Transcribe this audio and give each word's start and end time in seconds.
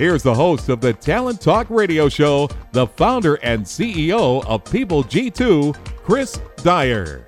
here's 0.00 0.22
the 0.22 0.34
host 0.34 0.70
of 0.70 0.80
the 0.80 0.94
Talent 0.94 1.42
Talk 1.42 1.68
Radio 1.68 2.08
Show, 2.08 2.48
the 2.72 2.86
founder 2.86 3.34
and 3.42 3.62
CEO 3.62 4.42
of 4.46 4.64
People 4.64 5.04
G2, 5.04 5.76
Chris 6.04 6.40
Dyer. 6.62 7.26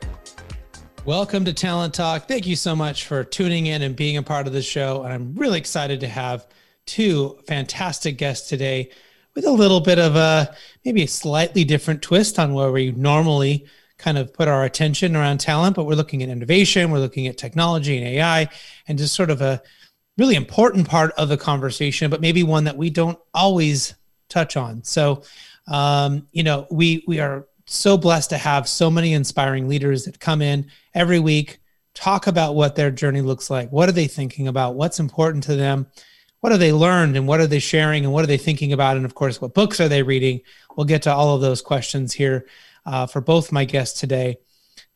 Welcome 1.04 1.44
to 1.44 1.52
Talent 1.52 1.92
Talk. 1.92 2.26
Thank 2.26 2.46
you 2.46 2.56
so 2.56 2.74
much 2.74 3.04
for 3.04 3.24
tuning 3.24 3.66
in 3.66 3.82
and 3.82 3.94
being 3.94 4.16
a 4.16 4.22
part 4.22 4.46
of 4.46 4.54
the 4.54 4.62
show. 4.62 5.02
And 5.02 5.12
I'm 5.12 5.34
really 5.34 5.58
excited 5.58 6.00
to 6.00 6.08
have 6.08 6.46
two 6.86 7.38
fantastic 7.46 8.16
guests 8.16 8.48
today 8.48 8.88
with 9.34 9.44
a 9.44 9.52
little 9.52 9.80
bit 9.80 9.98
of 9.98 10.16
a 10.16 10.56
maybe 10.82 11.02
a 11.02 11.08
slightly 11.08 11.64
different 11.64 12.00
twist 12.00 12.38
on 12.38 12.54
where 12.54 12.72
we 12.72 12.92
normally 12.92 13.66
kind 13.98 14.16
of 14.16 14.32
put 14.32 14.48
our 14.48 14.64
attention 14.64 15.14
around 15.14 15.40
talent, 15.40 15.76
but 15.76 15.84
we're 15.84 15.94
looking 15.94 16.22
at 16.22 16.30
innovation, 16.30 16.90
we're 16.90 17.00
looking 17.00 17.26
at 17.26 17.36
technology 17.36 17.98
and 17.98 18.06
AI, 18.06 18.48
and 18.88 18.96
just 18.96 19.14
sort 19.14 19.28
of 19.28 19.42
a 19.42 19.60
really 20.18 20.34
important 20.34 20.88
part 20.88 21.12
of 21.12 21.28
the 21.28 21.36
conversation, 21.36 22.10
but 22.10 22.20
maybe 22.20 22.42
one 22.42 22.64
that 22.64 22.76
we 22.76 22.90
don't 22.90 23.18
always 23.32 23.94
touch 24.28 24.56
on. 24.56 24.82
So, 24.84 25.22
um, 25.68 26.26
you 26.32 26.42
know, 26.42 26.66
we 26.70 27.04
we 27.06 27.20
are 27.20 27.46
so 27.66 27.96
blessed 27.96 28.30
to 28.30 28.38
have 28.38 28.68
so 28.68 28.90
many 28.90 29.12
inspiring 29.12 29.68
leaders 29.68 30.04
that 30.04 30.20
come 30.20 30.42
in 30.42 30.70
every 30.94 31.20
week, 31.20 31.60
talk 31.94 32.26
about 32.26 32.54
what 32.54 32.76
their 32.76 32.90
journey 32.90 33.20
looks 33.20 33.50
like, 33.50 33.70
what 33.70 33.88
are 33.88 33.92
they 33.92 34.06
thinking 34.06 34.48
about, 34.48 34.74
what's 34.74 35.00
important 35.00 35.44
to 35.44 35.56
them, 35.56 35.86
what 36.40 36.52
have 36.52 36.60
they 36.60 36.72
learned 36.72 37.16
and 37.16 37.26
what 37.26 37.40
are 37.40 37.46
they 37.46 37.60
sharing 37.60 38.04
and 38.04 38.12
what 38.12 38.24
are 38.24 38.28
they 38.28 38.36
thinking 38.36 38.72
about? 38.72 38.96
And 38.96 39.06
of 39.06 39.14
course 39.14 39.40
what 39.40 39.54
books 39.54 39.80
are 39.80 39.88
they 39.88 40.02
reading? 40.02 40.40
We'll 40.76 40.86
get 40.86 41.02
to 41.02 41.12
all 41.12 41.34
of 41.34 41.40
those 41.40 41.62
questions 41.62 42.12
here 42.12 42.46
uh, 42.84 43.06
for 43.06 43.20
both 43.20 43.52
my 43.52 43.64
guests 43.64 44.00
today. 44.00 44.38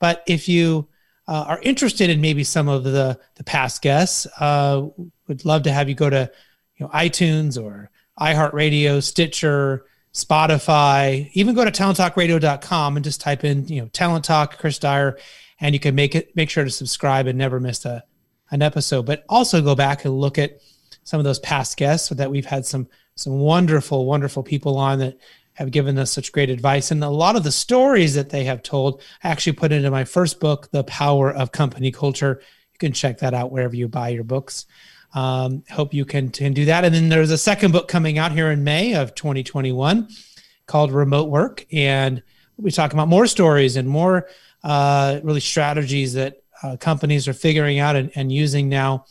But 0.01 0.23
if 0.27 0.49
you 0.49 0.89
uh, 1.29 1.45
are 1.49 1.61
interested 1.63 2.11
in 2.11 2.21
maybe 2.21 2.45
some 2.45 2.69
of 2.69 2.85
the 2.85 3.19
the 3.35 3.45
past 3.45 3.83
guests 3.83 4.27
uh, 4.39 4.87
would 5.29 5.45
love 5.45 5.63
to 5.65 5.73
have 5.73 5.89
you 5.89 5.95
go 5.95 6.11
to 6.11 6.31
you 6.77 6.87
know 6.87 6.93
itunes 6.93 7.61
or 7.61 7.91
iheartradio 8.21 9.03
stitcher 9.03 9.85
spotify 10.15 11.29
even 11.35 11.55
go 11.55 11.65
to 11.65 11.71
talenttalkradio.com 11.71 12.97
and 12.97 13.05
just 13.05 13.21
type 13.21 13.45
in 13.45 13.67
you 13.69 13.83
know 13.83 13.89
talent 13.89 14.25
talk 14.25 14.57
chris 14.59 14.79
dyer 14.79 15.17
and 15.61 15.75
you 15.75 15.81
can 15.81 15.95
make 15.95 16.15
it 16.15 16.35
make 16.37 16.51
sure 16.51 16.65
to 16.65 16.71
subscribe 16.71 17.27
and 17.27 17.39
never 17.39 17.61
miss 17.61 17.85
a, 17.85 18.05
an 18.51 18.63
episode. 18.63 19.07
But 19.07 19.25
also 19.29 19.63
go 19.63 19.75
back 19.75 20.05
and 20.05 20.19
look 20.19 20.39
at 20.39 20.61
some 21.05 21.19
of 21.19 21.25
those 21.25 21.39
past 21.39 21.77
guests 21.77 22.09
so 22.09 22.15
that 22.17 22.31
we've 22.31 22.47
had 22.47 22.67
some 22.67 22.89
some 23.15 23.39
wonderful 23.39 24.07
wonderful 24.07 24.43
people 24.43 24.77
on 24.77 24.99
that 24.99 25.19
have 25.57 25.71
given 25.71 25.99
us 25.99 26.11
such 26.11 26.33
great 26.33 26.51
advice. 26.51 26.91
And 26.91 27.03
a 27.03 27.09
lot 27.09 27.37
of 27.37 27.43
the 27.43 27.53
stories 27.53 28.15
that 28.15 28.31
they 28.31 28.45
have 28.45 28.63
told 28.63 29.03
I 29.23 29.29
actually 29.29 29.55
put 29.55 29.73
into 29.73 29.91
my 29.91 30.05
first 30.05 30.41
book 30.41 30.71
the 30.71 30.85
power 30.85 31.33
of 31.33 31.53
company 31.53 31.91
culture. 31.91 32.41
You 32.73 32.79
can 32.79 32.93
check 32.93 33.19
that 33.19 33.35
out 33.35 33.51
wherever 33.51 33.75
you 33.75 33.89
buy 33.89 34.11
your 34.11 34.25
books. 34.25 34.67
Um, 35.15 35.65
hope 35.71 35.95
you 35.95 36.05
can, 36.05 36.29
can 36.29 36.53
do 36.53 36.67
that. 36.67 36.85
And 36.85 36.95
then 36.95 37.09
there's 37.09 37.31
a 37.31 37.39
second 37.39 37.73
book 37.73 37.89
coming 37.89 38.19
out 38.19 38.33
here 38.33 38.51
in 38.51 38.65
may 38.65 38.95
of 38.95 39.15
2021 39.15 40.09
called 40.67 40.93
remote 40.93 41.31
work. 41.31 41.65
And 41.73 42.23
we 42.57 42.71
talk 42.71 42.93
about 42.93 43.09
more 43.09 43.27
stories 43.27 43.77
and 43.77 43.89
more 43.89 44.29
uh, 44.63 45.21
really 45.23 45.41
strategies 45.41 46.15
that 46.15 46.43
uh, 46.63 46.77
companies 46.77 47.29
are 47.29 47.33
figuring 47.33 47.79
out 47.79 47.97
and, 47.97 48.11
and 48.15 48.33
using 48.33 48.69
now 48.69 49.07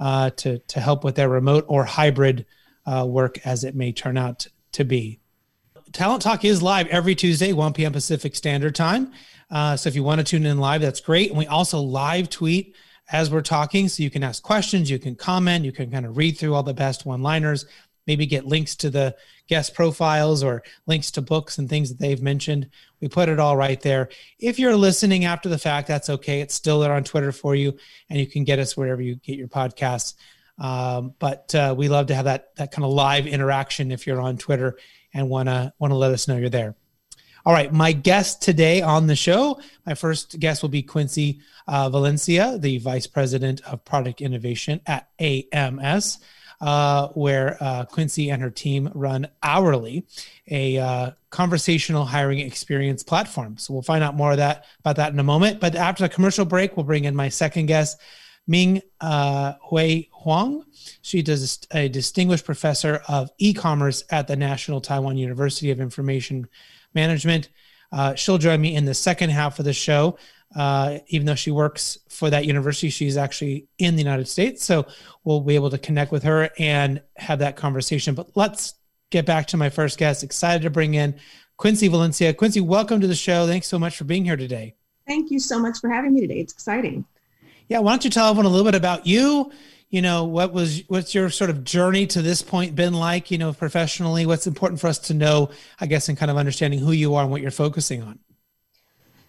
uh, 0.00 0.30
to 0.30 0.58
to 0.58 0.80
help 0.80 1.04
with 1.04 1.14
their 1.14 1.28
remote 1.28 1.64
or 1.68 1.84
hybrid 1.84 2.46
uh, 2.86 3.04
work 3.06 3.38
as 3.46 3.64
it 3.64 3.74
may 3.74 3.92
turn 3.92 4.16
out 4.16 4.46
to 4.72 4.84
be. 4.84 5.20
Talent 5.96 6.20
Talk 6.20 6.44
is 6.44 6.62
live 6.62 6.88
every 6.88 7.14
Tuesday, 7.14 7.54
1 7.54 7.72
p.m. 7.72 7.90
Pacific 7.90 8.36
Standard 8.36 8.74
Time. 8.74 9.12
Uh, 9.50 9.78
so 9.78 9.88
if 9.88 9.94
you 9.94 10.02
want 10.02 10.18
to 10.18 10.24
tune 10.24 10.44
in 10.44 10.58
live, 10.58 10.82
that's 10.82 11.00
great. 11.00 11.30
And 11.30 11.38
we 11.38 11.46
also 11.46 11.80
live 11.80 12.28
tweet 12.28 12.76
as 13.10 13.30
we're 13.30 13.40
talking, 13.40 13.88
so 13.88 14.02
you 14.02 14.10
can 14.10 14.22
ask 14.22 14.42
questions, 14.42 14.90
you 14.90 14.98
can 14.98 15.14
comment, 15.14 15.64
you 15.64 15.72
can 15.72 15.90
kind 15.90 16.04
of 16.04 16.18
read 16.18 16.36
through 16.36 16.54
all 16.54 16.62
the 16.62 16.74
best 16.74 17.06
one-liners 17.06 17.64
maybe 18.06 18.26
get 18.26 18.46
links 18.46 18.76
to 18.76 18.90
the 18.90 19.16
guest 19.48 19.74
profiles 19.74 20.42
or 20.44 20.62
links 20.86 21.10
to 21.12 21.22
books 21.22 21.56
and 21.56 21.68
things 21.68 21.88
that 21.88 21.98
they've 21.98 22.22
mentioned. 22.22 22.68
We 23.00 23.08
put 23.08 23.30
it 23.30 23.40
all 23.40 23.56
right 23.56 23.80
there. 23.80 24.10
If 24.38 24.58
you're 24.58 24.76
listening 24.76 25.24
after 25.24 25.48
the 25.48 25.58
fact, 25.58 25.88
that's 25.88 26.10
okay. 26.10 26.40
It's 26.40 26.54
still 26.54 26.78
there 26.80 26.92
on 26.92 27.04
Twitter 27.04 27.32
for 27.32 27.54
you, 27.54 27.76
and 28.10 28.20
you 28.20 28.26
can 28.26 28.44
get 28.44 28.58
us 28.58 28.76
wherever 28.76 29.00
you 29.00 29.16
get 29.16 29.38
your 29.38 29.48
podcasts. 29.48 30.14
Um, 30.58 31.14
but 31.18 31.54
uh, 31.54 31.74
we 31.76 31.88
love 31.88 32.06
to 32.06 32.14
have 32.14 32.26
that 32.26 32.54
that 32.56 32.70
kind 32.70 32.84
of 32.84 32.90
live 32.90 33.26
interaction 33.26 33.90
if 33.90 34.06
you're 34.06 34.20
on 34.20 34.36
Twitter 34.36 34.78
and 35.16 35.28
wanna 35.28 35.72
wanna 35.78 35.96
let 35.96 36.12
us 36.12 36.28
know 36.28 36.36
you're 36.36 36.48
there. 36.48 36.76
All 37.44 37.52
right, 37.52 37.72
my 37.72 37.92
guest 37.92 38.42
today 38.42 38.82
on 38.82 39.06
the 39.06 39.16
show, 39.16 39.60
my 39.86 39.94
first 39.94 40.38
guest 40.40 40.62
will 40.62 40.68
be 40.68 40.82
Quincy 40.82 41.40
uh, 41.68 41.88
Valencia, 41.88 42.58
the 42.58 42.78
Vice 42.78 43.06
President 43.06 43.60
of 43.62 43.84
Product 43.84 44.20
Innovation 44.20 44.80
at 44.86 45.08
AMS 45.18 46.18
uh, 46.60 47.08
where 47.08 47.56
uh, 47.60 47.84
Quincy 47.84 48.30
and 48.30 48.42
her 48.42 48.50
team 48.50 48.90
run 48.94 49.28
Hourly, 49.42 50.06
a 50.50 50.78
uh, 50.78 51.10
conversational 51.30 52.04
hiring 52.04 52.38
experience 52.38 53.02
platform. 53.02 53.58
So 53.58 53.74
we'll 53.74 53.82
find 53.82 54.02
out 54.02 54.16
more 54.16 54.32
of 54.32 54.38
that 54.38 54.64
about 54.80 54.96
that 54.96 55.12
in 55.12 55.18
a 55.18 55.24
moment. 55.24 55.60
But 55.60 55.74
after 55.74 56.02
the 56.02 56.08
commercial 56.08 56.44
break, 56.44 56.76
we'll 56.76 56.84
bring 56.84 57.04
in 57.04 57.14
my 57.14 57.28
second 57.28 57.66
guest, 57.66 58.00
Ming 58.46 58.82
uh, 59.00 59.54
Hui 59.62 60.04
Huang. 60.12 60.64
She 61.02 61.22
does 61.22 61.66
a 61.72 61.88
distinguished 61.88 62.44
professor 62.44 63.02
of 63.08 63.30
e-commerce 63.38 64.04
at 64.10 64.28
the 64.28 64.36
National 64.36 64.80
Taiwan 64.80 65.16
University 65.16 65.70
of 65.70 65.80
Information 65.80 66.48
Management. 66.94 67.48
Uh, 67.92 68.14
she'll 68.14 68.38
join 68.38 68.60
me 68.60 68.74
in 68.74 68.84
the 68.84 68.94
second 68.94 69.30
half 69.30 69.58
of 69.58 69.64
the 69.64 69.72
show 69.72 70.16
uh, 70.54 70.98
even 71.08 71.26
though 71.26 71.34
she 71.34 71.50
works 71.50 71.98
for 72.08 72.30
that 72.30 72.46
university, 72.46 72.88
she's 72.88 73.16
actually 73.16 73.66
in 73.78 73.96
the 73.96 74.02
United 74.02 74.28
States. 74.28 74.64
So 74.64 74.86
we'll 75.24 75.40
be 75.40 75.54
able 75.54 75.70
to 75.70 75.78
connect 75.78 76.12
with 76.12 76.22
her 76.22 76.50
and 76.58 77.02
have 77.16 77.40
that 77.40 77.56
conversation. 77.56 78.14
But 78.14 78.30
let's 78.36 78.74
get 79.10 79.26
back 79.26 79.46
to 79.48 79.56
my 79.56 79.68
first 79.68 79.98
guest. 79.98 80.22
Excited 80.22 80.62
to 80.62 80.70
bring 80.70 80.94
in 80.94 81.16
Quincy 81.56 81.88
Valencia. 81.88 82.32
Quincy, 82.32 82.60
welcome 82.60 83.00
to 83.00 83.06
the 83.06 83.14
show. 83.14 83.46
Thanks 83.46 83.66
so 83.66 83.78
much 83.78 83.96
for 83.96 84.04
being 84.04 84.24
here 84.24 84.36
today. 84.36 84.74
Thank 85.06 85.30
you 85.30 85.38
so 85.38 85.58
much 85.58 85.78
for 85.78 85.90
having 85.90 86.14
me 86.14 86.20
today. 86.20 86.40
It's 86.40 86.52
exciting. 86.52 87.04
Yeah, 87.68 87.80
why 87.80 87.92
don't 87.92 88.04
you 88.04 88.10
tell 88.10 88.28
everyone 88.28 88.46
a 88.46 88.48
little 88.48 88.64
bit 88.64 88.74
about 88.74 89.06
you? 89.06 89.50
You 89.90 90.02
know, 90.02 90.24
what 90.24 90.52
was 90.52 90.82
what's 90.88 91.14
your 91.14 91.30
sort 91.30 91.50
of 91.50 91.64
journey 91.64 92.06
to 92.08 92.22
this 92.22 92.42
point 92.42 92.74
been 92.74 92.94
like, 92.94 93.30
you 93.30 93.38
know, 93.38 93.52
professionally? 93.52 94.26
What's 94.26 94.46
important 94.46 94.80
for 94.80 94.88
us 94.88 94.98
to 95.00 95.14
know, 95.14 95.50
I 95.80 95.86
guess, 95.86 96.08
in 96.08 96.16
kind 96.16 96.30
of 96.30 96.36
understanding 96.36 96.80
who 96.80 96.92
you 96.92 97.14
are 97.14 97.22
and 97.22 97.30
what 97.30 97.40
you're 97.40 97.50
focusing 97.50 98.02
on? 98.02 98.18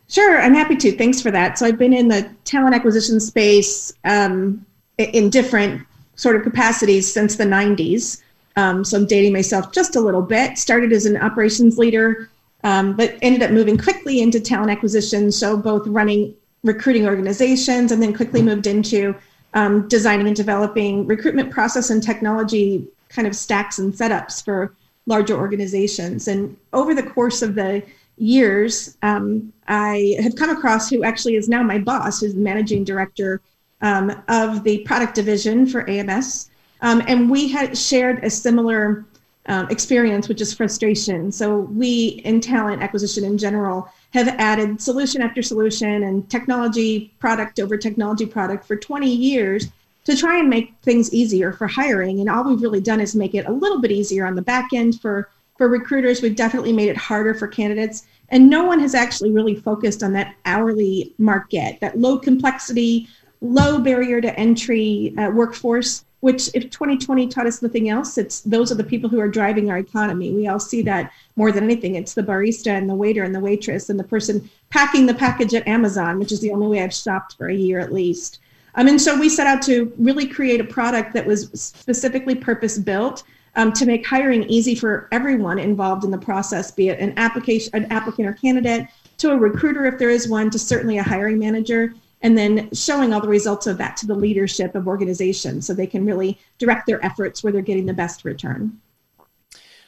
Sure, 0.09 0.39
I'm 0.39 0.53
happy 0.53 0.75
to. 0.77 0.91
Thanks 0.93 1.21
for 1.21 1.31
that. 1.31 1.57
So 1.57 1.65
I've 1.65 1.77
been 1.77 1.93
in 1.93 2.07
the 2.07 2.29
talent 2.45 2.73
acquisition 2.73 3.19
space 3.19 3.93
um, 4.05 4.65
in 4.97 5.29
different 5.29 5.85
sort 6.15 6.35
of 6.35 6.43
capacities 6.43 7.11
since 7.11 7.35
the 7.35 7.43
90s. 7.43 8.21
Um, 8.55 8.83
so 8.83 8.97
I'm 8.97 9.05
dating 9.05 9.33
myself 9.33 9.71
just 9.71 9.95
a 9.95 9.99
little 9.99 10.21
bit. 10.21 10.57
Started 10.57 10.91
as 10.91 11.05
an 11.05 11.17
operations 11.17 11.77
leader, 11.77 12.29
um, 12.63 12.95
but 12.95 13.15
ended 13.21 13.43
up 13.43 13.51
moving 13.51 13.77
quickly 13.77 14.21
into 14.21 14.39
talent 14.39 14.71
acquisition. 14.71 15.31
So 15.31 15.57
both 15.57 15.85
running 15.87 16.33
recruiting 16.63 17.05
organizations 17.05 17.91
and 17.91 18.01
then 18.01 18.13
quickly 18.13 18.41
moved 18.41 18.67
into 18.67 19.15
um, 19.53 19.87
designing 19.87 20.27
and 20.27 20.35
developing 20.35 21.05
recruitment 21.07 21.51
process 21.51 21.89
and 21.89 22.03
technology 22.03 22.85
kind 23.09 23.27
of 23.27 23.35
stacks 23.35 23.79
and 23.79 23.93
setups 23.93 24.43
for 24.43 24.75
larger 25.05 25.35
organizations. 25.35 26.27
And 26.27 26.55
over 26.73 26.93
the 26.93 27.03
course 27.03 27.41
of 27.41 27.55
the 27.55 27.83
years, 28.17 28.97
um, 29.03 29.53
I 29.67 30.17
have 30.21 30.35
come 30.35 30.49
across 30.49 30.89
who 30.89 31.03
actually 31.03 31.35
is 31.35 31.47
now 31.47 31.63
my 31.63 31.79
boss, 31.79 32.19
who's 32.19 32.33
the 32.33 32.41
managing 32.41 32.83
director 32.83 33.41
um, 33.81 34.23
of 34.27 34.63
the 34.63 34.79
product 34.79 35.15
division 35.15 35.65
for 35.65 35.89
AMS. 35.89 36.49
Um, 36.81 37.01
and 37.07 37.29
we 37.29 37.47
had 37.47 37.77
shared 37.77 38.23
a 38.23 38.29
similar 38.29 39.05
um, 39.47 39.67
experience, 39.69 40.27
which 40.27 40.41
is 40.41 40.53
frustration. 40.53 41.31
So 41.31 41.59
we 41.59 42.21
in 42.25 42.41
talent 42.41 42.81
acquisition 42.81 43.23
in 43.23 43.37
general 43.37 43.89
have 44.11 44.27
added 44.27 44.81
solution 44.81 45.21
after 45.21 45.41
solution 45.41 46.03
and 46.03 46.29
technology 46.29 47.13
product 47.19 47.59
over 47.59 47.77
technology 47.77 48.25
product 48.25 48.65
for 48.65 48.75
20 48.75 49.09
years 49.09 49.67
to 50.05 50.15
try 50.15 50.39
and 50.39 50.49
make 50.49 50.73
things 50.81 51.13
easier 51.13 51.51
for 51.51 51.67
hiring. 51.67 52.19
And 52.19 52.29
all 52.29 52.43
we've 52.43 52.61
really 52.61 52.81
done 52.81 53.01
is 53.01 53.15
make 53.15 53.35
it 53.35 53.45
a 53.45 53.51
little 53.51 53.81
bit 53.81 53.91
easier 53.91 54.25
on 54.25 54.35
the 54.35 54.41
back 54.41 54.69
end 54.73 55.01
for 55.01 55.29
for 55.57 55.67
recruiters. 55.67 56.21
We've 56.21 56.35
definitely 56.35 56.71
made 56.71 56.89
it 56.89 56.97
harder 56.97 57.33
for 57.33 57.47
candidates. 57.47 58.05
And 58.29 58.49
no 58.49 58.63
one 58.63 58.79
has 58.79 58.93
actually 58.93 59.31
really 59.31 59.55
focused 59.55 60.03
on 60.03 60.13
that 60.13 60.35
hourly 60.45 61.13
market, 61.17 61.79
that 61.81 61.97
low 61.97 62.19
complexity, 62.19 63.07
low 63.41 63.79
barrier 63.79 64.21
to 64.21 64.39
entry 64.39 65.13
uh, 65.17 65.31
workforce 65.31 66.05
which 66.21 66.49
if 66.55 66.69
2020 66.69 67.27
taught 67.27 67.45
us 67.45 67.61
nothing 67.61 67.89
else 67.89 68.17
it's 68.17 68.41
those 68.41 68.71
are 68.71 68.75
the 68.75 68.83
people 68.83 69.09
who 69.09 69.19
are 69.19 69.27
driving 69.27 69.69
our 69.69 69.77
economy. 69.77 70.31
We 70.31 70.47
all 70.47 70.59
see 70.59 70.81
that 70.83 71.11
more 71.35 71.51
than 71.51 71.63
anything. 71.63 71.95
It's 71.95 72.13
the 72.13 72.23
barista 72.23 72.71
and 72.77 72.89
the 72.89 72.95
waiter 72.95 73.23
and 73.23 73.35
the 73.35 73.39
waitress 73.39 73.89
and 73.89 73.99
the 73.99 74.03
person 74.03 74.49
packing 74.69 75.05
the 75.05 75.13
package 75.13 75.53
at 75.53 75.67
amazon 75.67 76.19
which 76.19 76.31
is 76.31 76.41
the 76.41 76.51
only 76.51 76.67
way 76.67 76.81
i've 76.81 76.93
shopped 76.93 77.35
for 77.35 77.47
a 77.47 77.55
year 77.55 77.79
at 77.79 77.93
least. 77.93 78.39
Um, 78.75 78.87
and 78.87 79.01
so 79.01 79.19
we 79.19 79.29
set 79.29 79.47
out 79.47 79.61
to 79.63 79.91
really 79.97 80.27
create 80.27 80.61
a 80.61 80.63
product 80.63 81.13
that 81.13 81.25
was 81.25 81.49
specifically 81.53 82.35
purpose 82.35 82.77
built 82.77 83.23
um, 83.55 83.73
to 83.73 83.87
make 83.87 84.05
hiring 84.05 84.43
easy 84.43 84.75
for 84.75 85.07
everyone 85.11 85.57
involved 85.57 86.03
in 86.03 86.11
the 86.11 86.17
process 86.17 86.71
be 86.71 86.89
it 86.89 86.99
an 86.99 87.13
application 87.17 87.71
an 87.73 87.85
applicant 87.91 88.27
or 88.27 88.33
candidate 88.33 88.87
to 89.17 89.31
a 89.31 89.37
recruiter 89.37 89.85
if 89.85 89.97
there 89.97 90.09
is 90.09 90.27
one 90.27 90.49
to 90.49 90.59
certainly 90.59 90.97
a 90.97 91.03
hiring 91.03 91.39
manager 91.39 91.93
and 92.21 92.37
then 92.37 92.69
showing 92.73 93.13
all 93.13 93.21
the 93.21 93.27
results 93.27 93.67
of 93.67 93.77
that 93.77 93.95
to 93.97 94.07
the 94.07 94.15
leadership 94.15 94.75
of 94.75 94.87
organizations 94.87 95.67
so 95.67 95.73
they 95.73 95.87
can 95.87 96.05
really 96.05 96.37
direct 96.57 96.87
their 96.87 97.03
efforts 97.05 97.43
where 97.43 97.53
they're 97.53 97.61
getting 97.61 97.85
the 97.85 97.93
best 97.93 98.25
return. 98.25 98.79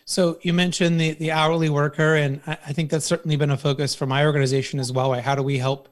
So 0.05 0.39
you 0.41 0.53
mentioned 0.53 0.99
the, 0.99 1.11
the 1.13 1.31
hourly 1.31 1.69
worker, 1.69 2.15
and 2.15 2.41
I, 2.47 2.57
I 2.67 2.73
think 2.73 2.89
that's 2.89 3.05
certainly 3.05 3.35
been 3.35 3.51
a 3.51 3.57
focus 3.57 3.93
for 3.93 4.05
my 4.07 4.25
organization 4.25 4.79
as 4.79 4.91
well. 4.91 5.11
Right? 5.11 5.23
How 5.23 5.35
do 5.35 5.43
we 5.43 5.57
help 5.57 5.89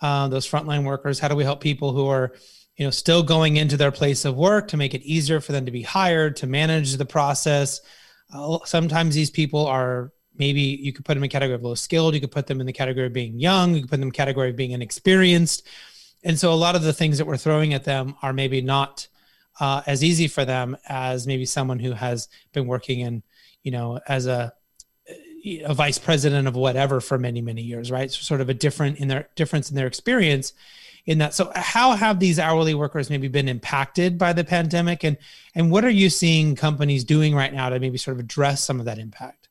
uh, 0.00 0.28
those 0.28 0.50
frontline 0.50 0.84
workers? 0.84 1.18
How 1.18 1.28
do 1.28 1.36
we 1.36 1.44
help 1.44 1.60
people 1.60 1.92
who 1.92 2.06
are, 2.06 2.32
you 2.76 2.86
know, 2.86 2.90
still 2.90 3.22
going 3.22 3.58
into 3.58 3.76
their 3.76 3.92
place 3.92 4.24
of 4.24 4.36
work 4.36 4.68
to 4.68 4.78
make 4.78 4.94
it 4.94 5.02
easier 5.02 5.40
for 5.40 5.52
them 5.52 5.66
to 5.66 5.70
be 5.70 5.82
hired, 5.82 6.36
to 6.36 6.46
manage 6.46 6.96
the 6.96 7.04
process? 7.04 7.82
Uh, 8.32 8.58
sometimes 8.64 9.14
these 9.14 9.30
people 9.30 9.66
are 9.66 10.12
maybe 10.36 10.60
you 10.60 10.92
could 10.92 11.04
put 11.04 11.14
them 11.14 11.24
in 11.24 11.30
category 11.30 11.54
of 11.54 11.62
low 11.62 11.74
skilled 11.74 12.14
you 12.14 12.20
could 12.20 12.30
put 12.30 12.46
them 12.46 12.60
in 12.60 12.66
the 12.66 12.72
category 12.72 13.06
of 13.06 13.12
being 13.12 13.38
young 13.38 13.74
you 13.74 13.80
could 13.82 13.90
put 13.90 13.96
them 13.96 14.08
in 14.08 14.08
the 14.08 14.16
category 14.16 14.50
of 14.50 14.56
being 14.56 14.72
inexperienced. 14.72 15.66
And 16.24 16.38
so 16.38 16.52
a 16.52 16.54
lot 16.54 16.76
of 16.76 16.82
the 16.82 16.92
things 16.92 17.18
that 17.18 17.26
we're 17.26 17.36
throwing 17.36 17.74
at 17.74 17.84
them 17.84 18.14
are 18.22 18.32
maybe 18.32 18.60
not 18.60 19.08
uh, 19.58 19.82
as 19.86 20.04
easy 20.04 20.28
for 20.28 20.44
them 20.44 20.76
as 20.88 21.26
maybe 21.26 21.44
someone 21.44 21.78
who 21.78 21.92
has 21.92 22.28
been 22.52 22.66
working 22.66 23.00
in 23.00 23.22
you 23.62 23.70
know 23.70 24.00
as 24.08 24.26
a 24.26 24.52
a 25.64 25.74
vice 25.74 25.98
president 25.98 26.46
of 26.46 26.54
whatever 26.54 27.00
for 27.00 27.18
many 27.18 27.40
many 27.40 27.62
years 27.62 27.90
right? 27.90 28.10
So 28.10 28.22
sort 28.22 28.40
of 28.40 28.48
a 28.48 28.54
different 28.54 28.98
in 28.98 29.08
their 29.08 29.28
difference 29.34 29.70
in 29.70 29.76
their 29.76 29.86
experience 29.86 30.52
in 31.06 31.18
that. 31.18 31.34
So 31.34 31.50
how 31.54 31.92
have 31.92 32.20
these 32.20 32.38
hourly 32.38 32.74
workers 32.74 33.10
maybe 33.10 33.28
been 33.28 33.48
impacted 33.48 34.18
by 34.18 34.32
the 34.32 34.44
pandemic? 34.44 35.04
And 35.04 35.16
and 35.54 35.70
what 35.70 35.84
are 35.84 35.90
you 35.90 36.10
seeing 36.10 36.54
companies 36.54 37.04
doing 37.04 37.34
right 37.34 37.52
now 37.52 37.68
to 37.68 37.78
maybe 37.78 37.98
sort 37.98 38.16
of 38.16 38.20
address 38.20 38.62
some 38.62 38.78
of 38.78 38.86
that 38.86 38.98
impact 38.98 39.41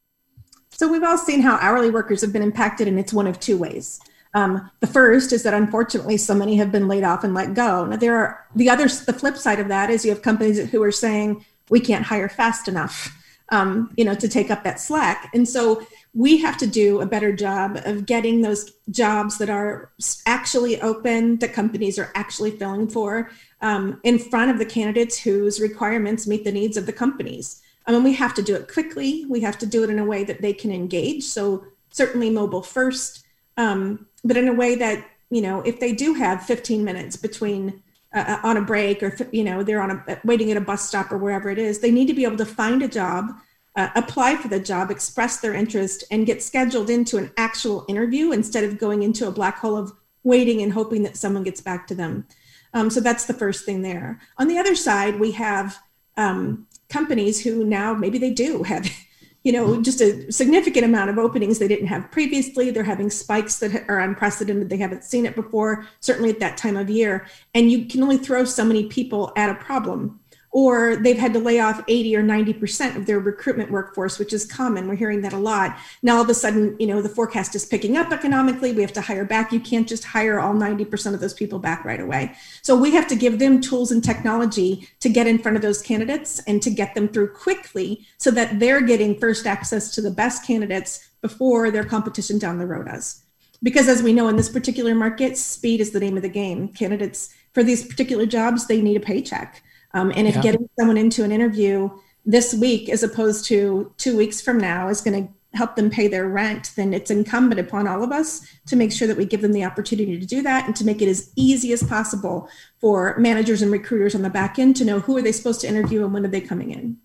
so 0.82 0.88
we've 0.88 1.04
all 1.04 1.16
seen 1.16 1.42
how 1.42 1.60
hourly 1.62 1.92
workers 1.92 2.22
have 2.22 2.34
been 2.34 2.42
impacted, 2.42 2.88
and 2.88 2.98
it's 2.98 3.14
one 3.14 3.28
of 3.28 3.40
two 3.40 3.56
ways. 3.56 4.00
Um, 4.34 4.72
the 4.80 4.88
first 4.88 5.32
is 5.32 5.44
that 5.44 5.54
unfortunately, 5.54 6.18
so 6.18 6.34
many 6.34 6.56
have 6.56 6.72
been 6.72 6.88
laid 6.88 7.04
off 7.04 7.24
and 7.24 7.36
let 7.36 7.54
go. 7.54 7.86
Now, 7.86 7.98
there 7.98 8.16
are 8.16 8.48
the 8.56 8.68
other, 8.68 8.88
the 8.88 9.14
flip 9.14 9.38
side 9.38 9.60
of 9.60 9.68
that 9.68 9.92
is 9.92 10.04
you 10.04 10.10
have 10.10 10.24
companies 10.24 10.72
who 10.72 10.82
are 10.82 10.92
saying 10.92 11.46
we 11.70 11.82
can't 11.82 12.04
hire 12.04 12.30
fast 12.30 12.68
enough, 12.68 13.16
um, 13.50 13.94
you 13.96 14.04
know, 14.04 14.16
to 14.16 14.28
take 14.28 14.50
up 14.50 14.64
that 14.64 14.80
slack. 14.80 15.30
And 15.36 15.48
so 15.48 15.86
we 16.16 16.38
have 16.38 16.58
to 16.58 16.66
do 16.66 17.00
a 17.00 17.06
better 17.06 17.32
job 17.32 17.80
of 17.86 18.08
getting 18.08 18.42
those 18.42 18.72
jobs 18.90 19.38
that 19.38 19.52
are 19.52 19.92
actually 20.26 20.82
open, 20.82 21.38
that 21.38 21.54
companies 21.54 22.00
are 22.00 22.12
actually 22.16 22.58
filling 22.58 22.88
for, 22.88 23.30
um, 23.62 24.02
in 24.04 24.18
front 24.18 24.50
of 24.50 24.58
the 24.58 24.66
candidates 24.66 25.20
whose 25.20 25.62
requirements 25.62 26.26
meet 26.26 26.44
the 26.44 26.52
needs 26.52 26.76
of 26.76 26.88
the 26.88 26.94
companies. 26.94 27.62
I 27.88 27.92
mean, 27.92 28.04
we 28.04 28.14
have 28.14 28.34
to 28.36 28.42
do 28.42 28.56
it 28.56 28.72
quickly. 28.72 29.26
We 29.28 29.42
have 29.42 29.58
to 29.60 29.66
do 29.66 29.84
it 29.84 29.90
in 29.90 30.00
a 30.00 30.06
way 30.06 30.24
that 30.24 30.42
they 30.42 30.54
can 30.54 30.72
engage. 30.72 31.24
So 31.24 31.66
certainly 31.90 32.30
mobile 32.30 32.62
first, 32.62 33.26
um, 33.58 34.08
but 34.24 34.38
in 34.38 34.48
a 34.48 34.54
way 34.54 34.76
that 34.76 35.06
you 35.32 35.42
know, 35.42 35.62
if 35.62 35.80
they 35.80 35.94
do 35.94 36.14
have 36.14 36.44
15 36.44 36.84
minutes 36.84 37.16
between 37.16 37.82
uh, 38.14 38.26
uh, 38.28 38.40
on 38.44 38.58
a 38.58 38.62
break 38.62 39.02
or 39.02 39.16
you 39.32 39.44
know 39.44 39.64
they're 39.64 39.82
on 39.82 39.92
a 39.92 40.20
waiting 40.26 40.52
at 40.52 40.58
a 40.58 40.62
bus 40.62 40.88
stop 40.88 41.12
or 41.12 41.18
wherever 41.18 41.50
it 41.50 41.58
is, 41.58 41.80
they 41.80 41.90
need 41.90 42.08
to 42.08 42.14
be 42.14 42.26
able 42.26 42.38
to 42.38 42.46
find 42.46 42.84
a 42.84 42.88
job, 42.88 43.32
uh, 43.78 43.90
apply 43.96 44.36
for 44.36 44.50
the 44.50 44.60
job, 44.60 44.92
express 44.92 45.40
their 45.40 45.56
interest, 45.56 46.04
and 46.12 46.26
get 46.28 46.44
scheduled 46.44 46.90
into 46.90 47.18
an 47.18 47.32
actual 47.38 47.86
interview 47.88 48.34
instead 48.34 48.66
of 48.66 48.78
going 48.78 49.02
into 49.02 49.28
a 49.28 49.32
black 49.32 49.58
hole 49.58 49.78
of 49.78 49.94
waiting 50.24 50.62
and 50.62 50.74
hoping 50.74 51.02
that 51.02 51.18
someone 51.18 51.44
gets 51.44 51.62
back 51.62 51.88
to 51.88 51.96
them. 51.96 52.28
Um, 52.74 52.90
so 52.90 53.00
that's 53.00 53.26
the 53.26 53.34
first 53.34 53.66
thing 53.66 53.82
there. 53.82 54.20
On 54.38 54.48
the 54.48 54.58
other 54.58 54.76
side, 54.76 55.20
we 55.20 55.32
have 55.32 55.80
um, 56.18 56.68
companies 56.92 57.44
who 57.44 57.64
now 57.64 57.94
maybe 57.94 58.18
they 58.18 58.32
do 58.32 58.64
have 58.64 58.90
you 59.44 59.52
know 59.52 59.70
mm-hmm. 59.70 59.82
just 59.82 60.02
a 60.02 60.32
significant 60.32 60.86
amount 60.86 61.10
of 61.10 61.18
openings 61.18 61.58
they 61.58 61.68
didn't 61.68 61.88
have 61.88 62.12
previously. 62.12 62.70
They're 62.70 62.84
having 62.84 63.10
spikes 63.10 63.60
that 63.60 63.86
are 63.90 64.00
unprecedented. 64.00 64.70
They 64.70 64.78
haven't 64.78 65.04
seen 65.04 65.26
it 65.26 65.36
before 65.36 65.86
certainly 66.00 66.30
at 66.30 66.40
that 66.40 66.58
time 66.58 66.78
of 66.78 66.90
year. 66.90 67.26
And 67.56 67.72
you 67.72 67.86
can 67.86 68.04
only 68.04 68.18
throw 68.18 68.46
so 68.46 68.64
many 68.64 68.88
people 68.88 69.34
at 69.36 69.50
a 69.50 69.56
problem 69.56 70.21
or 70.52 70.98
they've 70.98 71.18
had 71.18 71.32
to 71.34 71.40
lay 71.40 71.60
off 71.60 71.82
80 71.88 72.16
or 72.18 72.24
90% 72.24 72.98
of 72.98 73.06
their 73.06 73.20
recruitment 73.20 73.72
workforce, 73.72 74.20
which 74.20 74.34
is 74.34 74.46
common. 74.46 74.88
We're 74.88 74.96
hearing 74.96 75.22
that 75.22 75.32
a 75.32 75.38
lot. 75.38 75.78
Now, 76.02 76.18
all 76.18 76.24
of 76.24 76.30
a 76.30 76.34
sudden, 76.34 76.76
you 76.78 76.88
know, 76.88 77.02
the 77.02 77.10
forecast 77.10 77.56
is 77.56 77.66
picking 77.66 77.96
up 77.96 78.12
economically. 78.12 78.74
We 78.74 78.82
have 78.82 78.92
to 78.94 79.02
hire 79.02 79.24
back. 79.24 79.54
You 79.54 79.62
can't 79.62 79.88
just 79.88 80.04
hire 80.04 80.40
all 80.40 80.54
90% 80.54 81.14
of 81.14 81.22
those 81.22 81.34
people 81.34 81.58
back 81.58 81.86
right 81.86 82.02
away. 82.02 82.36
So 82.62 82.76
we 82.76 82.92
have 82.92 83.08
to 83.08 83.16
give 83.16 83.40
them 83.40 83.62
tools 83.62 83.92
and 83.92 84.04
technology 84.04 84.90
to 85.00 85.08
get 85.08 85.26
in 85.26 85.40
front 85.40 85.56
of 85.56 85.64
those 85.64 85.82
candidates 85.82 86.40
and 86.46 86.62
to 86.64 86.70
get 86.70 86.96
them 86.96 87.08
through 87.08 87.34
quickly 87.34 88.06
so 88.18 88.30
that 88.32 88.60
they're 88.60 88.82
getting 88.82 89.20
first 89.20 89.48
access 89.48 89.96
to 89.96 90.02
the 90.02 90.12
best 90.12 90.46
candidates 90.46 91.12
before 91.22 91.72
their 91.72 91.86
competition 91.86 92.38
down 92.38 92.58
the 92.58 92.68
road 92.68 92.88
does. 92.88 93.24
Because 93.64 93.88
as 93.88 94.04
we 94.04 94.12
know 94.12 94.28
in 94.28 94.36
this 94.36 94.50
particular 94.50 94.96
market, 94.96 95.38
speed 95.38 95.80
is 95.80 95.92
the 95.92 96.00
name 96.00 96.18
of 96.18 96.24
the 96.24 96.30
game. 96.30 96.68
Candidates 96.70 97.34
for 97.54 97.64
these 97.64 97.86
particular 97.86 98.26
jobs, 98.26 98.68
they 98.68 98.82
need 98.82 98.98
a 98.98 99.02
paycheck. 99.02 99.62
Um, 99.94 100.12
and 100.16 100.28
if 100.28 100.36
yeah. 100.36 100.42
getting 100.42 100.70
someone 100.80 100.98
into 100.98 101.24
an 101.24 101.32
interview 101.32 101.90
this 102.26 102.54
week 102.54 102.90
as 102.90 103.04
opposed 103.04 103.46
to 103.46 103.94
two 103.98 104.16
weeks 104.16 104.42
from 104.42 104.58
now 104.58 104.88
is 104.88 105.02
going 105.02 105.26
to 105.26 105.34
help 105.54 105.76
them 105.76 105.90
pay 105.90 106.08
their 106.08 106.30
rent, 106.30 106.72
then 106.76 106.94
it's 106.94 107.12
incumbent 107.12 107.60
upon 107.60 107.88
all 107.88 108.04
of 108.04 108.12
us 108.12 108.42
to 108.68 108.76
make 108.76 108.92
sure 108.92 109.08
that 109.08 109.18
we 109.18 109.26
give 109.26 109.42
them 109.42 109.52
the 109.52 109.66
opportunity 109.66 110.18
to 110.18 110.26
do 110.26 110.42
that 110.42 110.66
and 110.66 110.76
to 110.78 110.86
make 110.86 111.02
it 111.02 111.10
as 111.10 111.30
easy 111.36 111.74
as 111.74 111.84
possible 111.84 112.48
for 112.80 113.18
managers 113.18 113.62
and 113.62 113.72
recruiters 113.72 114.16
on 114.16 114.22
the 114.22 114.30
back 114.30 114.58
end 114.58 114.76
to 114.78 114.86
know 114.86 115.00
who 115.00 115.18
are 115.18 115.22
they 115.22 115.32
supposed 115.32 115.60
to 115.62 115.68
interview 115.68 116.04
and 116.04 116.14
when 116.14 116.26
are 116.26 116.30
they 116.30 116.40
coming 116.40 116.72
in. 116.72 116.98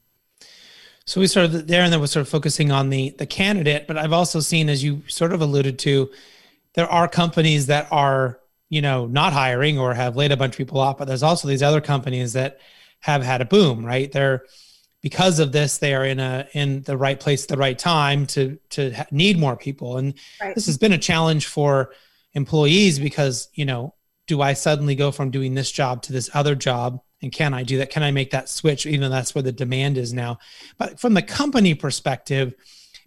So 1.07 1.21
we 1.21 1.29
started 1.29 1.69
there 1.69 1.83
and 1.83 1.93
then 1.93 2.01
we're 2.01 2.07
sort 2.07 2.23
of 2.23 2.29
focusing 2.29 2.73
on 2.73 2.91
the 2.91 3.11
the 3.11 3.27
candidate, 3.27 3.87
but 3.87 3.97
I've 3.97 4.13
also 4.13 4.41
seen, 4.41 4.69
as 4.69 4.83
you 4.83 5.03
sort 5.07 5.33
of 5.33 5.41
alluded 5.41 5.79
to, 5.81 6.11
there 6.75 6.89
are 6.89 7.07
companies 7.07 7.67
that 7.67 7.87
are, 7.93 8.41
you 8.71 8.83
know, 8.83 9.07
not 9.07 9.33
hiring 9.33 9.79
or 9.79 9.95
have 9.95 10.17
laid 10.17 10.33
a 10.33 10.37
bunch 10.37 10.55
of 10.55 10.59
people 10.59 10.81
off, 10.81 10.99
but 10.99 11.07
there's 11.07 11.23
also 11.23 11.47
these 11.47 11.63
other 11.63 11.81
companies 11.81 12.33
that 12.33 12.59
have 13.01 13.23
had 13.23 13.41
a 13.41 13.47
boom, 13.47 13.85
right? 13.85 14.11
They're 14.11 14.45
because 15.03 15.39
of 15.39 15.53
this, 15.53 15.79
they 15.79 15.95
are 15.95 16.05
in 16.05 16.19
a 16.19 16.49
in 16.53 16.83
the 16.83 16.97
right 16.97 17.21
place 17.21 17.45
at 17.45 17.49
the 17.49 17.57
right 17.57 17.79
time 17.79 18.27
to 18.27 18.59
to 18.71 19.07
need 19.11 19.39
more 19.39 19.57
people, 19.57 19.99
and 19.99 20.15
right. 20.41 20.55
this 20.55 20.67
has 20.67 20.79
been 20.79 20.93
a 20.93 20.99
challenge 20.99 21.47
for 21.47 21.93
employees 22.35 22.99
because 22.99 23.49
you 23.55 23.65
know, 23.65 23.95
do 24.27 24.43
I 24.43 24.55
suddenly 24.55 24.95
go 24.95 25.13
from 25.13 25.31
doing 25.31 25.55
this 25.55 25.71
job 25.71 26.03
to 26.03 26.13
this 26.13 26.31
other 26.35 26.55
job? 26.55 27.01
And 27.23 27.33
can 27.33 27.55
I 27.55 27.63
do 27.63 27.79
that? 27.79 27.91
Can 27.91 28.03
I 28.03 28.11
make 28.11 28.33
that 28.33 28.49
switch? 28.49 28.85
Even 28.85 29.03
though 29.03 29.09
that's 29.09 29.35
where 29.35 29.43
the 29.43 29.53
demand 29.53 29.97
is 29.97 30.13
now. 30.13 30.39
But 30.77 31.01
from 31.01 31.15
the 31.15 31.23
company 31.23 31.75
perspective, 31.75 32.55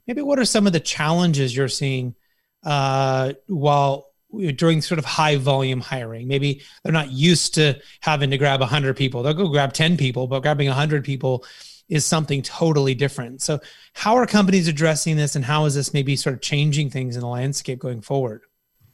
maybe 0.07 0.21
what 0.21 0.39
are 0.39 0.45
some 0.45 0.67
of 0.67 0.73
the 0.73 0.79
challenges 0.79 1.55
you're 1.55 1.67
seeing 1.67 2.15
uh, 2.63 3.33
while 3.47 4.08
during 4.55 4.81
sort 4.81 4.99
of 4.99 5.05
high 5.05 5.35
volume 5.37 5.81
hiring. 5.81 6.27
Maybe 6.27 6.61
they're 6.83 6.93
not 6.93 7.11
used 7.11 7.55
to 7.55 7.79
having 8.01 8.29
to 8.31 8.37
grab 8.37 8.59
100 8.59 8.95
people. 8.95 9.23
They'll 9.23 9.33
go 9.33 9.49
grab 9.49 9.73
10 9.73 9.97
people, 9.97 10.27
but 10.27 10.41
grabbing 10.41 10.67
100 10.67 11.03
people 11.03 11.45
is 11.89 12.05
something 12.05 12.41
totally 12.41 12.93
different. 12.93 13.41
So, 13.41 13.59
how 13.93 14.15
are 14.15 14.27
companies 14.27 14.67
addressing 14.67 15.17
this 15.17 15.35
and 15.35 15.43
how 15.43 15.65
is 15.65 15.75
this 15.75 15.93
maybe 15.93 16.15
sort 16.15 16.35
of 16.35 16.41
changing 16.41 16.91
things 16.91 17.15
in 17.15 17.21
the 17.21 17.27
landscape 17.27 17.79
going 17.79 18.01
forward? 18.01 18.43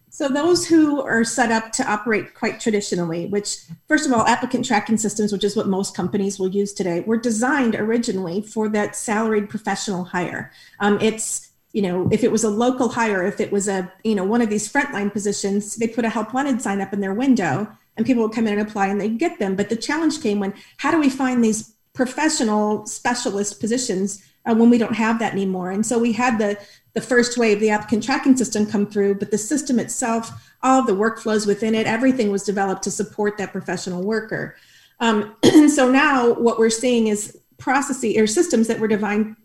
So, 0.10 0.30
those 0.30 0.66
who 0.66 1.02
are 1.02 1.26
set 1.26 1.52
up 1.52 1.74
to 1.74 1.92
operate 1.92 2.34
quite 2.34 2.62
traditionally, 2.62 3.26
which, 3.26 3.58
first 3.90 4.06
of 4.06 4.14
all, 4.14 4.26
applicant 4.26 4.64
tracking 4.66 4.98
systems, 4.98 5.34
which 5.34 5.44
is 5.44 5.58
what 5.58 5.68
most 5.68 5.94
companies 5.94 6.40
will 6.40 6.48
use 6.48 6.72
today, 6.72 7.02
were 7.02 7.18
designed 7.18 7.76
originally 7.76 8.42
for 8.42 8.70
that 8.70 8.96
salaried 8.96 9.50
professional 9.50 10.06
hire. 10.06 10.54
Um, 10.80 10.98
it's 11.02 11.50
you 11.76 11.82
know, 11.82 12.08
if 12.10 12.24
it 12.24 12.32
was 12.32 12.46
a 12.46 12.50
local 12.50 12.88
hire, 12.88 13.26
if 13.26 13.42
it 13.42 13.52
was 13.52 13.68
a, 13.68 13.92
you 14.06 14.16
know, 14.16 14.24
one 14.24 14.42
of 14.42 14.50
these 14.50 14.72
frontline 14.72 15.12
positions, 15.12 15.76
they 15.76 15.90
put 15.90 16.06
a 16.06 16.10
help 16.10 16.34
wanted 16.34 16.62
sign 16.62 16.80
up 16.80 16.94
in 16.94 17.02
their 17.02 17.14
window 17.14 17.68
and 17.98 18.06
people 18.06 18.24
would 18.24 18.32
come 18.32 18.48
in 18.48 18.58
and 18.58 18.66
apply 18.66 18.88
and 18.88 19.02
they'd 19.02 19.20
get 19.20 19.40
them. 19.40 19.58
But 19.58 19.68
the 19.68 19.76
challenge 19.76 20.22
came 20.22 20.40
when 20.40 20.54
how 20.78 20.90
do 20.90 20.98
we 20.98 21.10
find 21.10 21.44
these 21.44 21.76
professional 21.92 22.86
specialist 22.86 23.60
positions 23.60 24.24
uh, 24.46 24.56
when 24.56 24.70
we 24.70 24.78
don't 24.78 24.96
have 24.96 25.20
that 25.20 25.34
anymore. 25.34 25.72
And 25.72 25.86
so 25.86 26.00
we 26.00 26.14
had 26.14 26.38
the 26.38 26.58
the 26.94 27.02
first 27.02 27.38
wave, 27.38 27.60
the 27.60 27.72
applicant 27.72 28.06
tracking 28.06 28.38
system 28.38 28.66
come 28.66 28.88
through, 28.88 29.16
but 29.16 29.30
the 29.30 29.38
system 29.38 29.78
itself, 29.78 30.32
all 30.64 30.82
the 30.82 30.94
workflows 30.94 31.46
within 31.46 31.76
it, 31.76 31.88
everything 31.88 32.32
was 32.32 32.44
developed 32.44 32.84
to 32.84 32.92
support 32.92 33.38
that 33.38 33.52
professional 33.52 34.02
worker. 34.02 34.56
Um, 35.02 35.36
and 35.44 35.70
so 35.80 35.92
now 35.92 36.32
what 36.36 36.58
we're 36.58 36.70
seeing 36.70 37.08
is 37.08 37.38
processes 37.58 38.16
or 38.16 38.28
systems 38.28 38.70
that 38.70 38.80
were 38.80 38.88
divine, 38.88 39.36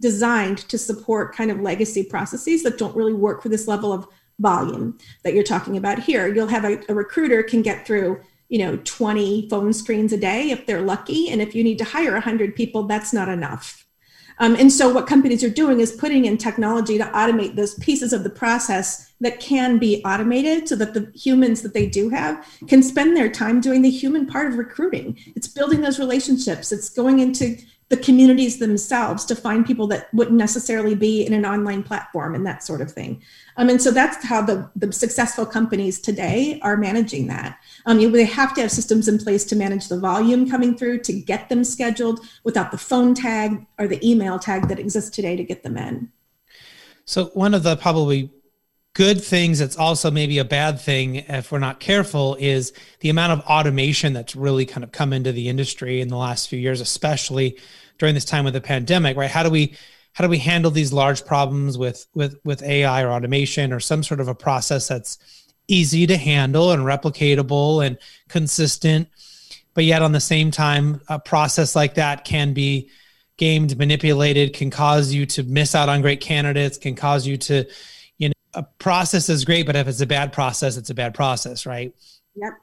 designed 0.00 0.58
to 0.68 0.78
support 0.78 1.34
kind 1.34 1.50
of 1.50 1.60
legacy 1.60 2.02
processes 2.02 2.62
that 2.62 2.78
don't 2.78 2.96
really 2.96 3.12
work 3.12 3.42
for 3.42 3.48
this 3.48 3.68
level 3.68 3.92
of 3.92 4.06
volume 4.38 4.98
that 5.22 5.34
you're 5.34 5.44
talking 5.44 5.76
about 5.76 5.98
here. 5.98 6.26
You'll 6.26 6.46
have 6.46 6.64
a, 6.64 6.80
a 6.88 6.94
recruiter 6.94 7.42
can 7.42 7.62
get 7.62 7.86
through 7.86 8.20
you 8.48 8.58
know 8.58 8.78
20 8.82 9.48
phone 9.48 9.72
screens 9.72 10.12
a 10.12 10.16
day 10.16 10.50
if 10.50 10.66
they're 10.66 10.82
lucky 10.82 11.28
and 11.30 11.40
if 11.40 11.54
you 11.54 11.62
need 11.62 11.78
to 11.78 11.84
hire 11.84 12.14
100 12.14 12.56
people 12.56 12.82
that's 12.82 13.12
not 13.12 13.28
enough 13.28 13.86
um, 14.40 14.56
and 14.56 14.72
so 14.72 14.88
what 14.88 15.06
companies 15.06 15.44
are 15.44 15.50
doing 15.50 15.80
is 15.80 15.92
putting 15.92 16.24
in 16.24 16.38
technology 16.38 16.96
to 16.96 17.04
automate 17.04 17.56
those 17.56 17.74
pieces 17.74 18.14
of 18.14 18.24
the 18.24 18.30
process 18.30 19.12
that 19.20 19.38
can 19.38 19.78
be 19.78 20.02
automated 20.02 20.66
so 20.66 20.76
that 20.76 20.94
the 20.94 21.12
humans 21.14 21.60
that 21.60 21.74
they 21.74 21.86
do 21.86 22.08
have 22.08 22.44
can 22.66 22.82
spend 22.82 23.14
their 23.14 23.30
time 23.30 23.60
doing 23.60 23.82
the 23.82 23.90
human 23.90 24.26
part 24.26 24.50
of 24.50 24.56
recruiting. 24.56 25.18
It's 25.36 25.46
building 25.46 25.82
those 25.82 25.98
relationships. 25.98 26.72
It's 26.72 26.88
going 26.88 27.18
into 27.18 27.58
the 27.90 27.96
communities 27.96 28.60
themselves 28.60 29.24
to 29.24 29.34
find 29.34 29.66
people 29.66 29.88
that 29.88 30.14
wouldn't 30.14 30.36
necessarily 30.36 30.94
be 30.94 31.26
in 31.26 31.32
an 31.32 31.44
online 31.44 31.82
platform 31.82 32.36
and 32.36 32.46
that 32.46 32.62
sort 32.62 32.80
of 32.80 32.90
thing. 32.90 33.20
Um, 33.56 33.68
and 33.68 33.82
so 33.82 33.90
that's 33.90 34.24
how 34.24 34.42
the, 34.42 34.70
the 34.76 34.92
successful 34.92 35.44
companies 35.44 36.00
today 36.00 36.60
are 36.62 36.76
managing 36.76 37.26
that. 37.26 37.58
Um, 37.86 37.98
you, 37.98 38.08
they 38.08 38.24
have 38.24 38.54
to 38.54 38.60
have 38.60 38.70
systems 38.70 39.08
in 39.08 39.18
place 39.18 39.44
to 39.46 39.56
manage 39.56 39.88
the 39.88 39.98
volume 39.98 40.48
coming 40.48 40.76
through 40.76 41.00
to 41.00 41.12
get 41.12 41.48
them 41.48 41.64
scheduled 41.64 42.20
without 42.44 42.70
the 42.70 42.78
phone 42.78 43.12
tag 43.12 43.66
or 43.76 43.88
the 43.88 44.08
email 44.08 44.38
tag 44.38 44.68
that 44.68 44.78
exists 44.78 45.10
today 45.10 45.34
to 45.34 45.42
get 45.42 45.64
them 45.64 45.76
in. 45.76 46.12
So 47.06 47.26
one 47.34 47.54
of 47.54 47.64
the 47.64 47.76
probably 47.76 48.30
good 48.92 49.22
things 49.22 49.58
that's 49.58 49.76
also 49.76 50.10
maybe 50.10 50.38
a 50.38 50.44
bad 50.44 50.80
thing 50.80 51.16
if 51.16 51.52
we're 51.52 51.58
not 51.58 51.80
careful 51.80 52.36
is 52.40 52.72
the 53.00 53.08
amount 53.08 53.32
of 53.32 53.40
automation 53.46 54.12
that's 54.12 54.34
really 54.34 54.66
kind 54.66 54.82
of 54.82 54.90
come 54.90 55.12
into 55.12 55.32
the 55.32 55.48
industry 55.48 56.00
in 56.00 56.08
the 56.08 56.16
last 56.16 56.48
few 56.48 56.58
years 56.58 56.80
especially 56.80 57.56
during 58.00 58.14
this 58.14 58.24
time 58.24 58.46
of 58.46 58.52
the 58.52 58.60
pandemic 58.60 59.16
right? 59.16 59.30
How 59.30 59.44
do 59.44 59.50
we 59.50 59.76
how 60.12 60.24
do 60.24 60.30
we 60.30 60.38
handle 60.38 60.70
these 60.70 60.92
large 60.92 61.24
problems 61.24 61.78
with 61.78 62.06
with 62.14 62.38
with 62.44 62.62
ai 62.62 63.02
or 63.02 63.10
automation 63.10 63.72
or 63.72 63.80
some 63.80 64.02
sort 64.02 64.20
of 64.20 64.28
a 64.28 64.34
process 64.34 64.88
that's 64.88 65.18
easy 65.68 66.06
to 66.06 66.16
handle 66.16 66.72
and 66.72 66.82
replicatable 66.82 67.86
and 67.86 67.96
consistent 68.28 69.08
but 69.74 69.84
yet 69.84 70.02
on 70.02 70.12
the 70.12 70.20
same 70.20 70.50
time 70.50 71.00
a 71.08 71.18
process 71.18 71.76
like 71.76 71.94
that 71.94 72.24
can 72.24 72.52
be 72.52 72.90
gamed 73.36 73.78
manipulated 73.78 74.52
can 74.52 74.68
cause 74.68 75.12
you 75.12 75.24
to 75.24 75.42
miss 75.44 75.74
out 75.74 75.88
on 75.88 76.02
great 76.02 76.20
candidates 76.20 76.76
can 76.76 76.96
cause 76.96 77.26
you 77.26 77.36
to 77.36 77.64
you 78.18 78.28
know 78.28 78.34
a 78.54 78.64
process 78.80 79.28
is 79.28 79.44
great 79.44 79.64
but 79.64 79.76
if 79.76 79.86
it's 79.86 80.00
a 80.00 80.06
bad 80.06 80.32
process 80.32 80.76
it's 80.76 80.90
a 80.90 80.94
bad 80.94 81.14
process 81.14 81.66
right? 81.66 81.94
Yep 82.34 82.54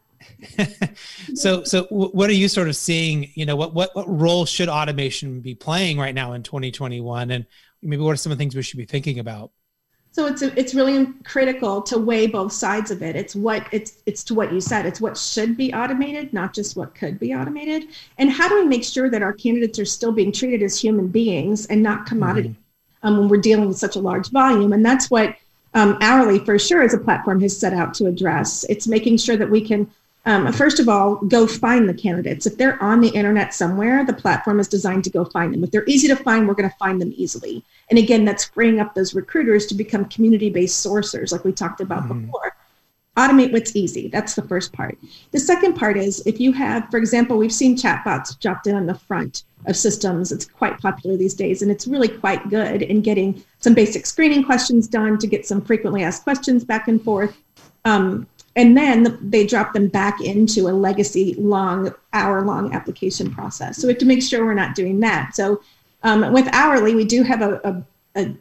so 1.34 1.64
so 1.64 1.84
what 1.90 2.30
are 2.30 2.34
you 2.34 2.48
sort 2.48 2.68
of 2.68 2.76
seeing 2.76 3.30
you 3.36 3.46
know 3.46 3.56
what, 3.56 3.74
what 3.74 3.96
what 3.96 4.08
role 4.08 4.46
should 4.46 4.70
automation 4.70 5.42
be 5.42 5.56
playing 5.56 5.98
right 5.98 6.16
now 6.16 6.34
in 6.34 6.44
2021 6.44 7.32
and 7.32 7.46
maybe 7.82 8.02
what 8.02 8.12
are 8.12 8.18
some 8.18 8.32
of 8.32 8.38
the 8.38 8.42
things 8.42 8.56
we 8.56 8.62
should 8.62 8.78
be 8.78 8.86
thinking 8.86 9.20
about? 9.20 9.52
So 10.12 10.26
it's 10.26 10.42
a, 10.42 10.60
it's 10.60 10.74
really 10.74 11.14
critical 11.24 11.80
to 11.84 12.00
weigh 12.00 12.26
both 12.26 12.52
sides 12.52 12.90
of 12.90 13.04
it. 13.04 13.16
It's 13.16 13.36
what 13.36 13.68
it's 13.72 14.02
it's 14.08 14.24
to 14.26 14.34
what 14.34 14.52
you 14.52 14.60
said. 14.60 14.88
It's 14.88 15.00
what 15.00 15.16
should 15.16 15.56
be 15.56 15.72
automated 15.74 16.34
not 16.34 16.56
just 16.56 16.76
what 16.76 16.96
could 16.96 17.20
be 17.20 17.36
automated. 17.36 17.90
And 18.18 18.32
how 18.32 18.50
do 18.50 18.56
we 18.56 18.66
make 18.66 18.84
sure 18.84 19.12
that 19.12 19.22
our 19.22 19.34
candidates 19.34 19.78
are 19.78 19.86
still 19.86 20.12
being 20.12 20.32
treated 20.32 20.64
as 20.64 20.80
human 20.82 21.08
beings 21.08 21.68
and 21.68 21.84
not 21.84 22.08
commodity 22.08 22.50
mm-hmm. 22.50 23.08
um, 23.08 23.18
when 23.20 23.28
we're 23.28 23.38
dealing 23.38 23.68
with 23.68 23.78
such 23.78 23.96
a 23.96 24.00
large 24.00 24.32
volume? 24.32 24.74
And 24.74 24.84
that's 24.84 25.12
what 25.12 25.36
um, 25.76 26.00
hourly 26.02 26.40
for 26.40 26.58
sure 26.58 26.82
as 26.82 26.96
a 26.96 26.98
platform 26.98 27.40
has 27.42 27.56
set 27.56 27.74
out 27.74 27.94
to 27.96 28.08
address. 28.08 28.64
It's 28.70 28.88
making 28.88 29.18
sure 29.18 29.38
that 29.38 29.52
we 29.52 29.62
can 29.62 29.88
um, 30.28 30.52
first 30.52 30.82
of 30.82 30.90
all, 30.90 31.16
go 31.16 31.48
find 31.48 31.88
the 31.88 31.94
candidates. 31.94 32.46
If 32.46 32.58
they're 32.58 32.82
on 32.84 33.00
the 33.00 33.08
internet 33.08 33.54
somewhere, 33.54 34.04
the 34.06 34.12
platform 34.12 34.60
is 34.60 34.68
designed 34.68 35.06
to 35.06 35.10
go 35.10 35.24
find 35.24 35.54
them. 35.54 35.64
If 35.64 35.72
they're 35.72 35.88
easy 35.88 36.10
to 36.10 36.18
find, 36.18 36.46
we're 36.46 36.54
going 36.54 36.70
to 36.70 36.76
find 36.76 37.02
them 37.02 37.14
easily. 37.16 37.64
And 37.90 37.98
again, 37.98 38.26
that's 38.26 38.44
freeing 38.44 38.82
up 38.82 38.94
those 38.94 39.16
recruiters 39.16 39.66
to 39.68 39.76
become 39.76 40.04
community 40.06 40.50
based 40.50 40.86
sourcers, 40.86 41.32
like 41.32 41.46
we 41.46 41.54
talked 41.54 41.80
about 41.80 42.04
mm-hmm. 42.04 42.26
before. 42.26 42.58
Automate 43.16 43.54
what's 43.54 43.74
easy. 43.74 44.10
That's 44.10 44.36
the 44.36 44.42
first 44.42 44.74
part. 44.74 44.98
The 45.32 45.40
second 45.40 45.76
part 45.76 45.98
is 45.98 46.22
if 46.28 46.42
you 46.42 46.52
have, 46.52 46.92
for 46.92 46.98
example, 46.98 47.38
we've 47.38 47.54
seen 47.54 47.78
chatbots 47.78 48.38
dropped 48.38 48.68
in 48.68 48.76
on 48.76 48.86
the 48.86 48.96
front 48.96 49.44
of 49.66 49.78
systems. 49.78 50.34
It's 50.34 50.46
quite 50.46 50.78
popular 50.80 51.16
these 51.16 51.36
days, 51.36 51.62
and 51.62 51.72
it's 51.72 51.88
really 51.88 52.10
quite 52.10 52.50
good 52.50 52.82
in 52.82 53.00
getting 53.02 53.42
some 53.60 53.74
basic 53.74 54.06
screening 54.06 54.44
questions 54.44 54.90
done 54.90 55.18
to 55.20 55.26
get 55.26 55.48
some 55.48 55.62
frequently 55.62 56.04
asked 56.04 56.24
questions 56.24 56.66
back 56.66 56.90
and 56.90 57.02
forth. 57.02 57.42
Um, 57.86 58.28
and 58.58 58.76
then 58.76 59.18
they 59.22 59.46
drop 59.46 59.72
them 59.72 59.88
back 59.88 60.20
into 60.20 60.68
a 60.68 60.74
legacy 60.74 61.36
long 61.38 61.94
hour 62.12 62.42
long 62.44 62.74
application 62.74 63.34
process 63.34 63.78
so 63.78 63.88
we 63.88 63.94
have 63.94 64.00
to 64.00 64.06
make 64.06 64.22
sure 64.22 64.44
we're 64.44 64.54
not 64.54 64.76
doing 64.76 65.00
that 65.00 65.34
so 65.34 65.62
um, 66.04 66.34
with 66.34 66.48
hourly 66.52 66.94
we 66.94 67.06
do 67.06 67.24
have 67.24 67.42
a, 67.42 67.62
a, 67.64 68.22
a 68.22 68.36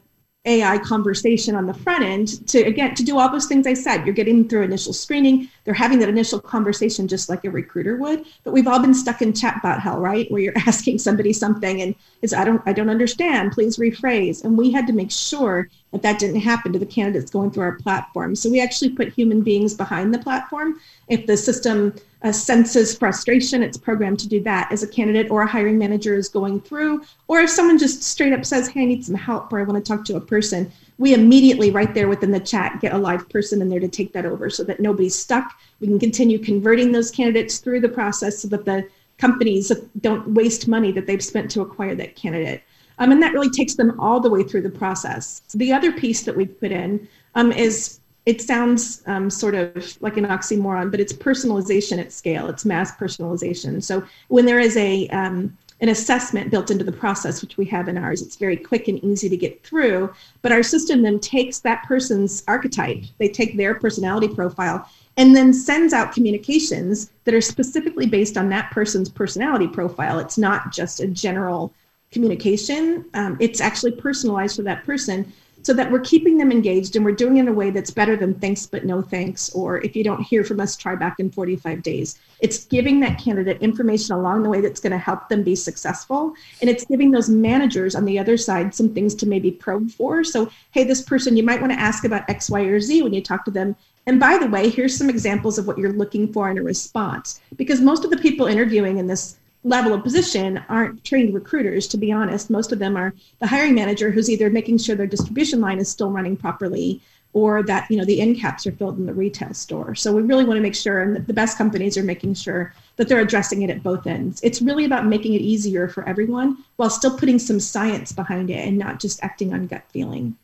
AI 0.46 0.78
conversation 0.78 1.56
on 1.56 1.66
the 1.66 1.74
front 1.74 2.04
end 2.04 2.46
to 2.48 2.62
again 2.62 2.94
to 2.94 3.02
do 3.02 3.18
all 3.18 3.30
those 3.30 3.46
things 3.46 3.66
I 3.66 3.74
said. 3.74 4.06
You're 4.06 4.14
getting 4.14 4.48
through 4.48 4.62
initial 4.62 4.92
screening. 4.92 5.50
They're 5.64 5.74
having 5.74 5.98
that 5.98 6.08
initial 6.08 6.40
conversation 6.40 7.08
just 7.08 7.28
like 7.28 7.44
a 7.44 7.50
recruiter 7.50 7.96
would. 7.96 8.24
But 8.44 8.52
we've 8.52 8.68
all 8.68 8.78
been 8.78 8.94
stuck 8.94 9.22
in 9.22 9.32
chatbot 9.32 9.80
hell, 9.80 9.98
right? 9.98 10.30
Where 10.30 10.40
you're 10.40 10.58
asking 10.66 11.00
somebody 11.00 11.32
something 11.32 11.82
and 11.82 11.94
is 12.22 12.32
I 12.32 12.44
don't 12.44 12.62
I 12.64 12.72
don't 12.72 12.90
understand. 12.90 13.52
Please 13.52 13.76
rephrase. 13.76 14.44
And 14.44 14.56
we 14.56 14.70
had 14.70 14.86
to 14.86 14.92
make 14.92 15.10
sure 15.10 15.68
that 15.96 16.02
that 16.02 16.18
didn't 16.18 16.40
happen 16.40 16.72
to 16.72 16.78
the 16.78 16.86
candidates 16.86 17.30
going 17.30 17.50
through 17.50 17.64
our 17.64 17.76
platform. 17.76 18.34
So 18.36 18.50
we 18.50 18.60
actually 18.60 18.90
put 18.90 19.12
human 19.12 19.42
beings 19.42 19.74
behind 19.74 20.12
the 20.12 20.18
platform. 20.18 20.80
If 21.08 21.26
the 21.26 21.36
system 21.36 21.94
uh, 22.22 22.32
senses 22.32 22.96
frustration, 22.96 23.62
it's 23.62 23.78
programmed 23.78 24.18
to 24.20 24.28
do 24.28 24.42
that 24.42 24.70
as 24.70 24.82
a 24.82 24.88
candidate 24.88 25.30
or 25.30 25.42
a 25.42 25.46
hiring 25.46 25.78
manager 25.78 26.14
is 26.14 26.28
going 26.28 26.60
through. 26.60 27.04
Or 27.28 27.40
if 27.40 27.50
someone 27.50 27.78
just 27.78 28.02
straight 28.02 28.32
up 28.32 28.44
says, 28.44 28.68
Hey, 28.68 28.82
I 28.82 28.84
need 28.84 29.04
some 29.04 29.14
help, 29.14 29.52
or 29.52 29.58
I 29.58 29.62
want 29.62 29.82
to 29.82 29.88
talk 29.88 30.04
to 30.06 30.16
a 30.16 30.20
person, 30.20 30.70
we 30.98 31.14
immediately, 31.14 31.70
right 31.70 31.92
there 31.94 32.08
within 32.08 32.30
the 32.30 32.40
chat, 32.40 32.80
get 32.80 32.92
a 32.92 32.98
live 32.98 33.28
person 33.28 33.62
in 33.62 33.68
there 33.68 33.80
to 33.80 33.88
take 33.88 34.12
that 34.12 34.26
over 34.26 34.50
so 34.50 34.64
that 34.64 34.80
nobody's 34.80 35.14
stuck. 35.14 35.52
We 35.80 35.86
can 35.86 35.98
continue 35.98 36.38
converting 36.38 36.92
those 36.92 37.10
candidates 37.10 37.58
through 37.58 37.80
the 37.80 37.88
process 37.88 38.38
so 38.38 38.48
that 38.48 38.64
the 38.64 38.88
companies 39.18 39.72
don't 40.00 40.28
waste 40.28 40.68
money 40.68 40.92
that 40.92 41.06
they've 41.06 41.24
spent 41.24 41.50
to 41.52 41.62
acquire 41.62 41.94
that 41.94 42.16
candidate. 42.16 42.62
Um, 42.98 43.12
and 43.12 43.22
that 43.22 43.32
really 43.32 43.50
takes 43.50 43.74
them 43.74 43.98
all 44.00 44.20
the 44.20 44.30
way 44.30 44.42
through 44.42 44.62
the 44.62 44.70
process. 44.70 45.42
The 45.54 45.72
other 45.72 45.92
piece 45.92 46.22
that 46.22 46.36
we 46.36 46.46
put 46.46 46.72
in 46.72 47.06
um, 47.34 47.52
is 47.52 48.00
it 48.24 48.42
sounds 48.42 49.02
um, 49.06 49.30
sort 49.30 49.54
of 49.54 49.96
like 50.02 50.16
an 50.16 50.26
oxymoron, 50.26 50.90
but 50.90 50.98
it's 50.98 51.12
personalization 51.12 51.98
at 51.98 52.12
scale. 52.12 52.48
It's 52.48 52.64
mass 52.64 52.90
personalization. 52.96 53.82
So 53.82 54.04
when 54.28 54.46
there 54.46 54.58
is 54.58 54.76
a 54.76 55.08
um, 55.08 55.56
an 55.80 55.90
assessment 55.90 56.50
built 56.50 56.70
into 56.70 56.84
the 56.84 56.92
process, 56.92 57.42
which 57.42 57.58
we 57.58 57.66
have 57.66 57.86
in 57.88 57.98
ours, 57.98 58.22
it's 58.22 58.36
very 58.36 58.56
quick 58.56 58.88
and 58.88 59.02
easy 59.04 59.28
to 59.28 59.36
get 59.36 59.62
through. 59.62 60.12
But 60.40 60.50
our 60.50 60.62
system 60.62 61.02
then 61.02 61.20
takes 61.20 61.60
that 61.60 61.84
person's 61.84 62.42
archetype, 62.48 63.04
they 63.18 63.28
take 63.28 63.56
their 63.56 63.74
personality 63.74 64.28
profile, 64.28 64.88
and 65.18 65.36
then 65.36 65.52
sends 65.52 65.92
out 65.92 66.12
communications 66.12 67.10
that 67.24 67.34
are 67.34 67.42
specifically 67.42 68.06
based 68.06 68.38
on 68.38 68.48
that 68.48 68.70
person's 68.70 69.10
personality 69.10 69.68
profile. 69.68 70.18
It's 70.18 70.38
not 70.38 70.72
just 70.72 71.00
a 71.00 71.06
general 71.06 71.72
communication, 72.12 73.04
um, 73.14 73.36
it's 73.40 73.60
actually 73.60 73.92
personalized 73.92 74.56
for 74.56 74.62
that 74.62 74.84
person 74.84 75.32
so 75.66 75.72
that 75.74 75.90
we're 75.90 75.98
keeping 75.98 76.38
them 76.38 76.52
engaged 76.52 76.94
and 76.94 77.04
we're 77.04 77.10
doing 77.10 77.38
it 77.38 77.40
in 77.40 77.48
a 77.48 77.52
way 77.52 77.70
that's 77.70 77.90
better 77.90 78.16
than 78.16 78.32
thanks 78.34 78.66
but 78.66 78.84
no 78.84 79.02
thanks 79.02 79.50
or 79.50 79.78
if 79.78 79.96
you 79.96 80.04
don't 80.04 80.22
hear 80.22 80.44
from 80.44 80.60
us 80.60 80.76
try 80.76 80.94
back 80.94 81.16
in 81.18 81.28
45 81.28 81.82
days. 81.82 82.20
It's 82.38 82.66
giving 82.66 83.00
that 83.00 83.18
candidate 83.18 83.60
information 83.60 84.14
along 84.14 84.44
the 84.44 84.48
way 84.48 84.60
that's 84.60 84.78
going 84.78 84.92
to 84.92 84.98
help 84.98 85.28
them 85.28 85.42
be 85.42 85.56
successful 85.56 86.34
and 86.60 86.70
it's 86.70 86.84
giving 86.84 87.10
those 87.10 87.28
managers 87.28 87.96
on 87.96 88.04
the 88.04 88.16
other 88.16 88.36
side 88.36 88.76
some 88.76 88.94
things 88.94 89.12
to 89.16 89.26
maybe 89.26 89.50
probe 89.50 89.90
for. 89.90 90.22
So 90.22 90.48
hey 90.70 90.84
this 90.84 91.02
person 91.02 91.36
you 91.36 91.42
might 91.42 91.60
want 91.60 91.72
to 91.72 91.80
ask 91.80 92.04
about 92.04 92.30
x 92.30 92.48
y 92.48 92.60
or 92.60 92.78
z 92.78 93.02
when 93.02 93.12
you 93.12 93.20
talk 93.20 93.44
to 93.46 93.50
them. 93.50 93.74
And 94.06 94.20
by 94.20 94.38
the 94.38 94.46
way 94.46 94.68
here's 94.68 94.96
some 94.96 95.10
examples 95.10 95.58
of 95.58 95.66
what 95.66 95.78
you're 95.78 95.92
looking 95.92 96.32
for 96.32 96.48
in 96.48 96.58
a 96.58 96.62
response 96.62 97.40
because 97.56 97.80
most 97.80 98.04
of 98.04 98.12
the 98.12 98.18
people 98.18 98.46
interviewing 98.46 98.98
in 98.98 99.08
this 99.08 99.38
level 99.66 99.92
of 99.92 100.02
position 100.04 100.62
aren't 100.68 101.02
trained 101.02 101.34
recruiters 101.34 101.88
to 101.88 101.96
be 101.96 102.12
honest. 102.12 102.50
Most 102.50 102.72
of 102.72 102.78
them 102.78 102.96
are 102.96 103.12
the 103.40 103.46
hiring 103.46 103.74
manager 103.74 104.10
who's 104.10 104.30
either 104.30 104.48
making 104.48 104.78
sure 104.78 104.94
their 104.94 105.06
distribution 105.06 105.60
line 105.60 105.78
is 105.78 105.88
still 105.88 106.10
running 106.10 106.36
properly 106.36 107.00
or 107.32 107.64
that 107.64 107.90
you 107.90 107.96
know 107.96 108.04
the 108.04 108.20
end 108.20 108.38
caps 108.38 108.66
are 108.66 108.72
filled 108.72 108.96
in 108.96 109.06
the 109.06 109.12
retail 109.12 109.52
store. 109.52 109.96
So 109.96 110.12
we 110.12 110.22
really 110.22 110.44
want 110.44 110.56
to 110.56 110.62
make 110.62 110.76
sure 110.76 111.02
and 111.02 111.26
the 111.26 111.32
best 111.34 111.58
companies 111.58 111.98
are 111.98 112.04
making 112.04 112.34
sure 112.34 112.72
that 112.94 113.08
they're 113.08 113.20
addressing 113.20 113.62
it 113.62 113.70
at 113.70 113.82
both 113.82 114.06
ends. 114.06 114.40
It's 114.42 114.62
really 114.62 114.84
about 114.84 115.04
making 115.04 115.34
it 115.34 115.42
easier 115.42 115.88
for 115.88 116.08
everyone 116.08 116.64
while 116.76 116.88
still 116.88 117.18
putting 117.18 117.40
some 117.40 117.58
science 117.58 118.12
behind 118.12 118.50
it 118.50 118.66
and 118.66 118.78
not 118.78 119.00
just 119.00 119.22
acting 119.24 119.52
on 119.52 119.66
gut 119.66 119.82
feeling. 119.90 120.36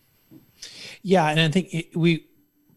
Yeah 1.02 1.29
and 1.29 1.41
i 1.41 1.49
think 1.49 1.88
we 1.95 2.26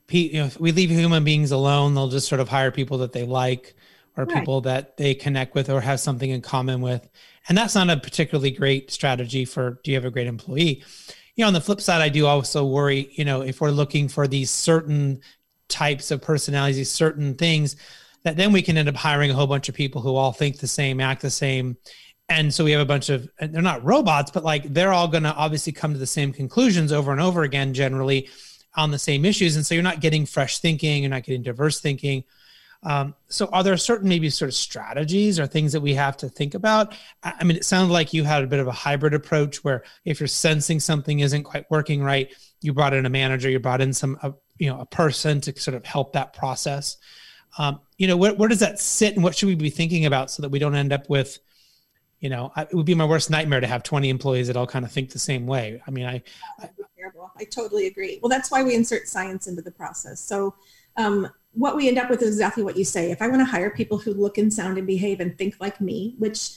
you 0.10 0.34
know, 0.34 0.50
we 0.60 0.72
leave 0.72 0.92
human 0.92 1.24
beings 1.24 1.52
alone. 1.52 1.96
They'll 1.96 2.10
just 2.10 2.28
sort 2.28 2.40
of 2.40 2.48
hire 2.48 2.70
people 2.70 3.00
that 3.00 3.12
they 3.12 3.26
like 3.26 3.76
or 4.18 4.26
right. 4.26 4.38
people 4.38 4.62
that 4.62 4.98
they 4.98 5.14
connect 5.14 5.56
with 5.56 5.70
or 5.70 5.82
have 5.82 6.00
something 6.00 6.30
in 6.30 6.42
common 6.42 6.82
with. 6.82 7.08
And 7.48 7.58
that's 7.58 7.76
not 7.76 7.90
a 7.90 7.98
particularly 7.98 8.52
great 8.52 8.92
strategy 8.92 9.46
for 9.46 9.80
do 9.84 9.92
you 9.92 9.98
have 9.98 10.06
a 10.06 10.12
great 10.12 10.28
employee? 10.28 10.84
You 11.36 11.44
know, 11.44 11.48
on 11.48 11.54
the 11.54 11.62
flip 11.62 11.82
side, 11.82 12.02
I 12.02 12.10
do 12.10 12.26
also 12.26 12.66
worry, 12.66 13.10
you 13.14 13.26
know, 13.26 13.42
if 13.42 13.60
we're 13.60 13.72
looking 13.72 14.08
for 14.08 14.28
these 14.28 14.50
certain 14.50 15.22
types 15.68 16.12
of 16.12 16.22
personalities, 16.22 16.78
these 16.78 16.92
certain 16.92 17.36
things, 17.36 17.76
that 18.24 18.38
then 18.38 18.52
we 18.52 18.62
can 18.62 18.78
end 18.78 18.90
up 18.90 18.96
hiring 18.96 19.32
a 19.32 19.34
whole 19.34 19.48
bunch 19.48 19.70
of 19.70 19.76
people 19.76 20.02
who 20.02 20.16
all 20.16 20.32
think 20.32 20.60
the 20.60 20.68
same, 20.68 21.00
act 21.00 21.22
the 21.22 21.30
same. 21.30 21.78
And 22.30 22.52
so 22.52 22.64
we 22.64 22.72
have 22.72 22.82
a 22.82 22.86
bunch 22.86 23.10
of, 23.10 23.30
they're 23.40 23.62
not 23.62 23.84
robots, 23.84 24.32
but 24.32 24.44
like 24.44 24.74
they're 24.74 24.94
all 24.94 25.08
going 25.08 25.24
to 25.24 25.34
obviously 25.36 25.74
come 25.74 25.94
to 25.94 26.00
the 26.00 26.08
same 26.08 26.34
conclusions 26.34 26.92
over 26.92 27.12
and 27.12 27.22
over 27.22 27.44
again, 27.44 27.74
generally 27.74 28.30
on 28.76 28.92
the 28.92 28.98
same 28.98 29.26
issues. 29.26 29.56
And 29.56 29.66
so 29.66 29.76
you're 29.76 29.84
not 29.84 30.00
getting 30.00 30.26
fresh 30.26 30.60
thinking, 30.60 31.04
you're 31.04 31.10
not 31.10 31.24
getting 31.24 31.44
diverse 31.44 31.80
thinking. 31.80 32.24
Um, 32.86 33.16
so 33.30 33.48
are 33.48 33.64
there 33.64 33.76
certain 33.78 34.08
maybe 34.08 34.30
sort 34.30 34.48
of 34.48 34.56
strategies 34.56 35.40
or 35.40 35.48
things 35.48 35.74
that 35.74 35.82
we 35.82 35.96
have 35.96 36.16
to 36.18 36.30
think 36.30 36.54
about? 36.54 36.94
I 37.24 37.44
mean, 37.44 37.58
it 37.58 37.66
sounded 37.66 37.92
like 37.92 38.14
you 38.14 38.24
had 38.24 38.44
a 38.44 38.48
bit 38.48 38.60
of 38.60 38.68
a 38.68 38.72
hybrid 38.72 39.16
approach 39.16 39.64
where 39.64 39.84
if 40.06 40.20
you're 40.20 40.28
sensing 40.28 40.80
something 40.80 41.20
isn't 41.20 41.44
quite 41.44 41.66
working 41.72 42.04
right, 42.04 42.32
you 42.62 42.74
brought 42.74 42.94
in 42.94 43.08
a 43.08 43.10
manager, 43.10 43.50
you 43.50 43.60
brought 43.60 43.82
in 43.82 43.92
some, 43.92 44.20
uh, 44.22 44.32
you 44.58 44.70
know, 44.70 44.80
a 44.80 44.86
person 44.86 45.42
to 45.42 45.60
sort 45.60 45.76
of 45.76 45.84
help 45.84 46.14
that 46.14 46.34
process. 46.34 46.98
Um, 47.58 47.82
you 47.98 48.08
know, 48.08 48.18
where, 48.18 48.36
where 48.36 48.50
does 48.50 48.60
that 48.60 48.80
sit 48.80 49.16
and 49.16 49.24
what 49.24 49.36
should 49.36 49.48
we 49.48 49.56
be 49.56 49.72
thinking 49.72 50.06
about 50.06 50.30
so 50.30 50.44
that 50.44 50.50
we 50.50 50.60
don't 50.60 50.76
end 50.76 50.94
up 50.94 51.10
with, 51.10 51.40
you 52.20 52.30
know, 52.30 52.52
it 52.56 52.74
would 52.74 52.86
be 52.86 52.96
my 52.96 53.06
worst 53.06 53.32
nightmare 53.32 53.62
to 53.62 53.68
have 53.68 53.82
20 53.82 54.10
employees 54.10 54.48
that 54.48 54.58
all 54.58 54.68
kind 54.68 54.86
of 54.86 54.92
think 54.92 55.10
the 55.10 55.20
same 55.20 55.48
way. 55.48 55.82
I 55.88 55.92
mean, 55.92 56.06
I, 56.06 56.22
I 56.60 56.70
terrible. 57.06 57.32
I 57.38 57.46
totally 57.46 57.88
agree. 57.88 58.20
Well, 58.22 58.30
that's 58.30 58.52
why 58.52 58.64
we 58.64 58.76
insert 58.76 59.08
science 59.08 59.48
into 59.48 59.62
the 59.62 59.72
process. 59.72 60.20
So, 60.20 60.56
um, 60.98 61.30
what 61.56 61.76
we 61.76 61.88
end 61.88 61.98
up 61.98 62.10
with 62.10 62.22
is 62.22 62.30
exactly 62.30 62.64
what 62.64 62.78
you 62.78 62.86
say. 62.86 63.12
If 63.12 63.22
I 63.22 63.28
want 63.28 63.40
to 63.42 63.46
hire 63.46 63.70
people 63.70 63.98
who 63.98 64.14
look 64.14 64.38
and 64.38 64.54
sound 64.54 64.78
and 64.78 64.86
behave 64.86 65.20
and 65.20 65.38
think 65.38 65.56
like 65.60 65.82
me, 65.82 66.16
which 66.18 66.52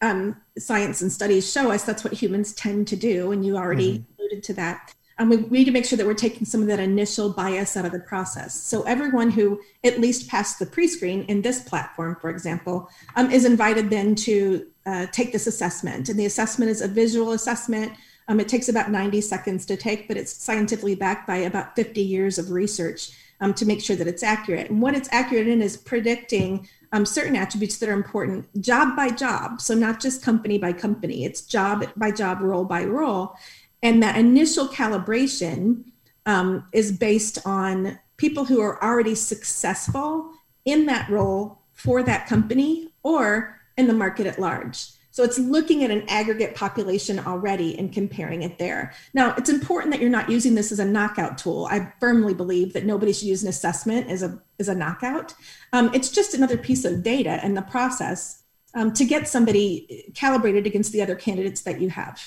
um, 0.00 0.36
science 0.58 1.00
and 1.00 1.12
studies 1.12 1.50
show 1.50 1.70
us 1.70 1.84
that's 1.84 2.02
what 2.02 2.12
humans 2.12 2.52
tend 2.52 2.88
to 2.88 2.96
do, 2.96 3.32
and 3.32 3.46
you 3.46 3.56
already 3.56 3.98
mm-hmm. 3.98 4.20
alluded 4.20 4.42
to 4.44 4.54
that. 4.54 4.94
Um, 5.18 5.28
we, 5.28 5.36
we 5.36 5.58
need 5.58 5.64
to 5.66 5.70
make 5.70 5.84
sure 5.84 5.96
that 5.96 6.06
we're 6.06 6.14
taking 6.14 6.44
some 6.44 6.62
of 6.62 6.66
that 6.68 6.80
initial 6.80 7.32
bias 7.32 7.76
out 7.76 7.84
of 7.84 7.92
the 7.92 8.00
process. 8.00 8.54
So 8.60 8.82
everyone 8.82 9.30
who 9.30 9.60
at 9.84 10.00
least 10.00 10.28
passed 10.28 10.58
the 10.58 10.66
pre-screen 10.66 11.24
in 11.24 11.42
this 11.42 11.62
platform, 11.62 12.16
for 12.20 12.30
example, 12.30 12.88
um, 13.14 13.30
is 13.30 13.44
invited 13.44 13.90
then 13.90 14.14
to 14.16 14.66
uh, 14.86 15.06
take 15.12 15.32
this 15.32 15.46
assessment. 15.46 16.08
And 16.08 16.18
the 16.18 16.26
assessment 16.26 16.70
is 16.70 16.80
a 16.80 16.88
visual 16.88 17.32
assessment. 17.32 17.92
Um, 18.28 18.40
it 18.40 18.48
takes 18.48 18.68
about 18.68 18.90
90 18.90 19.20
seconds 19.20 19.66
to 19.66 19.76
take, 19.76 20.08
but 20.08 20.16
it's 20.16 20.32
scientifically 20.32 20.94
backed 20.94 21.26
by 21.26 21.36
about 21.36 21.76
50 21.76 22.00
years 22.00 22.38
of 22.38 22.50
research 22.50 23.12
um, 23.42 23.52
to 23.52 23.66
make 23.66 23.82
sure 23.82 23.96
that 23.96 24.06
it's 24.06 24.22
accurate. 24.22 24.70
And 24.70 24.80
what 24.80 24.94
it's 24.94 25.08
accurate 25.12 25.48
in 25.48 25.60
is 25.60 25.76
predicting 25.76 26.68
um, 26.92 27.04
certain 27.04 27.34
attributes 27.36 27.76
that 27.78 27.88
are 27.88 27.92
important 27.92 28.48
job 28.62 28.96
by 28.96 29.10
job. 29.10 29.60
So 29.60 29.74
not 29.74 30.00
just 30.00 30.22
company 30.22 30.58
by 30.58 30.72
company, 30.72 31.24
it's 31.24 31.42
job 31.42 31.84
by 31.96 32.12
job, 32.12 32.40
role 32.40 32.64
by 32.64 32.84
role. 32.84 33.34
And 33.82 34.00
that 34.02 34.16
initial 34.16 34.68
calibration 34.68 35.84
um, 36.24 36.66
is 36.72 36.92
based 36.92 37.44
on 37.44 37.98
people 38.16 38.44
who 38.44 38.60
are 38.60 38.82
already 38.82 39.16
successful 39.16 40.30
in 40.64 40.86
that 40.86 41.10
role 41.10 41.58
for 41.72 42.04
that 42.04 42.28
company 42.28 42.92
or 43.02 43.60
in 43.76 43.88
the 43.88 43.94
market 43.94 44.26
at 44.26 44.38
large. 44.38 44.86
So 45.12 45.22
it's 45.22 45.38
looking 45.38 45.84
at 45.84 45.90
an 45.90 46.04
aggregate 46.08 46.54
population 46.54 47.18
already 47.20 47.78
and 47.78 47.92
comparing 47.92 48.42
it 48.42 48.58
there. 48.58 48.94
Now, 49.12 49.34
it's 49.36 49.50
important 49.50 49.92
that 49.92 50.00
you're 50.00 50.10
not 50.10 50.30
using 50.30 50.54
this 50.54 50.72
as 50.72 50.78
a 50.78 50.84
knockout 50.84 51.38
tool. 51.38 51.68
I 51.70 51.92
firmly 52.00 52.34
believe 52.34 52.72
that 52.72 52.86
nobody 52.86 53.12
should 53.12 53.28
use 53.28 53.42
an 53.42 53.48
assessment 53.48 54.08
as 54.08 54.22
a 54.22 54.40
as 54.58 54.68
a 54.68 54.74
knockout. 54.74 55.34
Um, 55.72 55.90
it's 55.94 56.08
just 56.08 56.34
another 56.34 56.56
piece 56.56 56.84
of 56.84 57.02
data 57.02 57.44
in 57.44 57.54
the 57.54 57.62
process 57.62 58.42
um, 58.74 58.92
to 58.94 59.04
get 59.04 59.28
somebody 59.28 60.10
calibrated 60.14 60.66
against 60.66 60.92
the 60.92 61.02
other 61.02 61.14
candidates 61.14 61.60
that 61.62 61.80
you 61.80 61.90
have. 61.90 62.20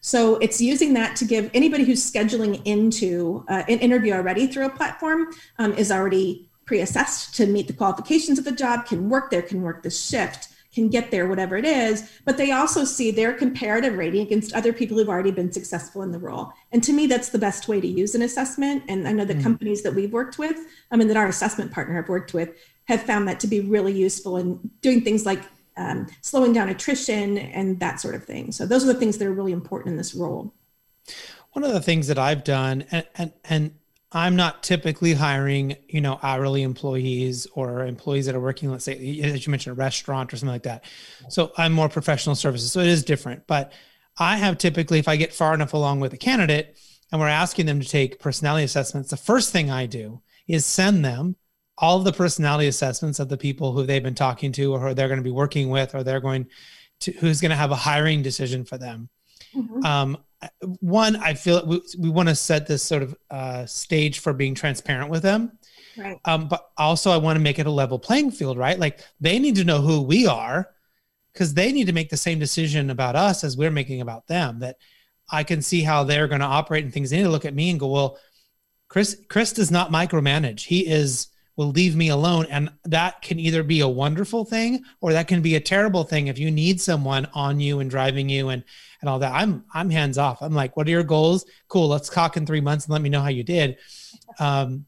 So 0.00 0.36
it's 0.36 0.60
using 0.60 0.94
that 0.94 1.14
to 1.16 1.24
give 1.24 1.48
anybody 1.54 1.84
who's 1.84 2.10
scheduling 2.10 2.60
into 2.64 3.44
uh, 3.48 3.62
an 3.68 3.78
interview 3.78 4.14
already 4.14 4.48
through 4.48 4.66
a 4.66 4.70
platform 4.70 5.28
um, 5.58 5.74
is 5.74 5.92
already 5.92 6.50
pre-assessed 6.64 7.36
to 7.36 7.46
meet 7.46 7.68
the 7.68 7.72
qualifications 7.72 8.38
of 8.38 8.44
the 8.44 8.52
job, 8.52 8.86
can 8.86 9.08
work 9.08 9.30
there, 9.30 9.42
can 9.42 9.62
work 9.62 9.84
the 9.84 9.90
shift, 9.90 10.48
can 10.72 10.88
get 10.88 11.10
there, 11.10 11.28
whatever 11.28 11.56
it 11.56 11.64
is. 11.64 12.10
But 12.24 12.36
they 12.36 12.50
also 12.50 12.84
see 12.84 13.10
their 13.10 13.32
comparative 13.32 13.94
rating 13.94 14.22
against 14.22 14.54
other 14.54 14.72
people 14.72 14.96
who've 14.96 15.08
already 15.08 15.30
been 15.30 15.52
successful 15.52 16.02
in 16.02 16.12
the 16.12 16.18
role. 16.18 16.52
And 16.72 16.82
to 16.84 16.92
me, 16.92 17.06
that's 17.06 17.28
the 17.28 17.38
best 17.38 17.68
way 17.68 17.80
to 17.80 17.86
use 17.86 18.14
an 18.14 18.22
assessment. 18.22 18.84
And 18.88 19.06
I 19.06 19.12
know 19.12 19.24
the 19.24 19.34
mm-hmm. 19.34 19.42
companies 19.42 19.82
that 19.82 19.94
we've 19.94 20.12
worked 20.12 20.38
with, 20.38 20.56
I 20.90 20.96
mean, 20.96 21.08
that 21.08 21.16
our 21.16 21.28
assessment 21.28 21.72
partner 21.72 21.94
have 21.96 22.08
worked 22.08 22.32
with, 22.32 22.50
have 22.84 23.02
found 23.02 23.28
that 23.28 23.40
to 23.40 23.46
be 23.46 23.60
really 23.60 23.92
useful 23.92 24.36
in 24.36 24.70
doing 24.80 25.02
things 25.02 25.26
like 25.26 25.42
um, 25.76 26.06
slowing 26.20 26.52
down 26.52 26.68
attrition 26.68 27.38
and 27.38 27.80
that 27.80 28.00
sort 28.00 28.14
of 28.14 28.24
thing. 28.24 28.52
So 28.52 28.66
those 28.66 28.84
are 28.84 28.92
the 28.92 28.98
things 28.98 29.18
that 29.18 29.26
are 29.26 29.32
really 29.32 29.52
important 29.52 29.92
in 29.92 29.96
this 29.96 30.14
role. 30.14 30.52
One 31.52 31.64
of 31.64 31.72
the 31.72 31.80
things 31.80 32.08
that 32.08 32.18
I've 32.18 32.44
done, 32.44 32.84
and 32.90 33.06
and, 33.16 33.32
and 33.44 33.74
I'm 34.14 34.36
not 34.36 34.62
typically 34.62 35.14
hiring, 35.14 35.76
you 35.88 36.00
know, 36.00 36.18
hourly 36.22 36.62
employees 36.62 37.46
or 37.54 37.86
employees 37.86 38.26
that 38.26 38.34
are 38.34 38.40
working, 38.40 38.70
let's 38.70 38.84
say, 38.84 39.20
as 39.20 39.46
you 39.46 39.50
mentioned, 39.50 39.72
a 39.72 39.76
restaurant 39.76 40.32
or 40.32 40.36
something 40.36 40.52
like 40.52 40.64
that. 40.64 40.84
So 41.28 41.52
I'm 41.56 41.72
more 41.72 41.88
professional 41.88 42.34
services. 42.34 42.72
So 42.72 42.80
it 42.80 42.88
is 42.88 43.04
different. 43.04 43.46
But 43.46 43.72
I 44.18 44.36
have 44.36 44.58
typically, 44.58 44.98
if 44.98 45.08
I 45.08 45.16
get 45.16 45.32
far 45.32 45.54
enough 45.54 45.72
along 45.72 46.00
with 46.00 46.12
a 46.12 46.18
candidate 46.18 46.78
and 47.10 47.20
we're 47.20 47.28
asking 47.28 47.66
them 47.66 47.80
to 47.80 47.88
take 47.88 48.20
personality 48.20 48.64
assessments, 48.64 49.10
the 49.10 49.16
first 49.16 49.50
thing 49.50 49.70
I 49.70 49.86
do 49.86 50.20
is 50.46 50.66
send 50.66 51.04
them 51.04 51.36
all 51.78 51.98
of 51.98 52.04
the 52.04 52.12
personality 52.12 52.68
assessments 52.68 53.18
of 53.18 53.28
the 53.28 53.38
people 53.38 53.72
who 53.72 53.84
they've 53.84 54.02
been 54.02 54.14
talking 54.14 54.52
to 54.52 54.72
or 54.72 54.80
who 54.80 54.94
they're 54.94 55.08
going 55.08 55.20
to 55.20 55.24
be 55.24 55.30
working 55.30 55.70
with 55.70 55.94
or 55.94 56.02
they're 56.02 56.20
going 56.20 56.46
to 57.00 57.12
who's 57.12 57.40
going 57.40 57.50
to 57.50 57.56
have 57.56 57.70
a 57.70 57.76
hiring 57.76 58.22
decision 58.22 58.64
for 58.64 58.78
them 58.78 59.08
mm-hmm. 59.54 59.84
um, 59.84 60.18
one 60.80 61.16
i 61.16 61.34
feel 61.34 61.64
we, 61.66 61.80
we 61.98 62.10
want 62.10 62.28
to 62.28 62.34
set 62.34 62.66
this 62.66 62.82
sort 62.82 63.02
of 63.02 63.16
uh, 63.30 63.66
stage 63.66 64.18
for 64.18 64.32
being 64.32 64.54
transparent 64.54 65.10
with 65.10 65.22
them 65.22 65.52
right. 65.96 66.18
um, 66.24 66.48
but 66.48 66.70
also 66.76 67.10
i 67.10 67.16
want 67.16 67.36
to 67.36 67.42
make 67.42 67.58
it 67.58 67.66
a 67.66 67.70
level 67.70 67.98
playing 67.98 68.30
field 68.30 68.58
right 68.58 68.78
like 68.78 69.00
they 69.20 69.38
need 69.38 69.56
to 69.56 69.64
know 69.64 69.80
who 69.80 70.02
we 70.02 70.26
are 70.26 70.70
because 71.32 71.54
they 71.54 71.72
need 71.72 71.86
to 71.86 71.92
make 71.92 72.10
the 72.10 72.16
same 72.16 72.38
decision 72.38 72.90
about 72.90 73.16
us 73.16 73.44
as 73.44 73.56
we're 73.56 73.70
making 73.70 74.00
about 74.00 74.26
them 74.26 74.58
that 74.58 74.76
i 75.30 75.42
can 75.44 75.62
see 75.62 75.82
how 75.82 76.02
they're 76.02 76.28
going 76.28 76.40
to 76.40 76.46
operate 76.46 76.84
and 76.84 76.92
things 76.92 77.10
they 77.10 77.18
need 77.18 77.24
to 77.24 77.30
look 77.30 77.44
at 77.44 77.54
me 77.54 77.70
and 77.70 77.80
go 77.80 77.88
well 77.88 78.18
chris 78.88 79.16
chris 79.28 79.52
does 79.52 79.70
not 79.70 79.90
micromanage 79.90 80.66
he 80.66 80.86
is 80.86 81.28
will 81.56 81.70
leave 81.70 81.96
me 81.96 82.08
alone. 82.08 82.46
And 82.50 82.70
that 82.84 83.22
can 83.22 83.38
either 83.38 83.62
be 83.62 83.80
a 83.80 83.88
wonderful 83.88 84.44
thing 84.44 84.84
or 85.00 85.12
that 85.12 85.28
can 85.28 85.42
be 85.42 85.54
a 85.54 85.60
terrible 85.60 86.04
thing 86.04 86.26
if 86.26 86.38
you 86.38 86.50
need 86.50 86.80
someone 86.80 87.28
on 87.34 87.60
you 87.60 87.80
and 87.80 87.90
driving 87.90 88.28
you 88.28 88.48
and 88.48 88.64
and 89.02 89.10
all 89.10 89.18
that. 89.18 89.32
I'm 89.34 89.64
I'm 89.74 89.90
hands 89.90 90.16
off. 90.16 90.40
I'm 90.40 90.54
like, 90.54 90.76
what 90.76 90.86
are 90.86 90.90
your 90.90 91.02
goals? 91.02 91.44
Cool, 91.68 91.88
let's 91.88 92.08
talk 92.08 92.38
in 92.38 92.46
three 92.46 92.62
months 92.62 92.86
and 92.86 92.92
let 92.92 93.02
me 93.02 93.10
know 93.10 93.20
how 93.20 93.28
you 93.28 93.42
did. 93.42 93.76
Um, 94.38 94.86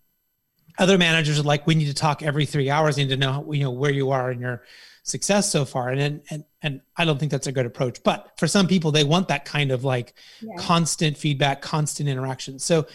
other 0.79 0.97
managers 0.97 1.39
are 1.39 1.43
like, 1.43 1.67
we 1.67 1.75
need 1.75 1.87
to 1.87 1.95
talk 1.95 2.23
every 2.23 2.47
three 2.47 2.71
hours. 2.71 2.97
need 2.97 3.11
to 3.11 3.17
know 3.17 3.53
you 3.53 3.65
know 3.65 3.71
where 3.71 3.91
you 3.91 4.11
are 4.11 4.31
in 4.31 4.41
your 4.41 4.63
success 5.03 5.51
so 5.51 5.65
far. 5.65 5.91
And 5.91 6.23
and 6.31 6.45
and 6.63 6.81
I 6.97 7.05
don't 7.05 7.19
think 7.19 7.31
that's 7.31 7.49
a 7.49 7.53
good 7.53 7.67
approach. 7.67 8.03
But 8.03 8.33
for 8.39 8.49
some 8.49 8.67
people, 8.67 8.91
they 8.91 9.05
want 9.05 9.29
that 9.29 9.45
kind 9.45 9.71
of 9.71 9.85
like 9.85 10.15
yeah. 10.41 10.57
constant 10.59 11.19
feedback, 11.19 11.61
constant 11.61 12.09
interaction. 12.09 12.59
So 12.59 12.87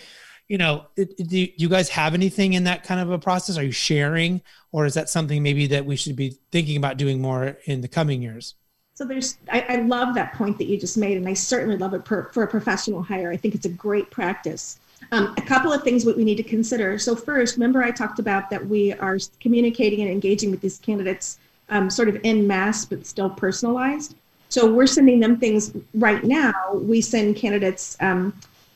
you 0.48 0.58
know, 0.58 0.88
do 0.96 1.48
you 1.56 1.70
guys 1.70 1.90
have 1.90 2.16
anything 2.16 2.54
in 2.54 2.64
that 2.64 2.84
kind 2.84 3.00
of 3.00 3.12
a 3.12 3.20
process? 3.20 3.56
Are 3.56 3.64
you 3.64 3.72
sharing, 3.72 4.42
or 4.72 4.88
is 4.88 4.96
that 4.96 5.08
something 5.08 5.44
maybe 5.44 5.68
that 5.68 5.86
we 5.86 5.96
should 5.96 6.16
be 6.16 6.40
thinking 6.52 6.76
about 6.76 6.98
doing 6.98 7.22
more 7.22 7.60
in 7.66 7.82
the 7.82 7.88
coming 7.88 8.24
years? 8.24 8.56
So 9.00 9.06
there's, 9.06 9.38
I, 9.50 9.62
I 9.62 9.76
love 9.78 10.14
that 10.16 10.34
point 10.34 10.58
that 10.58 10.66
you 10.66 10.78
just 10.78 10.98
made, 10.98 11.16
and 11.16 11.26
I 11.26 11.34
certainly 11.34 11.78
love 11.78 11.94
it 11.94 12.04
per, 12.04 12.26
for 12.34 12.44
a 12.44 12.48
professional 12.48 13.02
hire. 13.02 13.32
I 13.32 13.38
think 13.38 13.56
it's 13.56 13.66
a 13.66 13.70
great 13.70 14.12
practice. 14.12 14.78
Um, 15.14 15.34
a 15.38 15.42
couple 15.42 15.72
of 15.72 15.84
things 15.84 16.04
that 16.04 16.18
we 16.18 16.26
need 16.26 16.36
to 16.36 16.44
consider. 16.44 17.00
So 17.00 17.16
first, 17.16 17.56
remember 17.56 17.82
I 17.82 17.92
talked 17.92 18.20
about 18.20 18.50
that 18.50 18.68
we 18.68 18.92
are 18.92 19.18
communicating 19.40 20.02
and 20.02 20.12
engaging 20.12 20.52
with 20.52 20.60
these 20.60 20.80
candidates 20.80 21.40
um, 21.70 21.90
sort 21.90 22.10
of 22.10 22.20
in 22.26 22.46
mass, 22.46 22.84
but 22.84 23.06
still 23.06 23.30
personalized. 23.30 24.18
So 24.50 24.70
we're 24.70 24.86
sending 24.86 25.22
them 25.22 25.40
things 25.40 25.72
right 25.94 26.22
now. 26.26 26.74
We 26.74 27.00
send 27.00 27.38
candidates 27.38 27.96
um, 28.02 28.34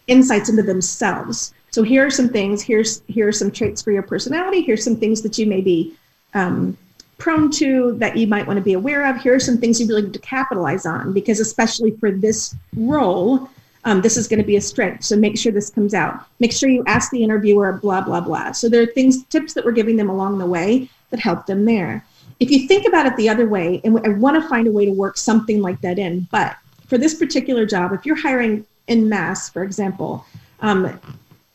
insights 0.07 0.47
into 0.47 0.63
themselves. 0.63 1.53
So 1.71 1.83
here 1.83 2.05
are 2.05 2.09
some 2.09 2.29
things. 2.29 2.61
Here's 2.61 3.01
here 3.07 3.27
are 3.27 3.33
some 3.33 3.51
traits 3.51 3.81
for 3.81 3.91
your 3.91 4.03
personality. 4.03 4.61
Here's 4.61 4.85
some 4.85 4.95
things 4.95 5.21
that 5.23 5.37
you 5.37 5.47
may 5.47 5.59
be 5.59 5.97
um, 6.33 6.77
prone 7.17 7.49
to 7.51 7.93
that 7.99 8.17
you 8.17 8.27
might 8.27 8.45
want 8.47 8.57
to 8.57 8.63
be 8.63 8.73
aware 8.73 9.05
of. 9.05 9.21
Here 9.21 9.35
are 9.35 9.39
some 9.39 9.57
things 9.57 9.79
you 9.79 9.87
really 9.87 10.03
need 10.03 10.13
to 10.13 10.19
capitalize 10.19 10.85
on 10.85 11.13
because 11.13 11.39
especially 11.39 11.91
for 11.91 12.11
this 12.11 12.55
role, 12.75 13.49
um, 13.85 14.01
this 14.01 14.17
is 14.17 14.27
going 14.27 14.39
to 14.39 14.45
be 14.45 14.55
a 14.55 14.61
strength. 14.61 15.03
So 15.03 15.15
make 15.15 15.37
sure 15.37 15.51
this 15.51 15.69
comes 15.69 15.93
out. 15.93 16.25
Make 16.39 16.51
sure 16.51 16.69
you 16.69 16.83
ask 16.87 17.11
the 17.11 17.23
interviewer 17.23 17.73
blah 17.73 18.01
blah 18.01 18.21
blah. 18.21 18.51
So 18.51 18.69
there 18.69 18.81
are 18.81 18.87
things 18.87 19.23
tips 19.25 19.53
that 19.53 19.65
we're 19.65 19.71
giving 19.71 19.97
them 19.97 20.09
along 20.09 20.37
the 20.37 20.45
way 20.45 20.89
that 21.09 21.19
help 21.19 21.45
them 21.45 21.65
there. 21.65 22.05
If 22.39 22.49
you 22.49 22.67
think 22.67 22.87
about 22.87 23.05
it 23.05 23.15
the 23.15 23.29
other 23.29 23.47
way, 23.47 23.79
and 23.83 23.99
I 24.05 24.09
want 24.09 24.41
to 24.41 24.49
find 24.49 24.67
a 24.67 24.71
way 24.71 24.85
to 24.85 24.91
work 24.91 25.17
something 25.17 25.61
like 25.61 25.79
that 25.81 25.99
in, 25.99 26.27
but 26.31 26.57
for 26.87 26.97
this 26.97 27.13
particular 27.13 27.65
job, 27.65 27.93
if 27.93 28.05
you're 28.05 28.19
hiring 28.19 28.65
in 28.87 29.07
mass, 29.07 29.49
for 29.49 29.63
example, 29.63 30.25
um, 30.59 30.99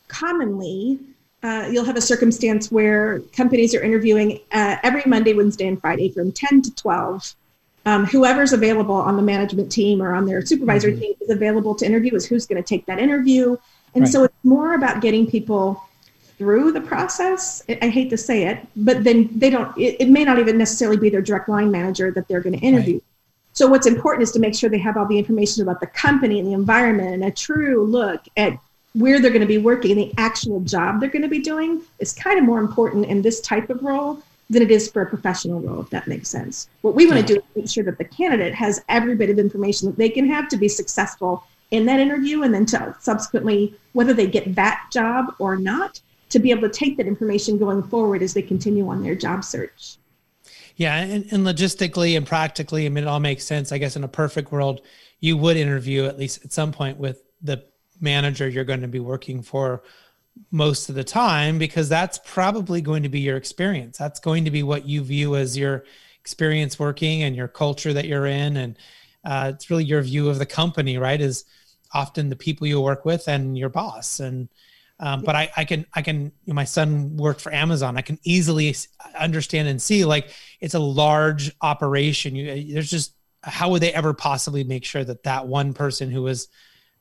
commonly 0.07 0.99
uh, 1.41 1.69
you'll 1.71 1.85
have 1.85 1.95
a 1.95 2.01
circumstance 2.01 2.71
where 2.71 3.19
companies 3.33 3.73
are 3.73 3.81
interviewing 3.81 4.39
uh, 4.51 4.75
every 4.83 5.03
Monday, 5.05 5.33
Wednesday, 5.33 5.67
and 5.67 5.79
Friday 5.79 6.09
from 6.09 6.31
10 6.31 6.61
to 6.63 6.75
12. 6.75 7.35
Um, 7.85 8.05
whoever's 8.05 8.51
available 8.51 8.95
on 8.95 9.15
the 9.15 9.21
management 9.21 9.71
team 9.71 10.01
or 10.01 10.13
on 10.13 10.25
their 10.25 10.45
supervisory 10.45 10.91
mm-hmm. 10.93 11.01
team 11.01 11.13
is 11.21 11.29
available 11.29 11.73
to 11.75 11.85
interview 11.85 12.13
is 12.13 12.25
who's 12.25 12.45
going 12.45 12.61
to 12.61 12.67
take 12.67 12.85
that 12.87 12.99
interview. 12.99 13.55
And 13.95 14.03
right. 14.03 14.11
so 14.11 14.23
it's 14.25 14.35
more 14.43 14.73
about 14.73 15.01
getting 15.01 15.29
people 15.29 15.81
through 16.37 16.73
the 16.73 16.81
process. 16.81 17.63
I 17.81 17.87
hate 17.87 18.09
to 18.09 18.17
say 18.17 18.47
it, 18.47 18.65
but 18.75 19.03
then 19.03 19.29
they 19.33 19.49
don't, 19.49 19.75
it, 19.77 19.97
it 20.01 20.09
may 20.09 20.25
not 20.25 20.39
even 20.39 20.57
necessarily 20.57 20.97
be 20.97 21.09
their 21.09 21.21
direct 21.21 21.47
line 21.47 21.71
manager 21.71 22.11
that 22.11 22.27
they're 22.27 22.41
going 22.41 22.59
to 22.59 22.65
interview. 22.65 22.95
Right. 22.95 23.03
So 23.53 23.67
what's 23.67 23.87
important 23.87 24.23
is 24.23 24.31
to 24.33 24.39
make 24.39 24.55
sure 24.55 24.69
they 24.69 24.77
have 24.79 24.95
all 24.95 25.05
the 25.05 25.17
information 25.17 25.63
about 25.63 25.79
the 25.79 25.87
company 25.87 26.39
and 26.39 26.47
the 26.47 26.53
environment 26.53 27.13
and 27.13 27.23
a 27.25 27.31
true 27.31 27.85
look 27.85 28.25
at 28.37 28.53
where 28.93 29.19
they're 29.19 29.31
going 29.31 29.41
to 29.41 29.47
be 29.47 29.57
working 29.57 29.91
and 29.91 29.99
the 29.99 30.13
actual 30.17 30.59
job 30.61 30.99
they're 30.99 31.09
going 31.09 31.21
to 31.21 31.27
be 31.27 31.39
doing 31.39 31.81
is 31.99 32.13
kind 32.13 32.39
of 32.39 32.45
more 32.45 32.59
important 32.59 33.05
in 33.05 33.21
this 33.21 33.39
type 33.41 33.69
of 33.69 33.81
role 33.83 34.21
than 34.49 34.63
it 34.63 34.71
is 34.71 34.91
for 34.91 35.03
a 35.03 35.05
professional 35.05 35.59
role, 35.61 35.81
if 35.81 35.89
that 35.91 36.07
makes 36.07 36.27
sense. 36.27 36.69
What 36.81 36.95
we 36.95 37.05
want 37.05 37.19
to 37.19 37.33
do 37.33 37.39
is 37.39 37.45
make 37.55 37.69
sure 37.69 37.83
that 37.83 37.99
the 37.99 38.05
candidate 38.05 38.55
has 38.55 38.83
every 38.89 39.15
bit 39.15 39.29
of 39.29 39.37
information 39.37 39.87
that 39.89 39.97
they 39.97 40.09
can 40.09 40.27
have 40.27 40.47
to 40.49 40.57
be 40.57 40.67
successful 40.67 41.43
in 41.69 41.85
that 41.85 41.99
interview 41.99 42.41
and 42.41 42.53
then 42.53 42.65
to 42.67 42.95
subsequently, 42.99 43.75
whether 43.93 44.13
they 44.13 44.25
get 44.25 44.55
that 44.55 44.87
job 44.91 45.35
or 45.37 45.55
not, 45.55 46.01
to 46.29 46.39
be 46.39 46.49
able 46.49 46.63
to 46.63 46.69
take 46.69 46.97
that 46.97 47.05
information 47.05 47.57
going 47.57 47.83
forward 47.83 48.23
as 48.23 48.33
they 48.33 48.41
continue 48.41 48.87
on 48.89 49.03
their 49.03 49.15
job 49.15 49.43
search. 49.43 49.97
Yeah, 50.75 50.95
and, 50.95 51.25
and 51.31 51.45
logistically 51.45 52.15
and 52.17 52.25
practically, 52.25 52.85
I 52.85 52.89
mean, 52.89 53.03
it 53.03 53.07
all 53.07 53.19
makes 53.19 53.43
sense. 53.43 53.71
I 53.71 53.77
guess 53.77 53.95
in 53.95 54.03
a 54.03 54.07
perfect 54.07 54.51
world, 54.51 54.81
you 55.19 55.37
would 55.37 55.57
interview 55.57 56.05
at 56.05 56.17
least 56.17 56.43
at 56.45 56.53
some 56.53 56.71
point 56.71 56.97
with 56.97 57.21
the 57.41 57.65
manager 57.99 58.47
you're 58.47 58.63
going 58.63 58.81
to 58.81 58.87
be 58.87 58.99
working 58.99 59.41
for 59.41 59.83
most 60.51 60.89
of 60.89 60.95
the 60.95 61.03
time 61.03 61.57
because 61.57 61.89
that's 61.89 62.19
probably 62.23 62.81
going 62.81 63.03
to 63.03 63.09
be 63.09 63.19
your 63.19 63.37
experience. 63.37 63.97
That's 63.97 64.19
going 64.19 64.45
to 64.45 64.51
be 64.51 64.63
what 64.63 64.87
you 64.87 65.03
view 65.03 65.35
as 65.35 65.57
your 65.57 65.83
experience 66.21 66.79
working 66.79 67.23
and 67.23 67.35
your 67.35 67.47
culture 67.47 67.93
that 67.93 68.05
you're 68.05 68.25
in. 68.25 68.57
And 68.57 68.77
uh, 69.25 69.51
it's 69.53 69.69
really 69.69 69.83
your 69.83 70.01
view 70.01 70.29
of 70.29 70.39
the 70.39 70.45
company, 70.45 70.97
right? 70.97 71.19
Is 71.19 71.45
often 71.93 72.29
the 72.29 72.35
people 72.35 72.67
you 72.67 72.79
work 72.79 73.05
with 73.05 73.27
and 73.27 73.57
your 73.57 73.69
boss. 73.69 74.19
And 74.19 74.49
um, 75.01 75.21
but 75.21 75.35
I, 75.35 75.49
I 75.55 75.63
can 75.63 75.85
I 75.93 76.01
can 76.01 76.23
you 76.23 76.31
know, 76.47 76.53
my 76.53 76.65
son 76.65 77.15
worked 77.15 77.39
for 77.39 77.53
Amazon. 77.53 77.97
I 77.97 78.01
can 78.01 78.19
easily 78.23 78.75
understand 79.17 79.69
and 79.69 79.81
see 79.81 80.03
like 80.03 80.29
it's 80.59 80.73
a 80.73 80.79
large 80.79 81.55
operation. 81.61 82.35
You, 82.35 82.73
there's 82.73 82.89
just 82.89 83.13
how 83.41 83.69
would 83.69 83.81
they 83.81 83.93
ever 83.93 84.13
possibly 84.13 84.65
make 84.65 84.83
sure 84.83 85.03
that 85.03 85.23
that 85.23 85.47
one 85.47 85.73
person 85.73 86.11
who 86.11 86.21
was 86.21 86.49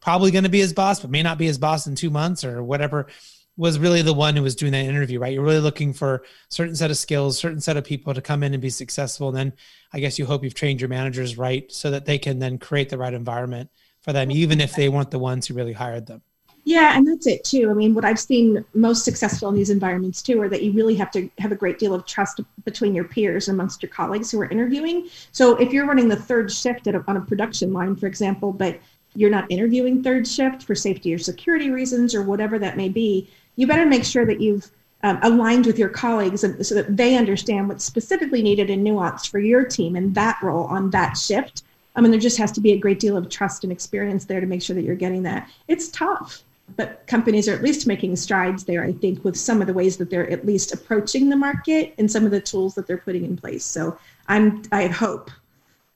probably 0.01 0.31
going 0.31 0.45
to 0.45 0.51
be 0.51 0.61
his 0.61 0.73
boss, 0.73 1.01
but 1.01 1.11
may 1.11 1.23
not 1.23 1.39
be 1.39 1.47
his 1.47 1.59
boss 1.59 1.87
in 1.87 1.95
two 1.95 2.11
months 2.11 2.45
or 2.45 2.63
whatever, 2.63 3.09
was 3.57 3.79
really 3.79 4.03
the 4.03 4.15
one 4.15 4.37
who 4.37 4.43
was 4.43 4.55
doing 4.55 4.73
that 4.73 4.85
interview, 4.85 5.19
right? 5.19 5.33
You're 5.33 5.43
really 5.43 5.59
looking 5.59 5.93
for 5.93 6.23
certain 6.49 6.77
set 6.77 6.93
of 6.93 6.97
skills, 6.97 7.37
certain 7.39 7.61
set 7.61 7.77
of 7.77 7.85
people 7.85 8.15
to 8.15 8.23
come 8.23 8.45
in 8.45 8.55
and 8.55 8.63
be 8.63 8.71
successful. 8.71 9.29
And 9.29 9.37
then 9.37 9.53
I 9.93 9.99
guess 9.99 10.19
you 10.19 10.27
hope 10.27 10.45
you've 10.45 10.55
trained 10.55 10.81
your 10.81 10.89
managers 10.89 11.37
right 11.37 11.71
so 11.73 11.91
that 11.91 12.05
they 12.05 12.19
can 12.19 12.39
then 12.39 12.59
create 12.59 12.89
the 12.89 12.99
right 12.99 13.13
environment 13.13 13.71
for 14.01 14.13
them, 14.13 14.31
even 14.31 14.61
if 14.61 14.75
they 14.75 14.89
weren't 14.89 15.11
the 15.11 15.19
ones 15.19 15.47
who 15.47 15.55
really 15.55 15.73
hired 15.73 16.07
them. 16.07 16.23
Yeah, 16.65 16.97
and 16.97 17.07
that's 17.07 17.27
it 17.27 17.45
too. 17.45 17.71
I 17.71 17.73
mean, 17.73 17.95
what 17.95 18.05
I've 18.05 18.21
seen 18.21 18.63
most 18.75 19.05
successful 19.05 19.49
in 19.49 19.55
these 19.55 19.71
environments 19.71 20.21
too 20.21 20.41
are 20.43 20.51
that 20.51 20.63
you 20.63 20.73
really 20.73 20.95
have 20.97 21.11
to 21.13 21.31
have 21.39 21.51
a 21.51 21.57
great 21.57 21.79
deal 21.79 21.95
of 21.95 22.05
trust 22.05 22.41
between 22.65 22.95
your 22.95 23.05
peers 23.05 23.49
amongst 23.49 23.83
your 23.83 23.89
colleagues 23.89 24.31
who 24.31 24.41
are 24.41 24.51
interviewing. 24.51 25.09
So 25.33 25.57
if 25.57 25.73
you're 25.73 25.87
running 25.87 26.09
the 26.09 26.17
third 26.17 26.53
shift 26.53 26.87
a, 26.87 27.03
on 27.09 27.17
a 27.17 27.23
production 27.23 27.73
line, 27.73 27.97
for 27.97 28.07
example, 28.07 28.53
but 28.53 28.79
you're 29.19 29.31
not 29.31 29.51
interviewing 29.51 30.01
third 30.01 30.29
shift 30.29 30.63
for 30.63 30.77
safety 30.77 31.13
or 31.13 31.19
security 31.19 31.71
reasons 31.71 32.15
or 32.15 32.23
whatever 32.23 32.57
that 32.57 32.77
may 32.77 32.89
be, 32.89 33.29
you 33.57 33.67
better 33.67 33.85
make 33.85 34.05
sure 34.05 34.25
that 34.25 34.41
you've 34.41 34.71
um, 35.03 35.19
aligned 35.23 35.67
with 35.67 35.77
your 35.77 35.89
colleagues 35.89 36.41
so 36.41 36.75
that 36.75 36.97
they 36.97 37.17
understand 37.17 37.69
what's 37.69 37.85
specifically 37.85 38.43
needed 38.43 38.71
and 38.71 38.87
nuanced 38.87 39.29
for 39.29 39.41
your 39.41 39.65
team 39.65 39.97
in 39.97 40.13
that 40.13 40.39
role 40.41 40.67
on 40.67 40.91
that 40.91 41.17
shift. 41.17 41.65
I 41.97 42.01
mean, 42.01 42.13
there 42.13 42.21
just 42.21 42.39
has 42.39 42.53
to 42.53 42.61
be 42.61 42.73
a 42.73 42.79
great 42.79 43.01
deal 43.01 43.17
of 43.17 43.29
trust 43.29 43.65
and 43.65 43.73
experience 43.73 44.25
there 44.25 44.41
to 44.41 44.47
make 44.47 44.63
sure 44.63 44.77
that 44.77 44.85
you're 44.85 44.95
getting 44.95 45.25
that. 45.25 45.51
It's 45.67 45.89
tough, 45.89 46.45
but 46.77 47.05
companies 47.09 47.49
are 47.49 47.55
at 47.55 47.63
least 47.63 47.89
making 47.89 48.15
strides 48.15 48.65
there, 48.65 48.85
I 48.85 48.93
think, 48.93 49.25
with 49.25 49.37
some 49.37 49.61
of 49.61 49.67
the 49.67 49.75
ways 49.75 49.97
that 49.97 50.11
they're 50.11 50.31
at 50.31 50.47
least 50.47 50.73
approaching 50.73 51.29
the 51.29 51.37
market 51.37 51.93
and 51.99 52.09
some 52.09 52.25
of 52.25 52.31
the 52.31 52.41
tools 52.41 52.77
that 52.77 52.87
they're 52.87 52.99
putting 52.99 53.25
in 53.25 53.37
place. 53.37 53.65
So 53.65 53.99
I'm, 54.29 54.63
I 54.71 54.87
hope 54.87 55.33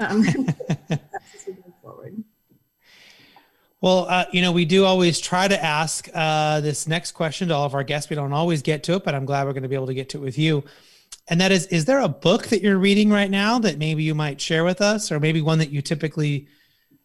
um. 0.00 0.24
Well, 3.82 4.06
uh, 4.08 4.26
you 4.30 4.42
know, 4.42 4.52
we 4.52 4.64
do 4.64 4.84
always 4.84 5.20
try 5.20 5.48
to 5.48 5.62
ask 5.62 6.08
uh, 6.14 6.60
this 6.60 6.86
next 6.86 7.12
question 7.12 7.48
to 7.48 7.54
all 7.54 7.66
of 7.66 7.74
our 7.74 7.82
guests. 7.82 8.08
We 8.08 8.14
don't 8.14 8.32
always 8.32 8.62
get 8.62 8.84
to 8.84 8.94
it, 8.94 9.02
but 9.02 9.12
I'm 9.12 9.24
glad 9.24 9.44
we're 9.44 9.54
going 9.54 9.64
to 9.64 9.68
be 9.68 9.74
able 9.74 9.88
to 9.88 9.94
get 9.94 10.08
to 10.10 10.18
it 10.18 10.20
with 10.20 10.38
you. 10.38 10.62
And 11.26 11.40
that 11.40 11.50
is, 11.50 11.66
is 11.66 11.84
there 11.84 11.98
a 11.98 12.08
book 12.08 12.46
that 12.46 12.62
you're 12.62 12.78
reading 12.78 13.10
right 13.10 13.30
now 13.30 13.58
that 13.58 13.78
maybe 13.78 14.04
you 14.04 14.14
might 14.14 14.40
share 14.40 14.62
with 14.62 14.80
us, 14.80 15.10
or 15.10 15.18
maybe 15.18 15.42
one 15.42 15.58
that 15.58 15.70
you 15.70 15.82
typically 15.82 16.46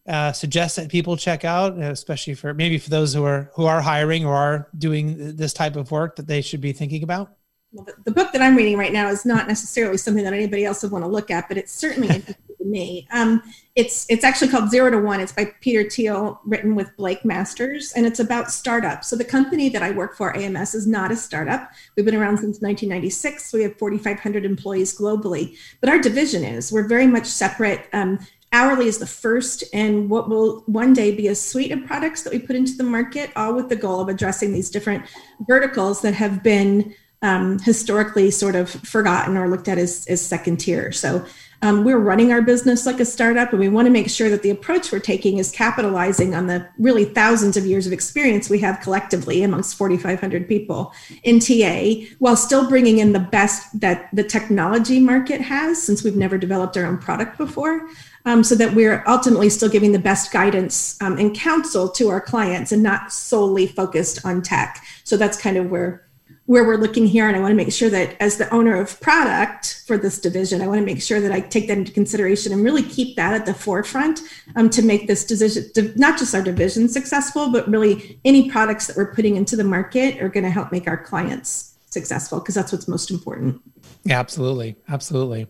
uh, 0.08 0.32
suggest 0.32 0.76
that 0.76 0.90
people 0.90 1.18
check 1.18 1.44
out, 1.44 1.80
especially 1.80 2.36
for 2.36 2.54
maybe 2.54 2.78
for 2.78 2.92
those 2.92 3.12
who 3.12 3.24
are 3.26 3.50
who 3.56 3.66
are 3.66 3.82
hiring 3.82 4.24
or 4.24 4.36
are 4.36 4.68
doing 4.78 5.36
this 5.36 5.54
type 5.54 5.76
of 5.76 5.90
work 5.90 6.16
that 6.18 6.28
they 6.28 6.42
should 6.42 6.62
be 6.62 6.74
thinking 6.74 7.02
about? 7.02 7.32
Well, 7.72 7.86
the, 7.86 7.96
the 8.06 8.12
book 8.12 8.32
that 8.34 8.42
I'm 8.44 8.56
reading 8.56 8.78
right 8.78 8.94
now 8.94 9.10
is 9.10 9.26
not 9.26 9.48
necessarily 9.48 9.98
something 9.98 10.24
that 10.24 10.34
anybody 10.34 10.64
else 10.64 10.84
would 10.84 10.92
want 10.92 11.04
to 11.04 11.10
look 11.10 11.32
at, 11.32 11.48
but 11.48 11.58
it's 11.58 11.74
certainly 11.74 12.24
me. 12.66 13.08
Um, 13.12 13.42
it's 13.76 14.06
it's 14.10 14.24
actually 14.24 14.50
called 14.50 14.70
Zero 14.70 14.90
to 14.90 14.98
One. 14.98 15.20
It's 15.20 15.32
by 15.32 15.54
Peter 15.62 15.90
Thiel, 15.90 16.40
written 16.46 16.76
with 16.76 16.96
Blake 16.98 17.24
Masters, 17.24 17.94
and 17.94 18.06
it's 18.06 18.20
about 18.20 18.52
startups. 18.52 19.08
So 19.08 19.16
the 19.16 19.24
company 19.24 19.70
that 19.70 19.84
I 19.84 19.92
work 19.92 20.16
for, 20.16 20.36
AMS, 20.36 20.76
is 20.76 20.88
not 20.88 21.12
a 21.12 21.16
startup. 21.16 21.72
We've 21.96 22.06
been 22.06 22.16
around 22.16 22.38
since 22.38 22.62
1996. 22.62 23.52
So 23.52 23.58
We 23.58 23.64
have 23.64 23.78
4,500 23.78 24.46
employees 24.46 24.98
globally, 24.98 25.58
but 25.82 25.90
our 25.90 26.00
division 26.00 26.44
is. 26.44 26.72
We're 26.72 26.88
very 26.88 27.08
much 27.08 27.26
separate. 27.26 27.88
Um, 27.94 28.20
Hourly 28.54 28.88
is 28.88 28.98
the 28.98 29.06
first 29.06 29.66
and 29.74 30.10
what 30.10 30.30
will 30.30 30.64
one 30.68 30.94
day 30.94 31.14
be 31.14 31.28
a 31.28 31.36
suite 31.36 31.72
of 31.74 31.86
products 31.86 32.24
that 32.24 32.32
we 32.32 32.40
put 32.40 32.56
into 32.56 32.78
the 32.78 32.84
market, 32.84 33.30
all 33.36 33.54
with 33.54 33.68
the 33.68 33.76
goal 33.76 34.00
of 34.00 34.08
addressing 34.08 34.54
these 34.54 34.70
different 34.70 35.04
verticals 35.42 36.02
that 36.02 36.14
have 36.14 36.42
been 36.44 36.96
um, 37.22 37.60
historically 37.60 38.32
sort 38.32 38.56
of 38.56 38.70
forgotten 38.70 39.36
or 39.38 39.50
looked 39.50 39.68
at 39.68 39.78
as, 39.78 40.06
as 40.08 40.22
second 40.26 40.58
tier. 40.58 40.92
So 40.92 41.26
um, 41.62 41.84
we're 41.84 41.98
running 41.98 42.32
our 42.32 42.42
business 42.42 42.86
like 42.86 43.00
a 43.00 43.06
startup, 43.06 43.52
and 43.52 43.60
we 43.60 43.70
want 43.70 43.86
to 43.86 43.92
make 43.92 44.10
sure 44.10 44.30
that 44.30 44.44
the 44.44 44.50
approach 44.50 44.92
we're 44.92 45.00
taking 45.00 45.38
is 45.38 45.52
capitalizing 45.52 46.36
on 46.36 46.48
the 46.48 46.68
really 46.78 47.06
thousands 47.06 47.58
of 47.58 47.66
years 47.66 47.88
of 47.88 47.94
experience 47.94 48.50
we 48.50 48.60
have 48.60 48.80
collectively 48.80 49.44
amongst 49.44 49.78
4,500 49.78 50.48
people 50.48 50.94
in 51.24 51.40
TA, 51.40 52.08
while 52.20 52.36
still 52.36 52.70
bringing 52.70 53.00
in 53.00 53.14
the 53.14 53.20
best 53.20 53.80
that 53.80 54.10
the 54.14 54.24
technology 54.24 55.00
market 55.00 55.42
has, 55.42 55.82
since 55.82 56.04
we've 56.04 56.16
never 56.16 56.38
developed 56.38 56.78
our 56.78 56.86
own 56.86 56.98
product 56.98 57.38
before 57.38 57.88
um, 58.28 58.44
so 58.44 58.56
that 58.56 58.74
we're 58.74 59.04
ultimately 59.08 59.50
still 59.50 59.70
giving 59.70 59.94
the 59.94 60.00
best 60.00 60.34
guidance 60.34 61.02
um, 61.02 61.18
and 61.18 61.34
counsel 61.34 61.88
to 61.88 62.10
our 62.10 62.20
clients 62.20 62.74
and 62.74 62.84
not 62.84 63.12
solely 63.12 63.66
focused 63.66 64.26
on 64.26 64.42
tech. 64.42 64.84
So 65.06 65.16
that's 65.16 65.38
kind 65.38 65.56
of 65.56 65.72
where 65.72 66.07
where 66.48 66.64
we're 66.64 66.78
looking 66.78 67.06
here 67.06 67.28
and 67.28 67.38
i 67.38 67.40
want 67.40 67.52
to 67.52 67.56
make 67.56 67.72
sure 67.72 67.90
that 67.90 68.16
as 68.20 68.38
the 68.38 68.50
owner 68.54 68.80
of 68.80 69.00
product 69.00 69.84
for 69.86 69.98
this 69.98 70.20
division 70.20 70.62
i 70.62 70.68
want 70.68 70.80
to 70.80 70.86
make 70.86 71.02
sure 71.02 71.22
that 71.22 71.32
i 71.32 71.40
take 71.40 71.68
that 71.68 71.78
into 71.78 71.92
consideration 71.92 72.52
and 72.52 72.64
really 72.64 72.82
keep 72.82 73.16
that 73.16 73.34
at 73.34 73.46
the 73.46 73.54
forefront 73.54 74.22
um, 74.56 74.70
to 74.70 74.82
make 74.82 75.08
this 75.08 75.26
decision 75.26 75.64
not 75.96 76.18
just 76.18 76.34
our 76.34 76.42
division 76.42 76.90
successful 76.90 77.52
but 77.52 77.68
really 77.70 78.20
any 78.26 78.50
products 78.50 78.88
that 78.88 78.98
we're 78.98 79.14
putting 79.14 79.36
into 79.36 79.56
the 79.56 79.64
market 79.64 80.20
are 80.22 80.30
going 80.30 80.44
to 80.44 80.50
help 80.50 80.72
make 80.72 80.88
our 80.88 80.98
clients 80.98 81.78
successful 81.86 82.40
because 82.40 82.56
that's 82.56 82.72
what's 82.72 82.88
most 82.88 83.12
important 83.12 83.62
yeah 84.04 84.20
absolutely 84.20 84.76
absolutely 84.90 85.48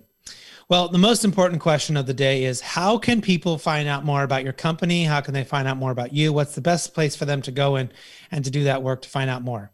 well, 0.70 0.90
the 0.90 0.98
most 0.98 1.24
important 1.24 1.62
question 1.62 1.96
of 1.96 2.08
the 2.08 2.14
day 2.14 2.44
is 2.44 2.60
how 2.60 2.98
can 2.98 3.22
people 3.22 3.58
find 3.58 3.88
out 3.88 4.04
more 4.04 4.24
about 4.24 4.44
your 4.44 4.52
company? 4.52 5.06
How 5.06 5.22
can 5.22 5.34
they 5.34 5.46
find 5.46 5.66
out 5.66 5.78
more 5.78 5.92
about 5.92 6.12
you? 6.12 6.34
What's 6.34 6.56
the 6.56 6.62
best 6.62 6.94
place 6.94 7.16
for 7.16 7.24
them 7.24 7.42
to 7.44 7.52
go 7.52 7.78
and, 7.78 7.94
and 8.32 8.44
to 8.44 8.52
do 8.52 8.66
that 8.66 8.84
work 8.84 9.04
to 9.04 9.10
find 9.10 9.30
out 9.30 9.44
more? 9.44 9.72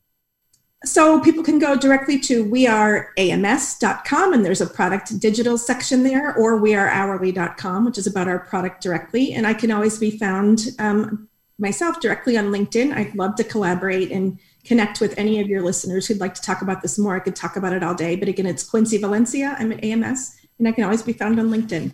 So 0.86 1.22
people 1.22 1.44
can 1.44 1.60
go 1.60 1.78
directly 1.78 2.20
to 2.22 2.46
weareams.com 2.46 4.34
and 4.34 4.46
there's 4.46 4.60
a 4.60 4.68
product 4.68 5.18
digital 5.20 5.58
section 5.58 6.04
there, 6.04 6.36
or 6.36 6.60
wearehourly.com, 6.60 7.86
which 7.86 7.98
is 7.98 8.06
about 8.06 8.28
our 8.28 8.40
product 8.40 8.84
directly. 8.84 9.34
And 9.34 9.48
I 9.48 9.54
can 9.54 9.72
always 9.72 9.98
be 9.98 10.18
found 10.18 10.68
um, 10.80 11.30
myself 11.58 12.02
directly 12.02 12.38
on 12.38 12.46
LinkedIn. 12.46 12.94
I'd 12.96 13.16
love 13.16 13.36
to 13.36 13.46
collaborate 13.46 14.12
and 14.12 14.38
connect 14.66 15.00
with 15.00 15.18
any 15.18 15.40
of 15.40 15.48
your 15.48 15.62
listeners 15.62 16.08
who'd 16.08 16.20
like 16.20 16.34
to 16.36 16.42
talk 16.42 16.62
about 16.62 16.82
this 16.82 17.00
more. 17.00 17.16
I 17.16 17.20
could 17.20 17.36
talk 17.36 17.56
about 17.56 17.74
it 17.74 17.84
all 17.84 17.96
day. 17.96 18.18
But 18.18 18.28
again, 18.28 18.46
it's 18.46 18.64
Quincy 18.64 18.98
Valencia. 18.98 19.56
I'm 19.58 19.72
at 19.72 19.84
AMS 19.84 20.36
and 20.60 20.68
I 20.68 20.74
can 20.74 20.84
always 20.84 21.02
be 21.02 21.14
found 21.14 21.40
on 21.40 21.50
LinkedIn. 21.50 21.94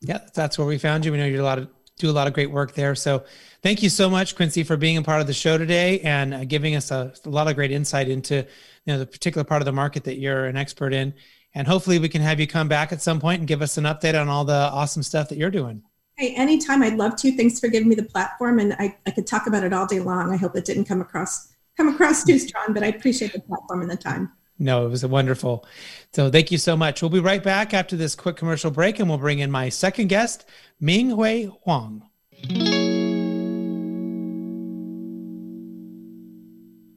Yeah, 0.00 0.20
that's 0.34 0.58
where 0.58 0.66
we 0.66 0.78
found 0.78 1.04
you. 1.04 1.12
We 1.12 1.18
know 1.18 1.26
you 1.26 1.36
do 1.36 1.42
a 1.42 1.44
lot 1.44 1.58
of 1.58 1.68
do 1.98 2.08
a 2.08 2.12
lot 2.12 2.26
of 2.28 2.32
great 2.32 2.50
work 2.50 2.74
there. 2.74 2.94
So 2.94 3.24
thank 3.62 3.82
you 3.82 3.88
so 3.88 4.08
much, 4.08 4.36
Quincy, 4.36 4.62
for 4.62 4.76
being 4.76 4.96
a 4.96 5.02
part 5.02 5.20
of 5.20 5.26
the 5.26 5.32
show 5.32 5.58
today 5.58 6.00
and 6.00 6.34
uh, 6.34 6.44
giving 6.44 6.74
us 6.74 6.90
a, 6.90 7.12
a, 7.24 7.28
lot 7.28 7.48
of 7.48 7.54
great 7.54 7.70
insight 7.70 8.08
into 8.08 8.36
you 8.36 8.44
know 8.86 8.98
the 8.98 9.06
particular 9.06 9.44
part 9.44 9.62
of 9.62 9.66
the 9.66 9.72
market 9.72 10.04
that 10.04 10.18
you're 10.18 10.46
an 10.46 10.56
expert 10.56 10.92
in. 10.92 11.14
And 11.54 11.66
hopefully 11.66 11.98
we 11.98 12.08
can 12.08 12.20
have 12.22 12.38
you 12.40 12.46
come 12.46 12.68
back 12.68 12.92
at 12.92 13.02
some 13.02 13.20
point 13.20 13.40
and 13.40 13.48
give 13.48 13.62
us 13.62 13.78
an 13.78 13.84
update 13.84 14.20
on 14.20 14.28
all 14.28 14.44
the 14.44 14.52
awesome 14.52 15.02
stuff 15.02 15.28
that 15.30 15.38
you're 15.38 15.50
doing. 15.50 15.82
Hey, 16.16 16.34
anytime 16.34 16.82
I'd 16.82 16.96
love 16.96 17.16
to. 17.16 17.36
Thanks 17.36 17.58
for 17.60 17.68
giving 17.68 17.88
me 17.88 17.94
the 17.94 18.02
platform 18.02 18.58
and 18.58 18.74
I, 18.74 18.96
I 19.06 19.12
could 19.12 19.26
talk 19.26 19.46
about 19.46 19.64
it 19.64 19.72
all 19.72 19.86
day 19.86 20.00
long. 20.00 20.32
I 20.32 20.36
hope 20.36 20.56
it 20.56 20.64
didn't 20.64 20.84
come 20.84 21.00
across 21.00 21.52
come 21.76 21.88
across 21.88 22.24
too 22.26 22.38
strong, 22.38 22.74
but 22.74 22.82
I 22.82 22.88
appreciate 22.88 23.32
the 23.32 23.40
platform 23.40 23.82
and 23.82 23.90
the 23.90 23.96
time. 23.96 24.32
No, 24.58 24.84
it 24.84 24.88
was 24.88 25.06
wonderful. 25.06 25.64
So 26.12 26.30
thank 26.30 26.50
you 26.50 26.58
so 26.58 26.76
much. 26.76 27.00
We'll 27.00 27.10
be 27.10 27.20
right 27.20 27.42
back 27.42 27.72
after 27.72 27.96
this 27.96 28.16
quick 28.16 28.36
commercial 28.36 28.72
break 28.72 28.98
and 28.98 29.08
we'll 29.08 29.18
bring 29.18 29.38
in 29.38 29.50
my 29.50 29.68
second 29.68 30.08
guest, 30.08 30.44
Ming 30.80 31.10
Hui 31.10 31.44
Huang. 31.62 32.02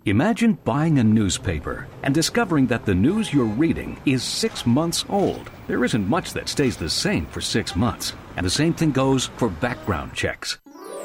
Imagine 0.06 0.54
buying 0.66 0.98
a 0.98 1.04
newspaper 1.04 1.88
and 2.02 2.12
discovering 2.12 2.66
that 2.66 2.86
the 2.86 2.96
news 2.96 3.32
you're 3.32 3.46
reading 3.46 4.02
is 4.08 4.24
six 4.24 4.66
months 4.66 5.06
old. 5.10 5.52
There 5.68 5.86
isn't 5.86 6.10
much 6.10 6.34
that 6.34 6.50
stays 6.50 6.76
the 6.76 6.90
same 6.90 7.28
for 7.28 7.40
six 7.40 7.76
months, 7.76 8.16
and 8.36 8.44
the 8.44 8.50
same 8.50 8.74
thing 8.74 8.94
goes 8.94 9.28
for 9.38 9.48
background 9.48 10.16
checks. 10.16 10.58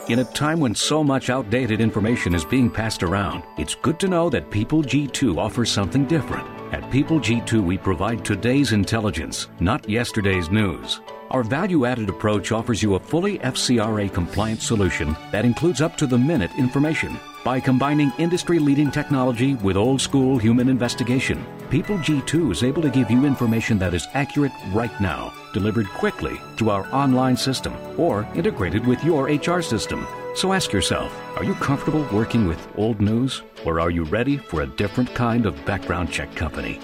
In 0.09 0.21
a 0.21 0.25
time 0.25 0.61
when 0.61 0.75
so 0.75 1.05
much 1.05 1.29
outdated 1.29 1.79
information 1.79 2.35
is 2.35 2.47
being 2.47 2.71
passed 2.71 3.03
around, 3.03 3.43
it's 3.59 3.75
good 3.75 4.01
to 4.01 4.09
know 4.09 4.31
that 4.31 4.51
People 4.51 4.83
G2 4.83 5.37
offers 5.37 5.71
something 5.71 6.07
different. 6.07 6.49
At 6.73 6.91
People 6.91 7.21
G2, 7.21 7.63
we 7.63 7.77
provide 7.77 8.25
today's 8.25 8.73
intelligence, 8.73 9.49
not 9.61 9.87
yesterday's 9.87 10.49
news. 10.49 11.03
Our 11.33 11.43
value 11.43 11.85
added 11.85 12.09
approach 12.09 12.51
offers 12.51 12.83
you 12.83 12.95
a 12.95 13.01
fully 13.01 13.41
FCRA 13.41 14.11
compliant 14.11 14.63
solution 14.63 15.15
that 15.33 15.45
includes 15.45 15.83
up 15.83 15.99
to 15.99 16.07
the 16.07 16.17
minute 16.17 16.53
information 16.57 17.19
by 17.47 17.61
combining 17.61 18.13
industry 18.19 18.59
leading 18.59 18.91
technology 18.91 19.55
with 19.55 19.77
old 19.77 20.01
school 20.01 20.37
human 20.37 20.69
investigation, 20.69 21.47
People 21.71 21.97
G2 21.99 22.51
is 22.51 22.65
able 22.65 22.83
to 22.83 22.91
give 22.91 23.09
you 23.09 23.25
information 23.25 23.79
that 23.79 23.95
is 23.95 24.09
accurate 24.15 24.51
right 24.73 25.01
now, 25.01 25.33
delivered 25.53 25.89
quickly 25.91 26.37
through 26.57 26.71
our 26.71 26.93
online 26.93 27.37
system 27.37 27.73
or 27.97 28.29
integrated 28.35 28.85
with 28.85 29.03
your 29.05 29.27
HR 29.27 29.63
system. 29.63 30.05
So 30.35 30.53
ask 30.53 30.73
yourself 30.73 31.17
are 31.37 31.45
you 31.45 31.55
comfortable 31.55 32.05
working 32.13 32.49
with 32.49 32.67
old 32.77 33.01
news 33.01 33.43
or 33.65 33.79
are 33.79 33.91
you 33.91 34.03
ready 34.03 34.37
for 34.37 34.63
a 34.63 34.67
different 34.67 35.15
kind 35.15 35.47
of 35.47 35.65
background 35.65 36.11
check 36.11 36.35
company? 36.35 36.81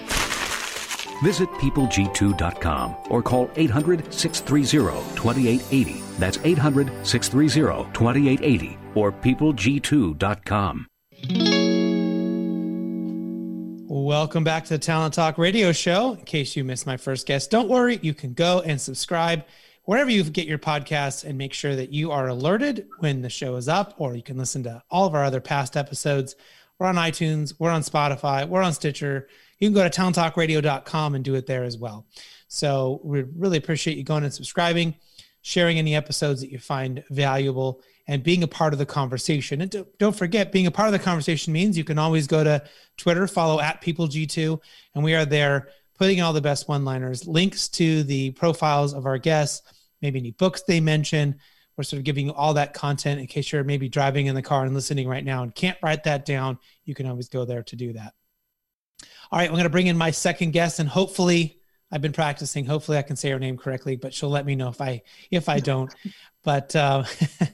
Visit 1.21 1.49
peopleg2.com 1.51 2.95
or 3.09 3.21
call 3.21 3.49
800 3.55 4.13
630 4.13 5.15
2880. 5.15 6.01
That's 6.17 6.39
800 6.43 7.05
630 7.05 7.91
2880 7.93 8.77
or 8.95 9.11
peopleg2.com. 9.11 10.87
Welcome 13.95 14.43
back 14.43 14.63
to 14.65 14.69
the 14.69 14.79
Talent 14.79 15.13
Talk 15.13 15.37
radio 15.37 15.71
show. 15.71 16.13
In 16.13 16.25
case 16.25 16.55
you 16.55 16.63
missed 16.63 16.87
my 16.87 16.97
first 16.97 17.27
guest, 17.27 17.51
don't 17.51 17.69
worry, 17.69 17.99
you 18.01 18.13
can 18.13 18.33
go 18.33 18.61
and 18.61 18.81
subscribe 18.81 19.45
wherever 19.83 20.09
you 20.09 20.23
get 20.23 20.47
your 20.47 20.57
podcasts 20.57 21.23
and 21.23 21.37
make 21.37 21.53
sure 21.53 21.75
that 21.75 21.91
you 21.91 22.11
are 22.11 22.27
alerted 22.27 22.87
when 22.99 23.21
the 23.21 23.29
show 23.29 23.55
is 23.55 23.69
up, 23.69 23.93
or 23.97 24.15
you 24.15 24.23
can 24.23 24.37
listen 24.37 24.63
to 24.63 24.81
all 24.89 25.05
of 25.05 25.13
our 25.13 25.23
other 25.23 25.41
past 25.41 25.77
episodes. 25.77 26.35
We're 26.79 26.87
on 26.87 26.95
iTunes, 26.95 27.53
we're 27.59 27.69
on 27.69 27.81
Spotify, 27.81 28.47
we're 28.47 28.63
on 28.63 28.73
Stitcher. 28.73 29.27
You 29.63 29.69
can 29.69 29.75
go 29.75 29.87
to 29.87 30.01
talenttalkradio.com 30.01 31.15
and 31.15 31.23
do 31.23 31.35
it 31.35 31.47
there 31.47 31.63
as 31.63 31.77
well. 31.77 32.05
So 32.49 32.99
we 33.01 33.21
really 33.21 33.57
appreciate 33.57 33.95
you 33.95 34.03
going 34.03 34.25
and 34.25 34.33
subscribing, 34.33 34.93
sharing 35.41 35.79
any 35.79 35.95
episodes 35.95 36.41
that 36.41 36.51
you 36.51 36.59
find 36.59 37.01
valuable 37.11 37.81
and 38.05 38.21
being 38.21 38.43
a 38.43 38.47
part 38.47 38.73
of 38.73 38.79
the 38.79 38.85
conversation. 38.85 39.61
And 39.61 39.73
don't 39.99 40.17
forget, 40.17 40.51
being 40.51 40.67
a 40.67 40.71
part 40.71 40.89
of 40.89 40.91
the 40.91 40.99
conversation 40.99 41.53
means 41.53 41.77
you 41.77 41.85
can 41.85 41.97
always 41.97 42.27
go 42.27 42.43
to 42.43 42.61
Twitter, 42.97 43.25
follow 43.25 43.61
at 43.61 43.81
PeopleG2, 43.81 44.59
and 44.95 45.01
we 45.01 45.15
are 45.15 45.23
there 45.23 45.69
putting 45.97 46.19
all 46.19 46.33
the 46.33 46.41
best 46.41 46.67
one 46.67 46.83
liners, 46.83 47.25
links 47.25 47.69
to 47.69 48.03
the 48.03 48.31
profiles 48.31 48.93
of 48.93 49.05
our 49.05 49.17
guests, 49.17 49.61
maybe 50.01 50.19
any 50.19 50.31
books 50.31 50.63
they 50.63 50.81
mention. 50.81 51.39
We're 51.77 51.85
sort 51.85 51.99
of 51.99 52.03
giving 52.03 52.25
you 52.25 52.33
all 52.33 52.55
that 52.55 52.73
content 52.73 53.21
in 53.21 53.27
case 53.27 53.53
you're 53.53 53.63
maybe 53.63 53.87
driving 53.87 54.25
in 54.25 54.35
the 54.35 54.41
car 54.41 54.65
and 54.65 54.73
listening 54.73 55.07
right 55.07 55.23
now 55.23 55.41
and 55.41 55.55
can't 55.55 55.77
write 55.81 56.03
that 56.03 56.25
down. 56.25 56.57
You 56.83 56.95
can 56.95 57.05
always 57.05 57.29
go 57.29 57.45
there 57.45 57.63
to 57.63 57.77
do 57.77 57.93
that. 57.93 58.13
All 59.33 59.39
right, 59.39 59.49
I'm 59.49 59.55
going 59.55 59.63
to 59.63 59.69
bring 59.71 59.87
in 59.87 59.97
my 59.97 60.11
second 60.11 60.51
guest, 60.51 60.77
and 60.77 60.87
hopefully, 60.87 61.57
I've 61.91 62.03
been 62.03 62.13
practicing. 62.13 62.65
Hopefully, 62.65 62.99
I 62.99 63.01
can 63.01 63.15
say 63.15 63.31
her 63.31 63.39
name 63.39 63.57
correctly, 63.57 63.95
but 63.95 64.13
she'll 64.13 64.29
let 64.29 64.45
me 64.45 64.53
know 64.53 64.69
if 64.69 64.79
I 64.79 65.01
if 65.31 65.49
I 65.49 65.59
don't. 65.59 65.91
but 66.43 66.75
uh, 66.75 67.03
I'm 67.41 67.47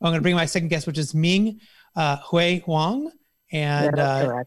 going 0.00 0.14
to 0.14 0.20
bring 0.20 0.36
my 0.36 0.46
second 0.46 0.68
guest, 0.68 0.86
which 0.86 0.96
is 0.96 1.12
Ming 1.12 1.60
uh, 1.96 2.18
Hui 2.18 2.60
Huang. 2.60 3.10
And 3.50 3.96
yeah, 3.96 4.04
uh, 4.04 4.44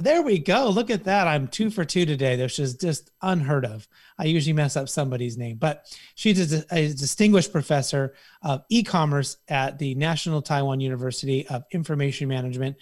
there 0.00 0.22
we 0.22 0.38
go. 0.38 0.68
Look 0.68 0.90
at 0.90 1.02
that. 1.02 1.26
I'm 1.26 1.48
two 1.48 1.70
for 1.70 1.84
two 1.84 2.06
today. 2.06 2.36
This 2.36 2.60
is 2.60 2.76
just 2.76 3.10
unheard 3.20 3.66
of. 3.66 3.88
I 4.16 4.26
usually 4.26 4.52
mess 4.52 4.76
up 4.76 4.88
somebody's 4.88 5.36
name, 5.36 5.56
but 5.56 5.86
she's 6.14 6.52
a, 6.52 6.64
a 6.70 6.86
distinguished 6.86 7.50
professor 7.50 8.14
of 8.42 8.62
e-commerce 8.68 9.38
at 9.48 9.76
the 9.80 9.96
National 9.96 10.40
Taiwan 10.40 10.78
University 10.78 11.48
of 11.48 11.64
Information 11.72 12.28
Management. 12.28 12.76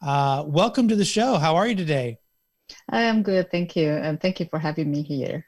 Uh, 0.00 0.44
welcome 0.46 0.88
to 0.88 0.96
the 0.96 1.04
show. 1.04 1.36
How 1.36 1.56
are 1.56 1.68
you 1.68 1.74
today? 1.74 2.20
I 2.88 3.02
am 3.02 3.22
good. 3.22 3.50
Thank 3.50 3.76
you. 3.76 3.88
And 3.88 4.20
thank 4.20 4.40
you 4.40 4.46
for 4.46 4.58
having 4.58 4.90
me 4.90 5.02
here. 5.02 5.46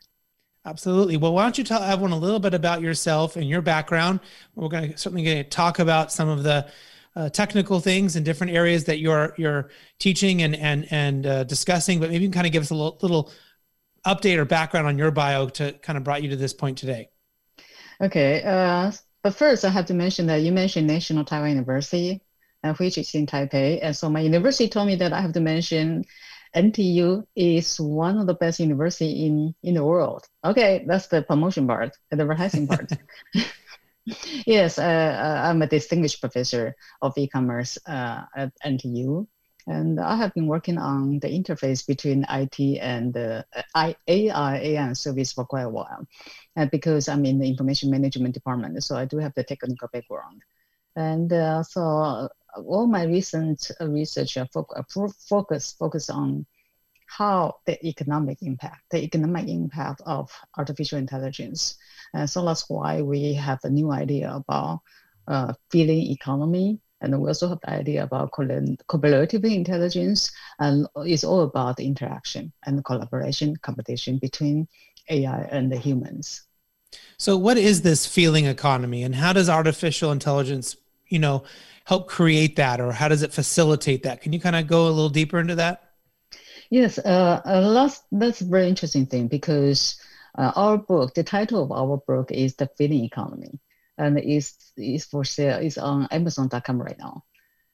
Absolutely. 0.64 1.16
Well, 1.16 1.32
why 1.32 1.44
don't 1.44 1.56
you 1.56 1.64
tell 1.64 1.82
everyone 1.82 2.12
a 2.12 2.18
little 2.18 2.40
bit 2.40 2.52
about 2.52 2.82
yourself 2.82 3.36
and 3.36 3.48
your 3.48 3.62
background? 3.62 4.20
We're 4.54 4.68
going 4.68 4.92
to 4.92 4.98
certainly 4.98 5.24
going 5.24 5.42
to 5.42 5.48
talk 5.48 5.78
about 5.78 6.12
some 6.12 6.28
of 6.28 6.42
the 6.42 6.68
uh, 7.16 7.28
technical 7.30 7.80
things 7.80 8.16
in 8.16 8.22
different 8.22 8.52
areas 8.52 8.84
that 8.84 8.98
you're 8.98 9.34
you're 9.38 9.70
teaching 9.98 10.42
and 10.42 10.54
and 10.56 10.86
and 10.90 11.26
uh, 11.26 11.44
discussing. 11.44 12.00
But 12.00 12.10
maybe 12.10 12.24
you 12.24 12.28
can 12.28 12.34
kind 12.34 12.46
of 12.46 12.52
give 12.52 12.62
us 12.62 12.70
a 12.70 12.74
little, 12.74 12.98
little 13.00 13.32
update 14.06 14.36
or 14.36 14.44
background 14.44 14.86
on 14.86 14.98
your 14.98 15.10
bio 15.10 15.48
to 15.48 15.72
kind 15.72 15.96
of 15.96 16.04
brought 16.04 16.22
you 16.22 16.30
to 16.30 16.36
this 16.36 16.52
point 16.52 16.76
today. 16.76 17.08
Okay. 18.00 18.42
Uh, 18.44 18.92
but 19.22 19.34
first, 19.34 19.64
I 19.64 19.70
have 19.70 19.86
to 19.86 19.94
mention 19.94 20.26
that 20.26 20.42
you 20.42 20.52
mentioned 20.52 20.86
National 20.86 21.24
Taiwan 21.24 21.50
University, 21.50 22.20
uh, 22.62 22.74
which 22.74 22.98
is 22.98 23.14
in 23.14 23.26
Taipei, 23.26 23.78
and 23.82 23.96
so 23.96 24.08
my 24.08 24.20
university 24.20 24.68
told 24.68 24.86
me 24.86 24.96
that 24.96 25.12
I 25.12 25.20
have 25.20 25.32
to 25.32 25.40
mention 25.40 26.04
NTU 26.54 27.24
is 27.36 27.80
one 27.80 28.18
of 28.18 28.26
the 28.26 28.34
best 28.34 28.60
university 28.60 29.26
in, 29.26 29.54
in 29.62 29.74
the 29.74 29.84
world. 29.84 30.26
Okay, 30.44 30.84
that's 30.86 31.08
the 31.08 31.22
promotion 31.22 31.66
part, 31.66 31.96
the 32.10 32.20
advertising 32.20 32.66
part. 32.66 32.90
yes, 34.46 34.78
uh, 34.78 34.82
uh, 34.82 35.48
I'm 35.48 35.62
a 35.62 35.66
distinguished 35.66 36.20
professor 36.20 36.74
of 37.02 37.16
e-commerce 37.16 37.78
uh, 37.86 38.22
at 38.36 38.52
NTU. 38.64 39.26
And 39.66 40.00
I 40.00 40.16
have 40.16 40.32
been 40.32 40.46
working 40.46 40.78
on 40.78 41.18
the 41.18 41.28
interface 41.28 41.86
between 41.86 42.24
IT 42.30 42.78
and 42.80 43.14
uh, 43.14 43.42
AI, 43.76 43.94
AI 44.08 44.92
service 44.94 45.32
for 45.34 45.44
quite 45.44 45.64
a 45.64 45.68
while. 45.68 46.06
And 46.56 46.70
because 46.70 47.06
I'm 47.06 47.26
in 47.26 47.38
the 47.38 47.46
information 47.46 47.90
management 47.90 48.32
department, 48.32 48.82
so 48.82 48.96
I 48.96 49.04
do 49.04 49.18
have 49.18 49.34
the 49.34 49.44
technical 49.44 49.88
background. 49.92 50.40
And 50.96 51.30
uh, 51.30 51.62
so 51.62 52.30
all 52.56 52.86
my 52.86 53.04
recent 53.04 53.70
uh, 53.80 53.88
research 53.88 54.36
uh, 54.36 54.46
uh, 54.54 54.82
focus 55.28 55.74
focus 55.78 56.10
on 56.10 56.46
how 57.06 57.56
the 57.64 57.84
economic 57.86 58.42
impact, 58.42 58.82
the 58.90 59.02
economic 59.02 59.48
impact 59.48 60.02
of 60.04 60.30
artificial 60.56 60.98
intelligence. 60.98 61.76
And 62.14 62.28
so 62.28 62.44
that's 62.44 62.68
why 62.68 63.02
we 63.02 63.32
have 63.34 63.60
a 63.64 63.70
new 63.70 63.90
idea 63.90 64.32
about 64.34 64.80
uh, 65.26 65.54
feeling 65.70 66.10
economy. 66.10 66.80
And 67.00 67.18
we 67.20 67.28
also 67.28 67.48
have 67.48 67.60
the 67.60 67.70
idea 67.70 68.02
about 68.02 68.32
collaborative 68.32 69.44
intelligence. 69.44 70.30
And 70.58 70.86
it's 70.96 71.24
all 71.24 71.42
about 71.42 71.76
the 71.76 71.86
interaction 71.86 72.52
and 72.66 72.84
collaboration, 72.84 73.56
competition 73.56 74.18
between 74.18 74.68
AI 75.08 75.48
and 75.50 75.72
the 75.72 75.78
humans. 75.78 76.42
So 77.16 77.36
what 77.36 77.56
is 77.58 77.82
this 77.82 78.06
feeling 78.06 78.46
economy 78.46 79.02
and 79.02 79.14
how 79.14 79.32
does 79.32 79.48
artificial 79.48 80.12
intelligence, 80.12 80.76
you 81.08 81.18
know, 81.18 81.44
help 81.88 82.06
create 82.06 82.56
that 82.56 82.82
or 82.82 82.92
how 82.92 83.08
does 83.08 83.22
it 83.22 83.32
facilitate 83.32 84.02
that? 84.02 84.20
Can 84.20 84.34
you 84.34 84.38
kind 84.38 84.54
of 84.54 84.66
go 84.66 84.88
a 84.88 84.92
little 84.92 85.08
deeper 85.08 85.40
into 85.40 85.54
that? 85.54 85.84
Yes, 86.68 86.98
uh, 86.98 87.40
that's, 88.12 88.42
a 88.42 88.44
very 88.44 88.68
interesting 88.68 89.06
thing 89.06 89.26
because 89.26 89.98
uh, 90.36 90.52
our 90.54 90.76
book, 90.76 91.14
the 91.14 91.24
title 91.24 91.62
of 91.64 91.72
our 91.72 91.96
book 91.96 92.30
is 92.30 92.56
The 92.56 92.68
Feeling 92.76 93.04
Economy 93.04 93.58
and 93.96 94.20
is 94.20 94.54
is 94.76 95.06
for 95.06 95.24
sale, 95.24 95.60
it's 95.60 95.78
on 95.78 96.06
Amazon.com 96.10 96.78
right 96.78 96.98
now. 96.98 97.24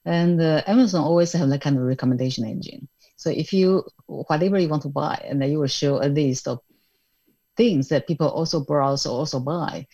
And 0.05 0.41
uh, 0.41 0.61
Amazon 0.65 1.03
always 1.03 1.33
have 1.33 1.49
that 1.49 1.59
kind 1.59 1.77
of 1.77 1.83
recommendation 1.83 2.45
engine. 2.45 2.87
So 3.17 3.29
if 3.29 3.51
you, 3.51 3.83
whatever 4.05 4.57
you 4.57 4.69
want 4.69 4.83
to 4.83 4.89
buy, 4.89 5.25
and 5.27 5.41
then 5.41 5.51
you 5.51 5.59
will 5.59 5.67
show 5.67 6.01
a 6.01 6.07
list 6.07 6.47
of 6.47 6.59
things 7.57 7.89
that 7.89 8.07
people 8.07 8.29
also 8.29 8.63
browse 8.63 9.05
or 9.05 9.19
also 9.19 9.41
buy. 9.41 9.87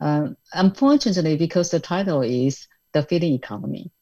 Uh, 0.00 0.28
unfortunately, 0.54 1.36
because 1.36 1.70
the 1.70 1.80
title 1.80 2.22
is 2.22 2.66
the 2.96 3.02
feeling 3.02 3.34
economy. 3.34 3.92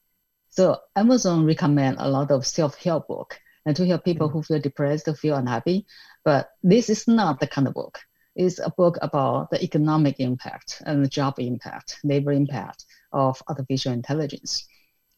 So 0.51 0.79
Amazon 0.95 1.45
recommend 1.45 1.97
a 1.99 2.09
lot 2.09 2.31
of 2.31 2.47
self-help 2.47 3.09
book 3.09 3.41
and 3.67 3.75
to 3.77 3.87
help 3.87 4.05
people 4.05 4.29
who 4.29 4.43
feel 4.43 4.61
depressed, 4.61 5.09
feel 5.17 5.35
unhappy. 5.35 5.87
But 6.25 6.51
this 6.63 6.89
is 6.89 7.09
not 7.09 7.41
the 7.41 7.49
kind 7.49 7.67
of 7.67 7.75
book. 7.75 7.99
It's 8.37 8.61
a 8.61 8.71
book 8.71 8.97
about 9.03 9.51
the 9.51 9.63
economic 9.63 10.21
impact 10.21 10.81
and 10.87 11.05
the 11.05 11.09
job 11.09 11.41
impact, 11.41 11.99
labor 12.05 12.33
impact 12.33 12.85
of 13.13 13.43
artificial 13.49 13.93
intelligence. 13.93 14.67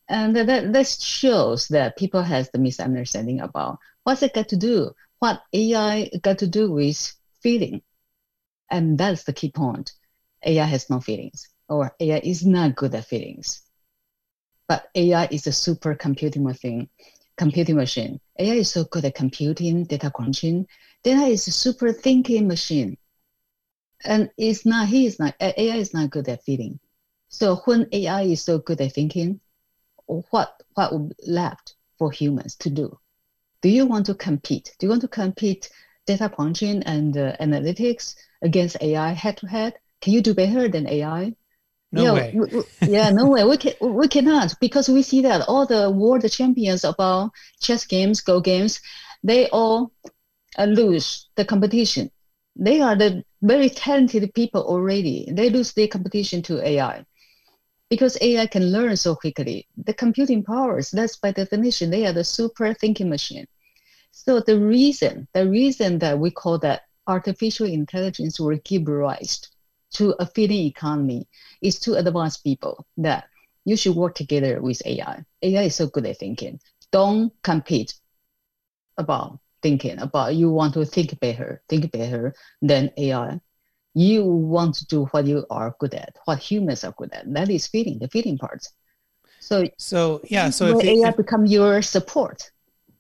And 0.09 0.35
that, 0.37 0.73
that 0.73 0.89
shows 0.89 1.69
that 1.69 1.99
people 1.99 2.23
has 2.23 2.51
the 2.51 2.59
misunderstanding 2.59 3.41
about 3.41 3.79
what's 4.05 4.23
it 4.23 4.33
got 4.33 4.49
to 4.51 4.57
do, 4.57 4.93
what 5.19 5.43
AI 5.53 6.11
got 6.23 6.39
to 6.39 6.47
do 6.47 6.73
with 6.73 7.15
feeling. 7.43 7.83
And 8.71 8.97
that's 8.97 9.25
the 9.25 9.35
key 9.35 9.51
point. 9.51 9.93
AI 10.47 10.65
has 10.65 10.89
no 10.89 11.01
feelings 11.01 11.49
or 11.69 11.95
AI 12.01 12.21
is 12.23 12.47
not 12.47 12.77
good 12.77 12.95
at 12.95 13.05
feelings 13.05 13.63
but 14.69 14.91
AI 14.95 15.27
is 15.31 15.47
a 15.47 15.51
supercomputing 15.51 16.43
machine. 16.43 16.89
computing 17.37 17.77
machine. 17.77 18.21
AI 18.39 18.55
is 18.57 18.71
so 18.71 18.85
good 18.85 19.05
at 19.05 19.15
computing, 19.15 19.85
data 19.85 20.11
crunching. 20.11 20.67
Data 21.03 21.27
is 21.27 21.47
a 21.49 21.53
super 21.53 21.93
thinking 21.93 22.49
machine. 22.49 22.97
And 24.05 24.31
it's 24.39 24.65
not, 24.67 24.89
he 24.89 25.07
is 25.07 25.19
not, 25.19 25.35
AI 25.41 25.77
is 25.77 25.93
not 25.95 26.11
good 26.11 26.29
at 26.29 26.43
feeling. 26.45 26.81
So 27.29 27.57
when 27.65 27.89
AI 27.93 28.23
is 28.23 28.43
so 28.43 28.59
good 28.59 28.81
at 28.81 28.93
thinking, 28.93 29.41
what, 30.07 30.63
what 30.75 30.93
would 30.93 31.15
left 31.27 31.75
for 31.99 32.11
humans 32.11 32.57
to 32.57 32.71
do? 32.71 32.99
Do 33.63 33.69
you 33.69 33.87
want 33.87 34.07
to 34.07 34.15
compete? 34.15 34.75
Do 34.79 34.87
you 34.87 34.91
want 34.91 35.03
to 35.03 35.09
compete 35.09 35.71
data 36.07 36.29
crunching 36.29 36.83
and 36.85 37.17
uh, 37.17 37.37
analytics 37.39 38.15
against 38.43 38.77
AI 38.81 39.11
head 39.13 39.37
to 39.39 39.47
head? 39.47 39.75
Can 40.01 40.13
you 40.13 40.23
do 40.23 40.35
better 40.35 40.69
than 40.69 40.89
AI? 40.89 41.35
No 41.93 42.05
yeah, 42.05 42.13
way. 42.13 42.31
we, 42.35 42.63
yeah, 42.93 43.11
no 43.11 43.29
way. 43.29 43.45
We 43.45 43.57
can 43.57 43.75
we 43.81 44.09
cannot 44.09 44.55
because 44.61 44.89
we 44.89 45.03
see 45.03 45.23
that 45.23 45.49
all 45.49 45.67
the 45.67 45.91
world 45.91 46.29
champions 46.31 46.85
about 46.85 47.31
chess 47.61 47.87
games, 47.87 48.21
go 48.21 48.41
games, 48.41 48.81
they 49.23 49.49
all 49.51 49.93
uh, 50.59 50.65
lose 50.65 51.29
the 51.37 51.45
competition. 51.45 52.11
They 52.57 52.81
are 52.81 52.97
the 52.97 53.23
very 53.43 53.69
talented 53.71 54.33
people 54.35 54.63
already. 54.63 55.29
They 55.31 55.51
lose 55.51 55.73
the 55.75 55.87
competition 55.89 56.43
to 56.43 56.67
AI 56.67 57.05
because 57.91 58.19
AI 58.21 58.47
can 58.47 58.73
learn 58.73 58.97
so 58.97 59.15
quickly. 59.15 59.67
The 59.85 59.95
computing 59.95 60.43
powers, 60.43 60.91
that's 60.91 61.17
by 61.17 61.33
definition, 61.33 61.91
they 61.91 62.07
are 62.07 62.13
the 62.13 62.25
super 62.25 62.75
thinking 62.75 63.09
machine. 63.09 63.47
So 64.11 64.41
the 64.41 64.59
reason, 64.59 65.29
the 65.35 65.49
reason 65.49 65.99
that 66.01 66.19
we 66.19 66.31
call 66.31 66.59
that 66.61 66.83
artificial 67.07 67.67
intelligence 67.67 68.41
will 68.41 68.59
give 68.65 68.89
rise 68.89 69.41
to 69.95 70.15
a 70.19 70.27
feeding 70.27 70.67
economy 70.67 71.29
is 71.63 71.79
to 71.81 71.95
advise 71.95 72.37
people 72.37 72.87
that 72.97 73.25
you 73.65 73.77
should 73.77 73.97
work 73.97 74.15
together 74.15 74.61
with 74.61 74.81
AI. 74.87 75.25
AI 75.43 75.63
is 75.63 75.75
so 75.75 75.87
good 75.87 76.07
at 76.07 76.19
thinking. 76.19 76.61
Don't 76.93 77.33
compete 77.43 77.95
about 78.97 79.41
thinking 79.63 79.99
about 79.99 80.35
you 80.35 80.51
want 80.51 80.75
to 80.75 80.85
think 80.85 81.19
better, 81.21 81.63
think 81.69 81.91
better 81.91 82.35
than 82.63 82.91
AI. 82.97 83.41
You 83.95 84.25
want 84.25 84.75
to 84.77 84.87
do 84.87 85.07
what 85.07 85.27
you 85.27 85.47
are 85.51 85.75
good 85.81 85.95
at, 85.95 86.17
what 86.27 86.39
humans 86.39 86.85
are 86.85 86.95
good 86.97 87.13
at. 87.13 87.33
That 87.33 87.51
is 87.51 87.67
feeding, 87.67 87.99
the 87.99 88.09
feeding 88.09 88.39
part. 88.39 88.67
So 89.41 89.65
so 89.79 90.21
yeah, 90.25 90.51
so 90.51 90.67
if 90.67 90.85
AI 90.85 91.09
if, 91.09 91.17
become 91.17 91.47
your 91.47 91.83
support. 91.83 92.51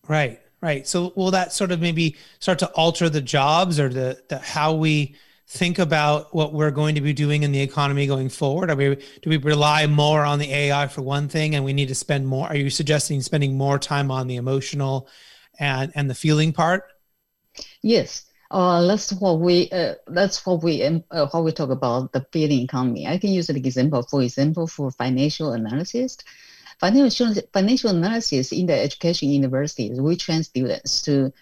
Right, 0.08 0.40
right. 0.60 0.86
So 0.86 1.12
will 1.16 1.30
that 1.32 1.52
sort 1.52 1.70
of 1.70 1.80
maybe 1.80 2.16
start 2.38 2.58
to 2.60 2.68
alter 2.68 3.08
the 3.08 3.20
jobs 3.20 3.78
or 3.78 3.88
the, 3.88 4.22
the 4.28 4.38
how 4.38 4.74
we 4.74 5.14
think 5.48 5.78
about 5.78 6.34
what 6.34 6.52
we're 6.52 6.70
going 6.70 6.94
to 6.96 7.00
be 7.00 7.12
doing 7.12 7.42
in 7.42 7.52
the 7.52 7.60
economy 7.60 8.06
going 8.06 8.28
forward? 8.28 8.70
Are 8.70 8.76
we 8.76 8.96
do 9.22 9.30
we 9.30 9.36
rely 9.36 9.86
more 9.86 10.24
on 10.24 10.38
the 10.38 10.52
AI 10.52 10.88
for 10.88 11.02
one 11.02 11.28
thing, 11.28 11.54
and 11.54 11.64
we 11.64 11.72
need 11.72 11.88
to 11.88 11.94
spend 11.94 12.26
more? 12.26 12.48
Are 12.48 12.56
you 12.56 12.70
suggesting 12.70 13.20
spending 13.20 13.56
more 13.56 13.78
time 13.78 14.10
on 14.10 14.26
the 14.26 14.36
emotional 14.36 15.08
and 15.58 15.92
and 15.94 16.10
the 16.10 16.14
feeling 16.14 16.52
part? 16.52 16.84
Yes, 17.82 18.26
uh, 18.50 18.86
that's 18.86 19.12
what 19.12 19.40
we 19.40 19.70
uh, 19.70 19.94
that's 20.08 20.44
what 20.44 20.62
we 20.62 20.82
um, 20.82 21.04
uh, 21.10 21.26
what 21.28 21.44
we 21.44 21.52
talk 21.52 21.70
about 21.70 22.12
the 22.12 22.26
feeling 22.32 22.60
economy. 22.60 23.06
I 23.06 23.18
can 23.18 23.30
use 23.30 23.48
an 23.48 23.56
example. 23.56 24.02
For 24.02 24.22
example, 24.22 24.66
for 24.66 24.90
financial 24.90 25.52
analysis, 25.52 26.18
financial 26.80 27.34
financial 27.52 27.90
analysis 27.90 28.52
in 28.52 28.66
the 28.66 28.74
education 28.74 29.30
universities, 29.30 30.00
we 30.00 30.16
train 30.16 30.42
students 30.42 31.02
to 31.02 31.32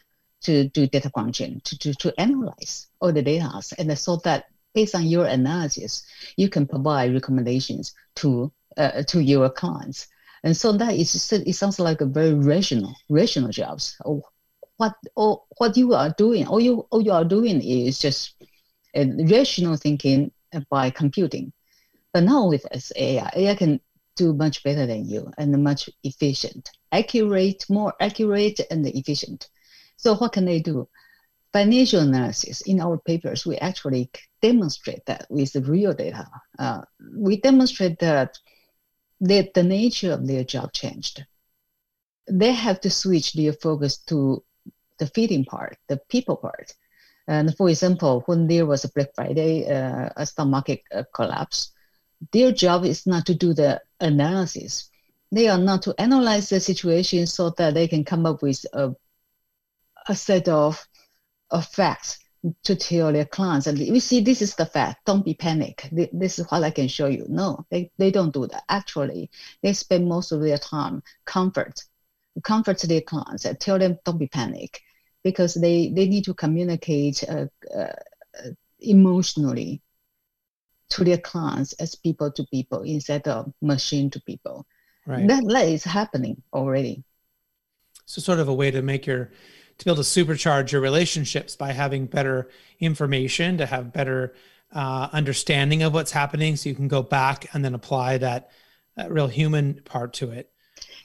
to 0.45 0.69
do 0.69 0.87
data 0.87 1.11
crunching, 1.11 1.61
to, 1.65 1.79
to, 1.79 1.95
to 1.95 2.21
analyze 2.21 2.87
all 3.01 3.13
the 3.13 3.23
data, 3.23 3.51
and 3.79 3.99
so 3.99 4.17
that 4.25 4.47
based 4.75 4.95
on 4.95 5.07
your 5.07 5.27
analysis, 5.27 6.05
you 6.37 6.49
can 6.49 6.67
provide 6.67 7.13
recommendations 7.15 7.95
to 8.17 8.53
uh, 8.77 9.03
to 9.05 9.21
your 9.21 9.49
clients. 9.51 10.09
And 10.43 10.57
so 10.57 10.73
that 10.73 10.95
is 10.95 11.33
it 11.33 11.53
sounds 11.55 11.79
like 11.79 12.01
a 12.01 12.07
very 12.07 12.35
rational 12.35 12.95
rational 13.09 13.51
jobs. 13.51 13.97
What 14.77 14.95
or 15.15 15.43
what 15.59 15.77
you 15.77 15.95
are 15.95 16.11
doing, 16.19 16.47
all 16.47 16.61
you 16.61 16.87
all 16.91 17.01
you 17.01 17.13
are 17.13 17.25
doing 17.25 17.63
is 17.63 17.99
just 17.99 18.35
uh, 18.95 19.05
rational 19.29 19.77
thinking 19.77 20.33
by 20.71 20.91
computing. 20.91 21.53
But 22.13 22.25
now 22.25 22.49
with 22.49 22.67
AI, 22.97 23.31
AI 23.35 23.55
can 23.55 23.81
do 24.17 24.35
much 24.35 24.63
better 24.63 24.87
than 24.87 25.09
you 25.09 25.33
and 25.39 25.65
much 25.65 25.91
efficient, 26.05 26.71
accurate, 26.93 27.65
more 27.69 27.95
accurate 28.01 28.61
and 28.71 28.87
efficient. 28.87 29.49
So 30.05 30.17
what 30.17 30.33
can 30.33 30.45
they 30.45 30.61
do? 30.61 30.87
Financial 31.51 32.01
analysis 32.01 32.61
in 32.61 32.79
our 32.79 32.99
papers, 32.99 33.47
we 33.47 33.57
actually 33.57 34.11
demonstrate 34.43 35.07
that 35.07 35.27
with 35.31 35.55
the 35.55 35.63
real 35.63 35.95
data. 35.95 36.27
Uh, 36.59 36.83
we 37.17 37.41
demonstrate 37.41 37.99
that 38.01 38.37
the, 39.19 39.51
the 39.55 39.63
nature 39.63 40.13
of 40.13 40.27
their 40.27 40.45
job 40.45 40.75
changed. 40.75 41.25
They 42.29 42.53
have 42.53 42.83
to 42.83 42.91
switch 42.91 43.33
their 43.33 43.55
focus 43.55 43.97
to 44.09 44.45
the 44.99 45.07
feeding 45.07 45.47
part, 45.47 45.79
the 45.89 45.99
people 46.11 46.37
part. 46.37 46.75
And 47.27 47.57
for 47.57 47.71
example, 47.71 48.25
when 48.27 48.47
there 48.47 48.67
was 48.67 48.85
a 48.85 48.91
Black 48.91 49.15
Friday, 49.15 49.67
uh, 49.67 50.11
a 50.19 50.27
stock 50.27 50.49
market 50.49 50.83
uh, 50.95 51.05
collapse, 51.15 51.73
their 52.31 52.53
job 52.53 52.85
is 52.85 53.07
not 53.07 53.25
to 53.25 53.35
do 53.35 53.55
the 53.55 53.81
analysis. 54.01 54.91
They 55.33 55.49
are 55.49 55.57
not 55.57 55.81
to 55.83 55.95
analyze 55.99 56.51
the 56.51 56.61
situation 56.61 57.27
so 57.27 57.49
that 57.57 57.73
they 57.73 57.89
can 57.89 58.05
come 58.05 58.27
up 58.27 58.43
with 58.43 58.67
a 58.75 58.95
a 60.09 60.15
set 60.15 60.49
of, 60.49 60.87
of 61.51 61.67
facts 61.67 62.19
to 62.65 62.77
tell 62.77 63.13
their 63.13 63.25
clients. 63.25 63.67
And 63.67 63.79
we 63.79 64.01
see 64.01 64.21
this 64.21 64.43
is 64.43 64.55
the 64.55 64.67
fact. 64.67 65.07
Don't 65.07 65.25
be 65.25 65.35
panic. 65.35 65.89
This 66.13 66.39
is 66.39 66.47
what 66.51 66.63
i 66.63 66.71
can 66.71 66.89
show 66.89 67.07
you. 67.07 67.27
No 67.29 67.65
they, 67.71 67.91
they 67.99 68.11
don't 68.11 68.35
do 68.35 68.47
that. 68.47 68.65
Actually 68.69 69.31
they 69.63 69.73
spend 69.73 70.09
most 70.09 70.33
of 70.33 70.41
their 70.41 70.59
time 70.59 71.03
comfort 71.25 71.83
comfort 72.43 72.79
their 72.81 73.01
clients 73.01 73.45
and 73.45 73.59
tell 73.59 73.79
them 73.79 73.99
don't 74.05 74.19
be 74.19 74.27
panic 74.27 74.83
because 75.23 75.55
they 75.55 75.91
they 75.91 76.07
need 76.07 76.25
to 76.25 76.35
communicate 76.35 77.25
uh, 77.29 77.47
uh, 77.75 77.93
emotionally 78.81 79.81
to 80.91 81.05
their 81.05 81.19
clients 81.19 81.73
as 81.75 81.95
people 81.95 82.31
to 82.31 82.45
people 82.51 82.83
instead 82.83 83.27
of 83.27 83.53
machine 83.63 84.11
to 84.11 84.21
people. 84.21 84.67
Right. 85.07 85.27
That, 85.27 85.45
that 85.49 85.67
is 85.67 85.85
happening 85.85 86.43
already. 86.53 87.05
So 88.07 88.21
sort 88.21 88.39
of 88.39 88.49
a 88.49 88.55
way 88.55 88.71
to 88.71 88.83
make 88.83 89.07
your 89.07 89.31
to 89.79 89.85
be 89.85 89.91
able 89.91 90.03
to 90.03 90.09
supercharge 90.09 90.73
your 90.73 90.81
relationships 90.81 91.57
by 91.57 91.73
having 91.73 92.07
better 92.07 92.49
information, 92.81 93.59
to 93.59 93.67
have 93.67 93.93
better 93.93 94.35
uh, 94.73 95.09
understanding 95.13 95.83
of 95.83 95.95
what's 95.95 96.13
happening, 96.13 96.57
so 96.57 96.69
you 96.69 96.75
can 96.75 96.89
go 96.89 97.03
back 97.03 97.47
and 97.55 97.65
then 97.65 97.75
apply 97.75 98.19
that, 98.19 98.51
that 98.97 99.11
real 99.11 99.29
human 99.29 99.81
part 99.85 100.13
to 100.15 100.31
it. 100.31 100.51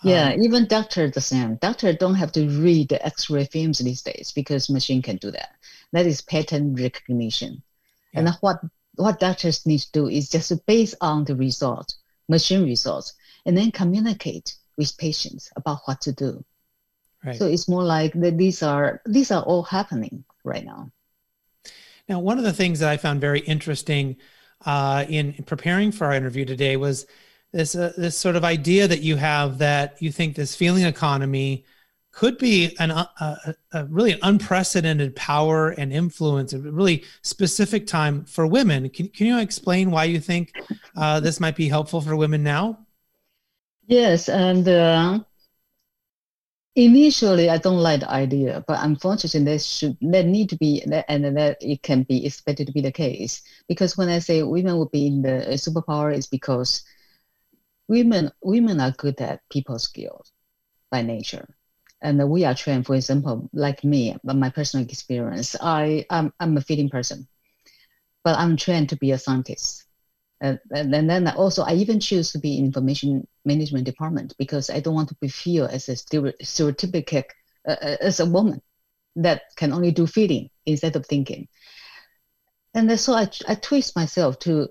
Yeah, 0.04 0.32
um, 0.32 0.42
even 0.42 0.68
doctor 0.68 1.10
the 1.10 1.22
same. 1.22 1.56
Doctor 1.56 1.94
don't 1.94 2.16
have 2.16 2.32
to 2.34 2.48
read 2.48 2.90
the 2.90 3.06
X-ray 3.06 3.46
films 3.46 3.80
these 3.80 4.02
days 4.02 4.32
because 4.34 4.70
machine 4.70 5.02
can 5.02 5.18
do 5.18 5.32
that. 5.32 5.50
That 5.92 6.06
is 6.06 6.22
pattern 6.22 6.76
recognition. 6.76 7.62
Yeah. 8.14 8.20
And 8.20 8.30
what 8.42 8.62
what 8.96 9.20
doctors 9.20 9.66
need 9.66 9.80
to 9.80 9.92
do 9.92 10.08
is 10.08 10.30
just 10.30 10.66
based 10.66 10.96
on 11.00 11.24
the 11.24 11.36
result, 11.36 11.94
machine 12.28 12.66
results, 12.66 13.14
and 13.46 13.58
then 13.58 13.72
communicate 13.72 14.56
with 14.78 14.98
patients 14.98 15.52
about 15.56 15.80
what 15.86 16.02
to 16.02 16.12
do. 16.12 16.44
Right. 17.24 17.36
So 17.36 17.48
it's 17.48 17.68
more 17.68 17.84
like 17.84 18.14
that 18.14 18.38
these 18.38 18.64
are 18.64 19.02
these 19.06 19.32
are 19.32 19.44
all 19.44 19.64
happening 19.64 20.24
right 20.44 20.66
now. 20.66 20.90
Now, 22.08 22.20
one 22.20 22.38
of 22.38 22.44
the 22.44 22.54
things 22.54 22.80
that 22.80 22.90
I 22.90 22.98
found 22.98 23.22
very 23.22 23.42
interesting 23.42 24.18
uh, 24.66 25.06
in, 25.08 25.34
in, 25.34 25.44
preparing 25.44 25.92
for 25.92 26.06
our 26.06 26.14
interview 26.14 26.44
today 26.44 26.76
was 26.76 27.06
this 27.52 27.76
uh, 27.76 27.94
this 27.98 28.18
sort 28.18 28.36
of 28.36 28.44
idea 28.44 28.88
that 28.88 29.02
you 29.02 29.16
have 29.16 29.58
that 29.60 30.02
you 30.02 30.12
think 30.12 30.36
this 30.36 30.56
feeling 30.56 30.86
economy 30.86 31.66
could 32.12 32.38
be 32.38 32.76
an 32.80 32.92
uh, 32.92 33.06
a, 33.20 33.56
a 33.74 33.86
really 33.86 34.18
unprecedented 34.24 35.16
power 35.16 35.70
and 35.70 35.94
influence, 35.94 36.54
a 36.54 36.60
really 36.60 37.04
specific 37.22 37.86
time 37.86 38.26
for 38.26 38.48
women. 38.48 38.90
Can, 38.90 39.08
can 39.10 39.28
you 39.28 39.40
explain 39.40 39.92
why 39.92 40.06
you 40.06 40.20
think 40.20 40.54
uh, 40.96 41.20
this 41.20 41.40
might 41.40 41.56
be 41.56 41.70
helpful 41.70 42.02
for 42.02 42.16
women 42.16 42.44
now? 42.44 42.86
Yes, 43.86 44.30
and 44.30 44.68
uh, 44.68 45.20
Initially, 46.76 47.50
I 47.50 47.58
don't 47.58 47.80
like 47.80 48.02
the 48.02 48.10
idea, 48.10 48.64
but 48.66 48.80
unfortunately, 48.82 49.44
there 49.44 49.60
should 49.60 49.98
there 50.02 50.24
need 50.24 50.50
to 50.50 50.56
be, 50.56 50.82
and 50.82 51.26
that 51.38 51.58
it 51.60 51.82
can 51.82 52.04
be 52.04 52.26
expected 52.26 52.68
to 52.68 52.74
be 52.74 52.82
the 52.82 52.92
case. 52.92 53.42
Because 53.68 53.98
when 53.98 54.08
I 54.08 54.20
say 54.20 54.44
women 54.44 54.78
will 54.78 54.88
be 54.88 55.08
in 55.08 55.22
the 55.22 55.50
uh, 55.50 55.54
superpower, 55.54 56.16
is 56.16 56.28
because 56.28 56.84
women 57.88 58.32
women 58.42 58.80
are 58.80 58.92
good 58.92 59.20
at 59.20 59.42
people 59.50 59.80
skills 59.80 60.32
by 60.92 61.02
nature, 61.02 61.48
and 62.02 62.30
we 62.30 62.46
are 62.46 62.56
trained. 62.56 62.86
For 62.86 62.96
example, 62.96 63.50
like 63.52 63.84
me, 63.84 64.16
but 64.24 64.38
my 64.38 64.50
personal 64.50 64.86
experience, 64.86 65.56
I 65.60 66.06
I'm, 66.10 66.32
I'm 66.40 66.56
a 66.56 66.62
feeding 66.62 66.90
person, 66.90 67.28
but 68.24 68.38
I'm 68.38 68.56
trained 68.56 68.90
to 68.90 68.96
be 68.96 69.12
a 69.12 69.18
scientist. 69.18 69.89
Uh, 70.42 70.56
and, 70.72 70.94
and 70.96 71.10
then 71.10 71.28
also, 71.28 71.64
I 71.64 71.74
even 71.74 72.00
choose 72.00 72.32
to 72.32 72.40
be 72.40 72.58
in 72.58 72.66
information 72.66 73.28
management 73.44 73.86
department 73.86 74.34
because 74.38 74.70
I 74.70 74.80
don't 74.80 74.96
want 74.96 75.10
to 75.10 75.18
be 75.20 75.28
feel 75.28 75.66
as 75.66 75.90
a 75.90 75.94
stereotypical 75.94 77.24
uh, 77.68 77.72
uh, 77.72 77.98
as 78.00 78.20
a 78.20 78.26
woman 78.26 78.62
that 79.18 79.42
can 79.58 79.74
only 79.74 79.92
do 79.92 80.08
feeding 80.08 80.50
instead 80.66 80.96
of 80.96 81.06
thinking. 81.06 81.48
And 82.74 83.00
so 83.00 83.14
I, 83.14 83.30
I 83.48 83.56
twist 83.56 83.96
myself 83.96 84.40
to 84.40 84.70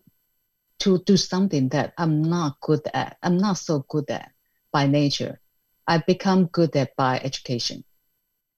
to 0.81 1.03
do 1.05 1.17
something 1.17 1.69
that 1.71 1.93
I'm 1.99 2.23
not 2.23 2.61
good 2.61 2.83
at. 2.95 3.17
I'm 3.23 3.37
not 3.37 3.59
so 3.59 3.85
good 3.89 4.09
at 4.11 4.31
by 4.73 4.87
nature. 4.87 5.41
I 5.87 5.99
become 5.99 6.47
good 6.47 6.77
at 6.77 6.95
by 6.97 7.19
education. 7.19 7.85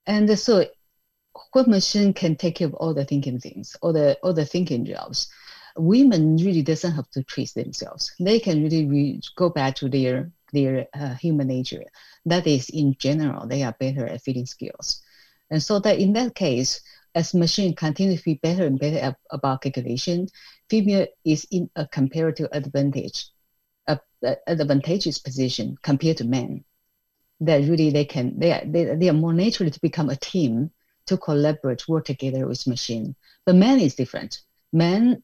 And 0.07 0.39
so 0.39 0.67
when 1.53 1.71
machine 1.71 2.13
can 2.13 2.37
take 2.37 2.57
care 2.57 2.67
of 2.69 2.75
all 2.75 2.95
the 2.95 3.05
thinking 3.05 3.41
things, 3.41 3.77
all 3.81 3.93
the 3.93 4.19
all 4.23 4.35
the 4.35 4.45
thinking 4.45 4.85
jobs, 4.85 5.29
women 5.77 6.37
really 6.37 6.63
doesn't 6.63 6.93
have 6.93 7.09
to 7.11 7.23
treat 7.23 7.53
themselves. 7.55 8.13
They 8.19 8.41
can 8.41 8.63
really 8.63 8.87
re- 8.87 9.21
go 9.37 9.51
back 9.51 9.77
to 9.77 9.89
their 9.89 10.31
their 10.53 10.87
uh, 10.95 11.15
human 11.15 11.47
nature. 11.47 11.85
That 12.27 12.47
is, 12.47 12.71
in 12.71 12.97
general, 12.99 13.47
they 13.47 13.63
are 13.63 13.75
better 13.79 14.07
at 14.07 14.23
feeding 14.23 14.47
skills. 14.47 15.03
And 15.51 15.63
so 15.63 15.79
that 15.81 15.99
in 15.99 16.13
that 16.15 16.35
case, 16.35 16.81
as 17.15 17.35
machine 17.35 17.75
continue 17.75 18.17
to 18.17 18.25
be 18.25 18.35
better 18.35 18.67
and 18.67 18.79
better 18.79 19.17
about 19.31 19.63
calculation, 19.63 20.29
female 20.69 21.07
is 21.25 21.47
in 21.51 21.71
a 21.77 21.87
comparative 21.87 22.49
advantage, 22.53 23.29
a, 23.87 23.99
a 24.23 24.37
advantageous 24.49 25.19
position 25.19 25.77
compared 25.83 26.19
to 26.19 26.25
men. 26.25 26.65
That 27.41 27.69
really 27.69 27.91
they 27.91 28.05
can 28.05 28.39
they 28.39 28.53
are, 28.53 28.65
they, 28.65 28.85
they 28.97 29.09
are 29.09 29.15
more 29.15 29.33
naturally 29.33 29.71
to 29.71 29.81
become 29.81 30.11
a 30.11 30.17
team 30.17 30.71
to 31.07 31.17
collaborate, 31.17 31.89
work 31.89 32.05
together 32.05 32.47
with 32.47 32.67
machine. 32.67 33.17
But 33.47 33.57
men 33.57 33.81
is 33.81 33.95
different. 33.95 34.43
Men 34.73 35.23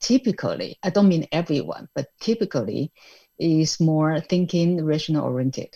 typically, 0.00 0.78
I 0.82 0.90
don't 0.90 1.08
mean 1.08 1.26
everyone, 1.32 1.88
but 1.94 2.08
typically 2.20 2.92
is 3.38 3.80
more 3.80 4.20
thinking 4.20 4.84
rational 4.84 5.24
oriented. 5.24 5.74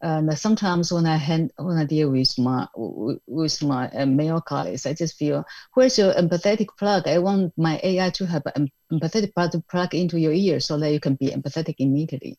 And 0.00 0.36
sometimes 0.36 0.92
when 0.92 1.06
I 1.06 1.16
hand, 1.16 1.52
when 1.56 1.78
I 1.78 1.84
deal 1.84 2.10
with 2.10 2.36
my 2.36 2.66
with 2.74 3.62
my 3.62 3.88
uh, 3.90 4.06
male 4.06 4.40
colleagues, 4.40 4.84
I 4.84 4.94
just 4.94 5.16
feel 5.16 5.44
where's 5.74 5.96
your 5.96 6.12
empathetic 6.14 6.68
plug? 6.76 7.06
I 7.06 7.18
want 7.18 7.52
my 7.56 7.80
AI 7.84 8.10
to 8.10 8.26
have 8.26 8.42
an 8.56 8.68
empathetic 8.92 9.32
plug 9.34 9.52
to 9.52 9.60
plug 9.70 9.94
into 9.94 10.18
your 10.18 10.32
ear 10.32 10.58
so 10.58 10.76
that 10.78 10.92
you 10.92 10.98
can 10.98 11.14
be 11.14 11.30
empathetic 11.30 11.76
immediately. 11.78 12.36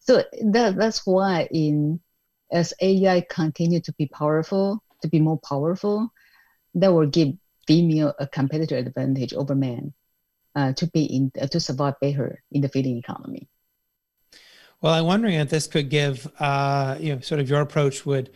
So 0.00 0.24
that 0.52 0.76
that's 0.76 1.06
why 1.06 1.48
in 1.50 2.00
as 2.52 2.74
AI 2.82 3.22
continue 3.30 3.80
to 3.80 3.92
be 3.94 4.06
powerful, 4.06 4.82
to 5.00 5.08
be 5.08 5.20
more 5.20 5.38
powerful, 5.38 6.12
that 6.74 6.92
will 6.92 7.06
give 7.06 7.32
female 7.66 8.12
a 8.18 8.26
competitive 8.26 8.86
advantage 8.86 9.32
over 9.32 9.54
men 9.54 9.94
uh, 10.54 10.72
to 10.74 10.86
be 10.88 11.04
in 11.04 11.32
uh, 11.40 11.46
to 11.46 11.60
survive 11.60 11.94
better 12.00 12.42
in 12.50 12.60
the 12.60 12.68
feeding 12.68 12.96
economy. 12.96 13.48
Well, 14.80 14.94
I'm 14.94 15.06
wondering 15.06 15.34
if 15.34 15.48
this 15.48 15.66
could 15.66 15.88
give, 15.88 16.30
uh, 16.38 16.96
you 17.00 17.14
know, 17.14 17.20
sort 17.20 17.40
of 17.40 17.48
your 17.48 17.60
approach 17.60 18.04
would 18.04 18.30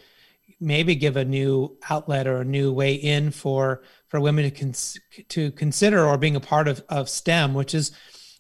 maybe 0.60 0.94
give 0.94 1.16
a 1.16 1.24
new 1.24 1.76
outlet 1.90 2.26
or 2.26 2.40
a 2.40 2.44
new 2.44 2.72
way 2.72 2.94
in 2.94 3.30
for 3.30 3.82
for 4.08 4.20
women 4.20 4.44
to 4.44 4.50
cons- 4.50 4.98
to 5.28 5.50
consider 5.52 6.04
or 6.04 6.16
being 6.18 6.36
a 6.36 6.40
part 6.40 6.68
of 6.68 6.82
of 6.88 7.08
STEM, 7.08 7.54
which 7.54 7.74
is, 7.74 7.92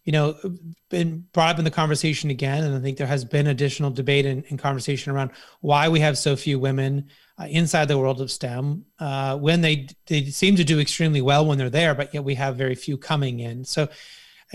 you 0.08 0.12
know, 0.12 0.34
been 0.88 1.26
brought 1.34 1.50
up 1.50 1.58
in 1.58 1.66
the 1.66 1.70
conversation 1.70 2.30
again, 2.30 2.64
and 2.64 2.74
I 2.74 2.80
think 2.80 2.96
there 2.96 3.06
has 3.06 3.26
been 3.26 3.48
additional 3.48 3.90
debate 3.90 4.24
and, 4.24 4.42
and 4.48 4.58
conversation 4.58 5.12
around 5.12 5.32
why 5.60 5.90
we 5.90 6.00
have 6.00 6.16
so 6.16 6.34
few 6.34 6.58
women 6.58 7.10
uh, 7.38 7.44
inside 7.44 7.88
the 7.88 7.98
world 7.98 8.22
of 8.22 8.30
STEM 8.30 8.86
uh, 9.00 9.36
when 9.36 9.60
they 9.60 9.86
they 10.06 10.24
seem 10.24 10.56
to 10.56 10.64
do 10.64 10.80
extremely 10.80 11.20
well 11.20 11.44
when 11.44 11.58
they're 11.58 11.68
there, 11.68 11.94
but 11.94 12.14
yet 12.14 12.24
we 12.24 12.34
have 12.36 12.56
very 12.56 12.74
few 12.74 12.96
coming 12.96 13.40
in. 13.40 13.66
So 13.66 13.86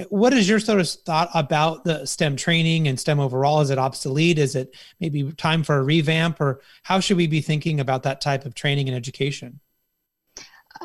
what 0.10 0.34
is 0.34 0.50
your 0.50 0.60
sort 0.60 0.80
of 0.80 0.90
thought 0.90 1.30
about 1.36 1.84
the 1.84 2.04
STEM 2.08 2.36
training 2.36 2.88
and 2.88 3.00
STEM 3.00 3.20
overall? 3.20 3.62
Is 3.62 3.70
it 3.70 3.78
obsolete? 3.78 4.40
Is 4.40 4.56
it 4.56 4.76
maybe 5.00 5.34
time 5.34 5.62
for 5.62 5.78
a 5.78 5.84
revamp, 5.84 6.42
or 6.42 6.62
how 6.82 7.00
should 7.00 7.18
we 7.18 7.28
be 7.28 7.42
thinking 7.42 7.80
about 7.80 8.02
that 8.04 8.22
type 8.22 8.48
of 8.48 8.56
training 8.56 8.90
and 8.90 8.98
education? 8.98 9.60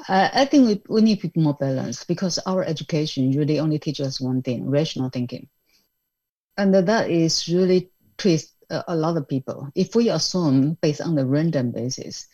I 0.09 0.45
think 0.45 0.67
we, 0.67 0.83
we 0.89 1.01
need 1.01 1.37
more 1.37 1.55
balanced 1.55 2.09
because 2.09 2.39
our 2.47 2.63
education 2.63 3.33
really 3.33 3.59
only 3.59 3.79
teaches 3.79 4.07
us 4.07 4.21
one 4.21 4.43
thing 4.43 4.69
rational 4.69 5.11
thinking. 5.11 5.49
And 6.57 6.75
that 6.75 7.11
is 7.11 7.49
really 7.49 7.91
twist 8.17 8.55
a 8.71 8.95
lot 8.95 9.17
of 9.17 9.29
people. 9.29 9.69
If 9.75 9.95
we 9.95 10.11
assume 10.11 10.77
based 10.83 11.01
on 11.01 11.15
the 11.15 11.27
random 11.27 11.73
basis, 11.73 12.27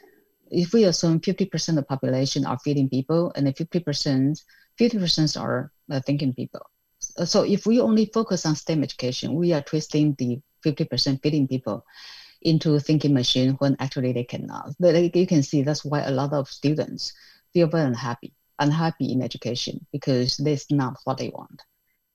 if 0.50 0.72
we 0.72 0.84
assume 0.84 1.20
50% 1.20 1.68
of 1.70 1.74
the 1.76 1.82
population 1.82 2.44
are 2.46 2.58
feeding 2.58 2.88
people 2.88 3.32
and 3.36 3.46
50%, 3.46 4.42
50% 4.80 5.40
are 5.40 5.72
uh, 5.90 6.00
thinking 6.00 6.32
people. 6.34 6.62
So 7.00 7.42
if 7.42 7.66
we 7.66 7.80
only 7.80 8.06
focus 8.06 8.46
on 8.46 8.56
STEM 8.56 8.82
education, 8.82 9.34
we 9.34 9.52
are 9.52 9.62
twisting 9.62 10.14
the 10.18 10.40
50% 10.64 11.22
feeding 11.22 11.46
people 11.46 11.84
into 12.42 12.78
thinking 12.78 13.14
machine 13.14 13.52
when 13.58 13.76
actually 13.78 14.12
they 14.12 14.24
cannot. 14.24 14.74
But 14.78 15.14
you 15.14 15.26
can 15.26 15.42
see 15.42 15.62
that's 15.62 15.84
why 15.84 16.02
a 16.02 16.10
lot 16.10 16.32
of 16.32 16.48
students 16.48 17.12
very 17.54 17.84
unhappy, 17.84 18.32
unhappy 18.58 19.12
in 19.12 19.22
education 19.22 19.86
because 19.92 20.36
that's 20.36 20.70
not 20.70 20.98
what 21.04 21.18
they 21.18 21.28
want. 21.28 21.62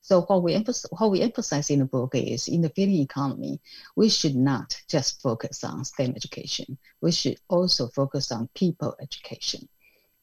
So 0.01 0.21
what 0.21 0.43
we 0.43 0.53
emphasize, 0.53 0.89
what 0.91 1.11
we 1.11 1.21
emphasize 1.21 1.69
in 1.69 1.79
the 1.79 1.85
book 1.85 2.15
is 2.15 2.47
in 2.47 2.61
the 2.61 2.69
feeding 2.69 3.01
economy, 3.01 3.61
we 3.95 4.09
should 4.09 4.35
not 4.35 4.81
just 4.87 5.21
focus 5.21 5.63
on 5.63 5.85
STEM 5.85 6.13
education. 6.15 6.77
We 7.01 7.11
should 7.11 7.37
also 7.47 7.87
focus 7.87 8.31
on 8.31 8.49
people 8.55 8.95
education 8.99 9.67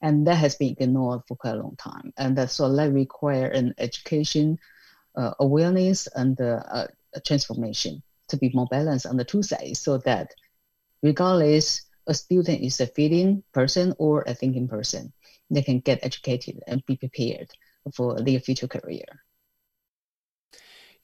and 0.02 0.26
that 0.26 0.36
has 0.36 0.54
been 0.56 0.76
ignored 0.78 1.22
for 1.26 1.36
quite 1.36 1.54
a 1.54 1.62
long 1.62 1.76
time. 1.76 2.12
And 2.16 2.36
that, 2.36 2.50
so 2.50 2.72
that 2.74 2.92
require 2.92 3.46
an 3.46 3.74
education, 3.78 4.58
uh, 5.16 5.32
awareness, 5.40 6.06
and 6.14 6.40
uh, 6.40 6.86
transformation 7.24 8.02
to 8.28 8.36
be 8.36 8.50
more 8.52 8.66
balanced 8.66 9.06
on 9.06 9.16
the 9.16 9.24
two 9.24 9.42
sides, 9.42 9.80
so 9.80 9.98
that 9.98 10.34
regardless 11.02 11.82
a 12.06 12.14
student 12.14 12.62
is 12.62 12.80
a 12.80 12.86
feeling 12.86 13.42
person 13.52 13.94
or 13.98 14.24
a 14.26 14.34
thinking 14.34 14.68
person, 14.68 15.12
they 15.50 15.62
can 15.62 15.80
get 15.80 16.04
educated 16.04 16.60
and 16.66 16.84
be 16.86 16.96
prepared 16.96 17.50
for 17.94 18.20
their 18.20 18.40
future 18.40 18.68
career. 18.68 19.04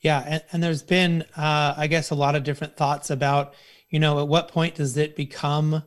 Yeah, 0.00 0.24
and, 0.26 0.44
and 0.52 0.62
there's 0.62 0.82
been, 0.82 1.22
uh, 1.36 1.74
I 1.76 1.86
guess, 1.86 2.10
a 2.10 2.16
lot 2.16 2.34
of 2.34 2.42
different 2.42 2.76
thoughts 2.76 3.10
about, 3.10 3.54
you 3.88 4.00
know, 4.00 4.20
at 4.20 4.26
what 4.26 4.48
point 4.48 4.74
does 4.74 4.96
it 4.96 5.14
become 5.14 5.84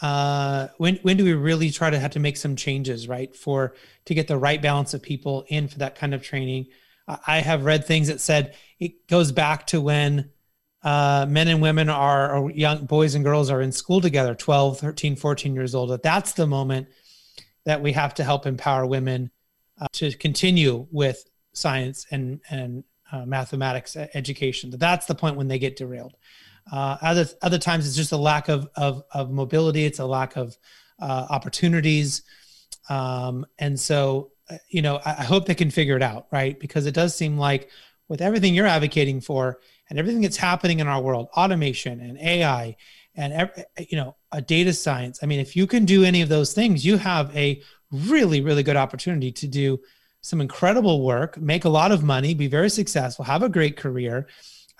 uh, 0.00 0.68
when 0.78 0.96
when 1.02 1.16
do 1.16 1.24
we 1.24 1.32
really 1.32 1.70
try 1.70 1.90
to 1.90 1.98
have 1.98 2.12
to 2.12 2.20
make 2.20 2.36
some 2.36 2.54
changes, 2.54 3.08
right, 3.08 3.34
for 3.34 3.74
to 4.04 4.14
get 4.14 4.28
the 4.28 4.38
right 4.38 4.62
balance 4.62 4.94
of 4.94 5.02
people 5.02 5.44
in 5.48 5.66
for 5.66 5.78
that 5.78 5.96
kind 5.96 6.14
of 6.14 6.22
training? 6.22 6.66
I 7.26 7.40
have 7.40 7.64
read 7.64 7.84
things 7.84 8.08
that 8.08 8.20
said 8.20 8.54
it 8.78 9.08
goes 9.08 9.32
back 9.32 9.66
to 9.68 9.80
when 9.80 10.30
uh, 10.82 11.26
men 11.28 11.48
and 11.48 11.60
women 11.60 11.88
are, 11.88 12.36
or 12.36 12.50
young 12.50 12.84
boys 12.84 13.14
and 13.14 13.24
girls 13.24 13.50
are 13.50 13.60
in 13.60 13.72
school 13.72 14.00
together, 14.00 14.34
12, 14.34 14.78
13, 14.78 15.16
14 15.16 15.54
years 15.54 15.74
old. 15.74 15.90
That 15.90 16.02
that's 16.02 16.32
the 16.32 16.46
moment 16.46 16.88
that 17.64 17.82
we 17.82 17.92
have 17.92 18.14
to 18.14 18.24
help 18.24 18.46
empower 18.46 18.86
women 18.86 19.30
uh, 19.80 19.86
to 19.92 20.12
continue 20.12 20.86
with 20.90 21.24
science 21.52 22.06
and 22.10 22.40
and 22.50 22.84
uh, 23.10 23.24
mathematics 23.24 23.96
education. 24.14 24.70
That 24.70 24.80
that's 24.80 25.06
the 25.06 25.14
point 25.14 25.36
when 25.36 25.48
they 25.48 25.58
get 25.58 25.76
derailed. 25.76 26.16
Uh, 26.70 26.96
other 27.00 27.26
other 27.42 27.58
times 27.58 27.86
it's 27.86 27.96
just 27.96 28.12
a 28.12 28.16
lack 28.16 28.48
of 28.48 28.68
of, 28.76 29.02
of 29.12 29.30
mobility. 29.30 29.84
It's 29.84 29.98
a 29.98 30.06
lack 30.06 30.36
of 30.36 30.56
uh, 31.00 31.26
opportunities, 31.30 32.22
um, 32.88 33.46
and 33.58 33.78
so 33.78 34.30
uh, 34.50 34.58
you 34.68 34.82
know 34.82 34.96
I, 35.04 35.10
I, 35.10 35.24
hope 35.24 35.46
they 35.46 35.54
can 35.54 35.70
figure 35.70 35.96
it 35.96 36.02
out, 36.02 36.26
right? 36.30 36.58
Because 36.58 36.86
it 36.86 36.94
does 36.94 37.14
seem 37.14 37.38
like 37.38 37.70
with 38.08 38.20
everything 38.20 38.54
you're 38.54 38.66
advocating 38.66 39.20
for 39.20 39.58
and 39.88 39.98
everything 39.98 40.22
that's 40.22 40.36
happening 40.36 40.80
in 40.80 40.88
our 40.88 41.00
world, 41.00 41.28
automation 41.36 42.00
and 42.00 42.18
AI 42.18 42.76
and 43.14 43.50
you 43.78 43.96
know 43.96 44.16
a 44.32 44.40
data 44.40 44.72
science. 44.72 45.20
I 45.22 45.26
mean, 45.26 45.40
if 45.40 45.56
you 45.56 45.66
can 45.66 45.84
do 45.84 46.04
any 46.04 46.22
of 46.22 46.28
those 46.28 46.52
things, 46.52 46.84
you 46.84 46.96
have 46.98 47.34
a 47.36 47.62
really 47.90 48.40
really 48.40 48.62
good 48.62 48.76
opportunity 48.76 49.32
to 49.32 49.46
do 49.46 49.78
some 50.20 50.40
incredible 50.40 51.04
work, 51.04 51.40
make 51.40 51.64
a 51.64 51.68
lot 51.68 51.92
of 51.92 52.02
money, 52.02 52.34
be 52.34 52.48
very 52.48 52.68
successful, 52.68 53.24
have 53.24 53.42
a 53.42 53.48
great 53.48 53.76
career 53.76 54.26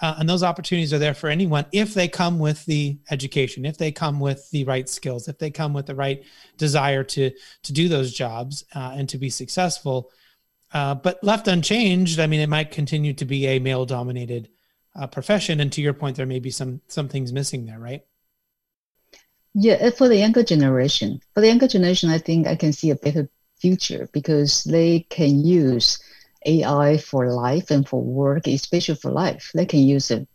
uh, 0.01 0.15
and 0.19 0.29
those 0.29 0.43
opportunities 0.43 0.93
are 0.93 0.99
there 0.99 1.15
for 1.15 1.29
anyone 1.29 1.67
if 1.73 1.93
they 1.95 2.07
come 2.07 2.39
with 2.39 2.65
the 2.67 2.99
education, 3.11 3.65
if 3.65 3.79
they 3.79 3.91
come 3.91 4.21
with 4.21 4.49
the 4.51 4.65
right 4.65 4.89
skills, 4.89 5.27
if 5.27 5.39
they 5.39 5.51
come 5.51 5.73
with 5.73 5.87
the 5.87 5.95
right 5.95 6.23
desire 6.57 7.03
to 7.03 7.31
to 7.63 7.73
do 7.73 7.89
those 7.89 8.13
jobs 8.13 8.65
uh, 8.75 8.95
and 8.97 9.09
to 9.09 9.19
be 9.19 9.31
successful. 9.31 10.11
Uh, 10.73 10.95
but 10.95 11.23
left 11.25 11.49
unchanged, 11.49 12.21
I 12.21 12.27
mean, 12.27 12.41
it 12.41 12.49
might 12.49 12.71
continue 12.71 13.15
to 13.15 13.25
be 13.25 13.47
a 13.47 13.59
male 13.59 13.87
dominated 13.87 14.49
uh, 14.99 15.07
profession. 15.07 15.61
And 15.61 15.73
to 15.73 15.81
your 15.81 15.95
point, 15.95 16.17
there 16.17 16.27
may 16.27 16.41
be 16.41 16.51
some 16.51 16.81
some 16.89 17.09
things 17.09 17.33
missing 17.33 17.67
there, 17.67 17.79
right? 17.79 18.03
Yeah, 19.55 19.91
for 19.91 20.09
the 20.09 20.17
younger 20.17 20.43
generation, 20.43 21.21
for 21.35 21.41
the 21.41 21.49
younger 21.49 21.69
generation, 21.69 22.11
I 22.11 22.19
think 22.19 22.47
I 22.47 22.55
can 22.55 22.73
see 22.73 22.91
a 22.91 22.97
better 22.97 23.29
future 23.61 24.09
because 24.13 24.65
they 24.65 25.01
can 25.11 25.45
use 25.45 25.99
AI 26.47 26.99
for 26.99 27.33
life 27.33 27.71
and 27.71 27.89
for 27.89 28.03
work, 28.03 28.47
especially 28.47 28.95
for 28.97 29.11
life. 29.11 29.51
They 29.55 29.67
can 29.67 29.81
use 29.81 30.11
it 30.11 30.29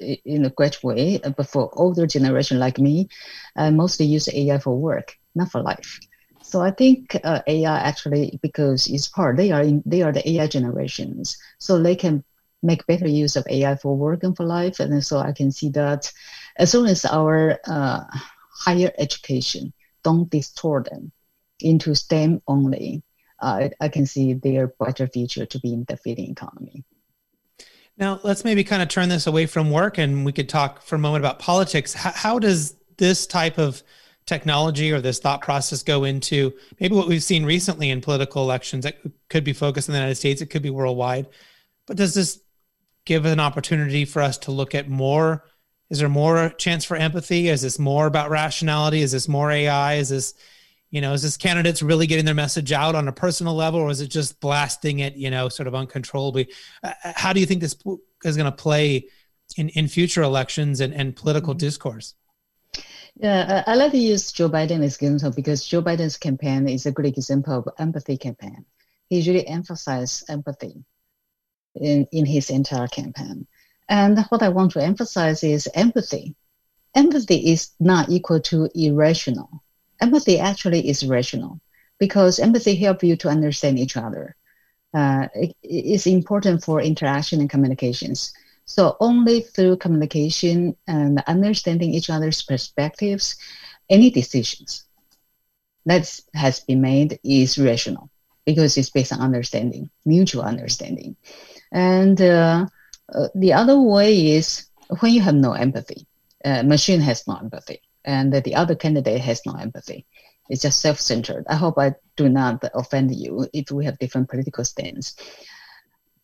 in 0.00 0.44
a 0.44 0.50
great 0.50 0.82
way. 0.82 1.18
But 1.18 1.48
for 1.48 1.70
older 1.74 2.06
generation 2.06 2.58
like 2.58 2.78
me, 2.78 3.08
I 3.56 3.70
mostly 3.70 4.06
use 4.06 4.28
AI 4.32 4.58
for 4.58 4.76
work, 4.76 5.16
not 5.34 5.50
for 5.50 5.62
life. 5.62 5.98
So 6.42 6.60
I 6.60 6.70
think 6.70 7.16
uh, 7.24 7.42
AI 7.46 7.78
actually, 7.78 8.38
because 8.42 8.86
it's 8.88 9.08
part, 9.08 9.36
they 9.36 9.52
are 9.52 9.62
in, 9.62 9.82
they 9.84 10.02
are 10.02 10.12
the 10.12 10.28
AI 10.28 10.46
generations, 10.46 11.36
so 11.58 11.80
they 11.82 11.94
can 11.94 12.24
make 12.62 12.86
better 12.86 13.08
use 13.08 13.36
of 13.36 13.46
AI 13.48 13.76
for 13.76 13.96
work 13.96 14.22
and 14.22 14.36
for 14.36 14.44
life. 14.44 14.80
And 14.80 15.04
so 15.04 15.18
I 15.18 15.32
can 15.32 15.52
see 15.52 15.68
that 15.70 16.12
as 16.56 16.70
soon 16.70 16.86
as 16.86 17.04
our 17.04 17.58
uh, 17.66 18.04
higher 18.50 18.92
education 18.98 19.72
don't 20.02 20.30
distort 20.30 20.90
them 20.90 21.12
into 21.60 21.94
STEM 21.94 22.42
only, 22.48 23.02
uh, 23.40 23.68
I 23.80 23.88
can 23.88 24.06
see 24.06 24.34
their 24.34 24.68
brighter 24.68 25.06
future 25.06 25.46
to 25.46 25.60
be 25.60 25.72
in 25.72 25.84
the 25.88 25.96
feeding 25.96 26.30
economy. 26.30 26.84
Now, 27.96 28.20
let's 28.22 28.44
maybe 28.44 28.62
kind 28.62 28.82
of 28.82 28.88
turn 28.88 29.08
this 29.08 29.26
away 29.26 29.46
from 29.46 29.70
work 29.70 29.98
and 29.98 30.24
we 30.24 30.32
could 30.32 30.48
talk 30.48 30.82
for 30.82 30.94
a 30.94 30.98
moment 30.98 31.22
about 31.22 31.38
politics. 31.38 31.94
How, 31.94 32.12
how 32.12 32.38
does 32.38 32.76
this 32.96 33.26
type 33.26 33.58
of 33.58 33.82
technology 34.26 34.92
or 34.92 35.00
this 35.00 35.18
thought 35.18 35.40
process 35.40 35.82
go 35.82 36.04
into 36.04 36.52
maybe 36.78 36.94
what 36.94 37.08
we've 37.08 37.22
seen 37.22 37.44
recently 37.44 37.90
in 37.90 38.00
political 38.00 38.42
elections 38.42 38.84
that 38.84 38.98
could 39.28 39.42
be 39.42 39.52
focused 39.52 39.88
in 39.88 39.92
the 39.92 39.98
United 39.98 40.14
States, 40.16 40.40
it 40.40 40.46
could 40.46 40.62
be 40.62 40.70
worldwide. 40.70 41.26
But 41.86 41.96
does 41.96 42.14
this 42.14 42.40
give 43.08 43.24
an 43.24 43.40
opportunity 43.40 44.04
for 44.04 44.20
us 44.20 44.36
to 44.36 44.52
look 44.52 44.74
at 44.74 44.88
more? 44.88 45.42
Is 45.88 45.98
there 45.98 46.10
more 46.10 46.50
chance 46.50 46.84
for 46.84 46.94
empathy? 46.94 47.48
Is 47.48 47.62
this 47.62 47.78
more 47.78 48.06
about 48.06 48.28
rationality? 48.28 49.00
Is 49.00 49.12
this 49.12 49.26
more 49.26 49.50
AI? 49.50 49.94
Is 49.94 50.10
this, 50.10 50.34
you 50.90 51.00
know, 51.00 51.14
is 51.14 51.22
this 51.22 51.38
candidates 51.38 51.82
really 51.82 52.06
getting 52.06 52.26
their 52.26 52.34
message 52.34 52.70
out 52.70 52.94
on 52.94 53.08
a 53.08 53.12
personal 53.12 53.54
level 53.54 53.80
or 53.80 53.88
is 53.88 54.02
it 54.02 54.08
just 54.08 54.38
blasting 54.40 54.98
it, 54.98 55.16
you 55.16 55.30
know, 55.30 55.48
sort 55.48 55.66
of 55.66 55.74
uncontrollably? 55.74 56.48
Uh, 56.84 56.92
uh 57.02 57.12
how 57.16 57.32
do 57.32 57.40
you 57.40 57.46
think 57.46 57.62
this 57.62 57.76
is 58.24 58.36
going 58.36 58.44
to 58.44 58.52
play 58.52 59.06
in, 59.56 59.70
in 59.70 59.88
future 59.88 60.22
elections 60.22 60.80
and, 60.80 60.92
and 60.92 61.16
political 61.16 61.54
mm-hmm. 61.54 61.66
discourse? 61.66 62.14
Yeah, 63.16 63.64
I 63.66 63.74
like 63.74 63.92
to 63.92 63.98
use 63.98 64.30
Joe 64.30 64.50
Biden 64.50 64.84
as 64.84 64.96
example 64.96 65.32
because 65.32 65.66
Joe 65.66 65.82
Biden's 65.82 66.18
campaign 66.18 66.68
is 66.68 66.84
a 66.84 66.92
great 66.92 67.16
example 67.16 67.54
of 67.54 67.68
empathy 67.78 68.18
campaign. 68.18 68.66
He 69.08 69.26
really 69.26 69.46
emphasized 69.48 70.28
empathy 70.28 70.84
in, 71.74 72.06
in 72.12 72.26
his 72.26 72.50
entire 72.50 72.88
campaign. 72.88 73.46
And 73.88 74.18
what 74.28 74.42
I 74.42 74.48
want 74.48 74.72
to 74.72 74.82
emphasize 74.82 75.42
is 75.42 75.68
empathy. 75.74 76.34
Empathy 76.94 77.52
is 77.52 77.70
not 77.80 78.08
equal 78.08 78.40
to 78.40 78.68
irrational. 78.74 79.62
Empathy 80.00 80.38
actually 80.38 80.88
is 80.88 81.06
rational 81.06 81.60
because 81.98 82.38
empathy 82.38 82.76
helps 82.76 83.04
you 83.04 83.16
to 83.16 83.28
understand 83.28 83.78
each 83.78 83.96
other. 83.96 84.36
Uh, 84.94 85.28
it, 85.34 85.56
it's 85.62 86.06
important 86.06 86.64
for 86.64 86.80
interaction 86.80 87.40
and 87.40 87.50
communications. 87.50 88.32
So 88.64 88.96
only 89.00 89.40
through 89.40 89.78
communication 89.78 90.76
and 90.86 91.22
understanding 91.26 91.94
each 91.94 92.10
other's 92.10 92.42
perspectives, 92.42 93.36
any 93.88 94.10
decisions 94.10 94.84
that 95.86 96.20
has 96.34 96.60
been 96.60 96.82
made 96.82 97.18
is 97.24 97.58
rational 97.58 98.10
because 98.44 98.76
it's 98.76 98.90
based 98.90 99.12
on 99.12 99.20
understanding, 99.20 99.90
mutual 100.04 100.42
understanding. 100.42 101.16
And 101.72 102.20
uh, 102.20 102.66
uh, 103.14 103.28
the 103.34 103.52
other 103.52 103.80
way 103.80 104.32
is 104.32 104.66
when 105.00 105.12
you 105.12 105.20
have 105.20 105.34
no 105.34 105.52
empathy, 105.52 106.06
uh, 106.44 106.62
machine 106.62 107.00
has 107.00 107.26
no 107.26 107.36
empathy, 107.36 107.80
and 108.04 108.32
the 108.32 108.54
other 108.54 108.74
candidate 108.74 109.20
has 109.20 109.42
no 109.46 109.54
empathy. 109.54 110.06
It's 110.48 110.62
just 110.62 110.80
self-centered. 110.80 111.44
I 111.48 111.56
hope 111.56 111.78
I 111.78 111.94
do 112.16 112.28
not 112.28 112.64
offend 112.74 113.14
you 113.14 113.46
if 113.52 113.70
we 113.70 113.84
have 113.84 113.98
different 113.98 114.30
political 114.30 114.64
stance. 114.64 115.14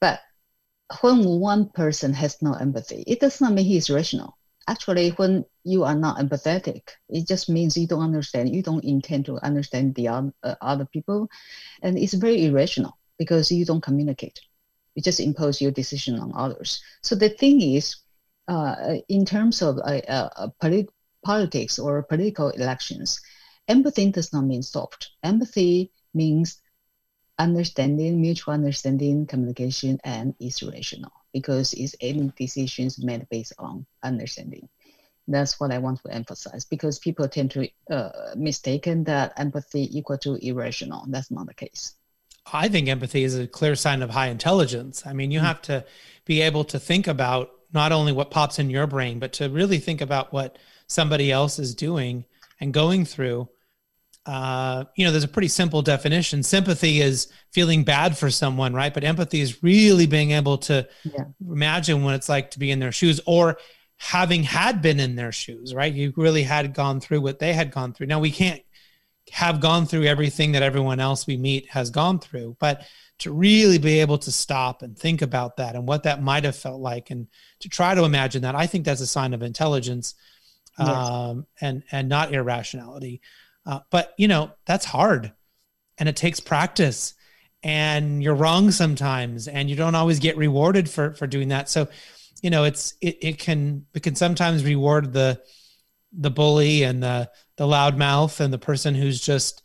But 0.01 0.21
when 1.01 1.25
one 1.25 1.69
person 1.71 2.15
has 2.15 2.41
no 2.41 2.55
empathy, 2.55 3.05
it 3.07 3.21
does 3.21 3.41
not 3.41 3.53
mean 3.53 3.67
he 3.67 3.77
is 3.77 3.91
rational. 3.91 4.39
Actually, 4.67 5.11
when 5.11 5.45
you 5.65 5.85
are 5.85 5.95
not 5.95 6.19
empathetic, 6.19 6.89
it 7.11 7.29
just 7.29 7.51
means 7.51 7.77
you 7.77 7.87
don't 7.87 8.03
understand, 8.03 8.55
you 8.55 8.63
don't 8.63 8.85
intend 8.85 9.27
to 9.27 9.39
understand 9.45 9.95
the 9.95 10.09
other, 10.09 10.33
uh, 10.43 10.55
other 10.63 10.87
people. 10.87 11.29
And 11.83 11.99
it's 11.99 12.15
very 12.15 12.47
irrational 12.47 12.97
because 13.19 13.53
you 13.53 13.67
don't 13.67 13.83
communicate. 13.83 14.41
You 14.95 15.03
just 15.03 15.21
impose 15.21 15.61
your 15.61 15.71
decision 15.73 16.19
on 16.19 16.33
others. 16.35 16.83
So 17.03 17.15
the 17.15 17.29
thing 17.31 17.61
is, 17.61 17.97
uh, 18.49 18.97
in 19.09 19.25
terms 19.25 19.63
of 19.63 19.79
uh, 19.79 20.01
uh, 20.09 20.49
polit- 20.61 20.91
politics 21.25 21.79
or 21.79 22.03
political 22.03 22.51
elections, 22.51 23.21
empathy 23.69 24.11
does 24.11 24.33
not 24.33 24.45
mean 24.45 24.63
soft. 24.63 25.11
Empathy 25.23 25.93
means 26.15 26.61
understanding, 27.39 28.21
mutual 28.21 28.55
understanding, 28.55 29.27
communication, 29.27 29.99
and 30.05 30.35
is 30.41 30.63
rational 30.63 31.13
because 31.33 31.73
it's 31.75 31.95
any 32.01 32.33
decisions 32.37 33.03
made 33.03 33.27
based 33.31 33.53
on 33.59 33.87
understanding. 34.03 34.69
That's 35.29 35.59
what 35.61 35.73
I 35.73 35.79
want 35.79 36.01
to 36.05 36.13
emphasize 36.13 36.65
because 36.65 36.99
people 36.99 37.29
tend 37.29 37.51
to 37.53 37.69
uh, 37.91 38.35
mistaken 38.37 39.05
that 39.05 39.33
empathy 39.37 39.97
equal 39.97 40.19
to 40.19 40.35
irrational. 40.37 41.05
That's 41.09 41.31
not 41.31 41.47
the 41.47 41.55
case. 41.55 42.04
I 42.53 42.69
think 42.69 42.89
empathy 42.89 43.25
is 43.25 43.39
a 43.39 43.47
clear 43.47 43.75
sign 43.75 44.03
of 44.03 44.11
high 44.11 44.29
intelligence. 44.29 45.07
I 45.07 45.13
mean, 45.13 45.31
you 45.31 45.39
mm-hmm. 45.39 45.47
have 45.47 45.63
to 45.63 45.85
be 46.25 46.43
able 46.43 46.65
to 46.65 46.79
think 46.79 47.07
about 47.07 47.51
not 47.73 47.93
only 47.93 48.13
what 48.13 48.31
pops 48.31 48.59
in 48.59 48.71
your 48.71 48.87
brain, 48.87 49.19
but 49.19 49.33
to 49.35 49.49
really 49.49 49.79
think 49.79 50.01
about 50.01 50.33
what 50.33 50.59
somebody 50.87 51.33
else 51.33 51.59
is 51.59 51.75
doing 51.75 52.25
and 52.61 52.73
going 52.73 53.05
through 53.05 53.49
uh, 54.27 54.85
you 54.97 55.05
know, 55.05 55.11
there's 55.11 55.25
a 55.25 55.29
pretty 55.29 55.49
simple 55.49 55.83
definition. 55.83 56.43
Sympathy 56.43 57.01
is 57.01 57.31
feeling 57.53 57.85
bad 57.85 58.17
for 58.17 58.31
someone, 58.31 58.73
right? 58.73 58.95
But 58.95 59.05
empathy 59.05 59.41
is 59.41 59.63
really 59.63 60.07
being 60.07 60.31
able 60.31 60.59
to 60.59 60.89
yeah. 61.05 61.25
imagine 61.47 62.03
what 62.03 62.15
it's 62.15 62.29
like 62.29 62.51
to 62.53 62.59
be 62.59 62.71
in 62.71 62.79
their 62.79 62.93
shoes 62.93 63.21
or 63.27 63.59
having 63.97 64.43
had 64.43 64.81
been 64.81 64.99
in 64.99 65.15
their 65.15 65.33
shoes, 65.33 65.75
right? 65.75 65.93
You 65.93 66.13
really 66.17 66.43
had 66.43 66.73
gone 66.73 67.01
through 67.01 67.21
what 67.21 67.39
they 67.39 67.53
had 67.53 67.71
gone 67.71 67.93
through. 67.93 68.07
Now, 68.07 68.19
we 68.19 68.31
can't 68.31 68.63
have 69.35 69.61
gone 69.61 69.85
through 69.85 70.05
everything 70.05 70.53
that 70.53 70.63
everyone 70.63 71.01
else 71.01 71.27
we 71.27 71.37
meet 71.37 71.69
has 71.69 71.91
gone 71.91 72.21
through, 72.21 72.57
but 72.61 72.85
to 73.19 73.33
really 73.33 73.79
be 73.79 73.99
able 73.99 74.17
to 74.17 74.31
stop 74.31 74.81
and 74.81 74.97
think 74.97 75.23
about 75.23 75.57
that 75.57 75.75
and 75.75 75.89
what 75.89 76.05
that 76.05 76.23
might 76.23 76.45
have 76.45 76.55
felt 76.55 76.81
like 76.81 77.11
and 77.11 77.27
to 77.59 77.69
try 77.69 77.97
to 77.97 78.05
imagine 78.05 78.43
that, 78.43 78.55
I 78.55 78.69
think 78.69 78.85
that's 78.85 79.01
a 79.01 79.09
sign 79.09 79.35
of 79.35 79.43
intelligence 79.43 80.15
yes. 80.79 80.89
um, 80.89 81.47
and, 81.61 81.83
and 81.91 82.09
not 82.09 82.33
irrationality. 82.33 83.23
Uh, 83.67 83.81
but 83.91 84.15
you 84.19 84.29
know, 84.29 84.53
that's 84.67 84.85
hard 84.85 85.33
and 85.99 86.09
it 86.09 86.15
takes 86.15 86.39
practice 86.39 87.15
and 87.65 88.23
you're 88.23 88.37
wrong 88.37 88.71
sometimes 88.71 89.49
and 89.49 89.69
you 89.69 89.75
don't 89.75 89.97
always 89.97 90.21
get 90.21 90.37
rewarded 90.37 90.89
for, 90.89 91.13
for 91.15 91.27
doing 91.27 91.49
that. 91.49 91.69
So, 91.69 91.89
you 92.41 92.51
know, 92.51 92.63
it's, 92.63 92.95
it, 93.01 93.19
it 93.21 93.39
can, 93.41 93.87
it 93.95 94.05
can 94.05 94.15
sometimes 94.15 94.65
reward 94.65 95.13
the, 95.13 95.43
the 96.17 96.31
bully 96.31 96.83
and 96.83 97.03
the, 97.03 97.31
the 97.57 97.67
loud 97.67 97.97
mouth 97.97 98.41
and 98.41 98.53
the 98.53 98.59
person 98.59 98.95
who's 98.95 99.21
just 99.21 99.63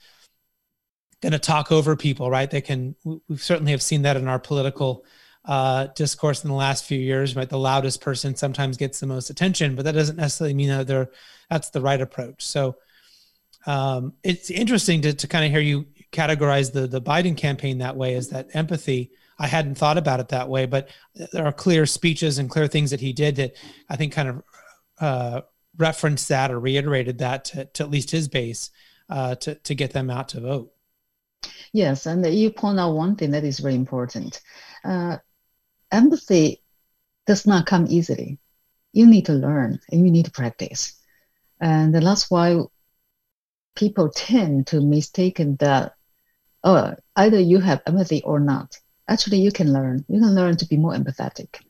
going 1.21 1.33
to 1.33 1.39
talk 1.39 1.71
over 1.71 1.95
people, 1.95 2.29
right? 2.29 2.49
They 2.49 2.61
can, 2.61 2.95
we 3.03 3.37
certainly 3.37 3.71
have 3.71 3.81
seen 3.81 4.03
that 4.03 4.17
in 4.17 4.27
our 4.27 4.39
political 4.39 5.05
uh, 5.45 5.87
discourse 5.95 6.43
in 6.43 6.49
the 6.49 6.55
last 6.55 6.85
few 6.85 6.99
years, 6.99 7.35
right? 7.35 7.49
The 7.49 7.57
loudest 7.57 8.01
person 8.01 8.35
sometimes 8.35 8.77
gets 8.77 8.99
the 8.99 9.07
most 9.07 9.29
attention, 9.29 9.75
but 9.75 9.85
that 9.85 9.93
doesn't 9.93 10.15
necessarily 10.17 10.53
mean 10.53 10.69
that 10.69 10.87
they're, 10.87 11.09
that's 11.49 11.69
the 11.69 11.81
right 11.81 11.99
approach. 11.99 12.45
So, 12.45 12.77
um, 13.65 14.13
it's 14.23 14.49
interesting 14.49 15.01
to, 15.01 15.13
to 15.13 15.27
kind 15.27 15.45
of 15.45 15.51
hear 15.51 15.59
you 15.59 15.85
categorize 16.11 16.71
the 16.71 16.87
the 16.87 17.01
Biden 17.01 17.37
campaign 17.37 17.79
that 17.79 17.95
way 17.95 18.15
as 18.15 18.29
that 18.29 18.47
empathy. 18.53 19.11
I 19.37 19.47
hadn't 19.47 19.75
thought 19.75 19.97
about 19.97 20.19
it 20.19 20.29
that 20.29 20.49
way, 20.49 20.65
but 20.65 20.89
there 21.31 21.45
are 21.45 21.53
clear 21.53 21.85
speeches 21.85 22.39
and 22.39 22.49
clear 22.49 22.67
things 22.67 22.91
that 22.91 22.99
he 22.99 23.13
did 23.13 23.35
that 23.37 23.53
I 23.89 23.95
think 23.95 24.13
kind 24.13 24.29
of 24.29 24.43
uh, 24.99 25.41
referenced 25.79 26.27
that 26.27 26.51
or 26.51 26.59
reiterated 26.59 27.17
that 27.17 27.45
to, 27.45 27.65
to 27.65 27.83
at 27.83 27.89
least 27.89 28.11
his 28.11 28.27
base 28.27 28.69
uh, 29.09 29.35
to 29.35 29.55
to 29.55 29.73
get 29.73 29.93
them 29.93 30.09
out 30.09 30.29
to 30.29 30.41
vote. 30.41 30.71
Yes, 31.73 32.05
and 32.05 32.25
you 32.25 32.51
point 32.51 32.79
out 32.79 32.93
one 32.93 33.15
thing 33.15 33.31
that 33.31 33.43
is 33.43 33.59
very 33.59 33.75
important. 33.75 34.41
Uh, 34.83 35.17
empathy 35.91 36.61
does 37.25 37.47
not 37.47 37.65
come 37.65 37.85
easily. 37.89 38.37
You 38.91 39.07
need 39.07 39.25
to 39.27 39.33
learn 39.33 39.79
and 39.91 40.05
you 40.05 40.11
need 40.11 40.25
to 40.25 40.31
practice, 40.31 40.93
and 41.59 41.93
that's 41.95 42.29
why 42.29 42.59
people 43.75 44.09
tend 44.09 44.67
to 44.67 44.81
mistaken 44.81 45.55
that 45.57 45.93
oh, 46.63 46.93
either 47.15 47.39
you 47.39 47.59
have 47.59 47.81
empathy 47.87 48.21
or 48.23 48.39
not. 48.39 48.77
Actually, 49.07 49.39
you 49.39 49.51
can 49.51 49.71
learn. 49.73 50.05
You 50.07 50.19
can 50.19 50.35
learn 50.35 50.57
to 50.57 50.67
be 50.67 50.77
more 50.77 50.93
empathetic, 50.93 51.61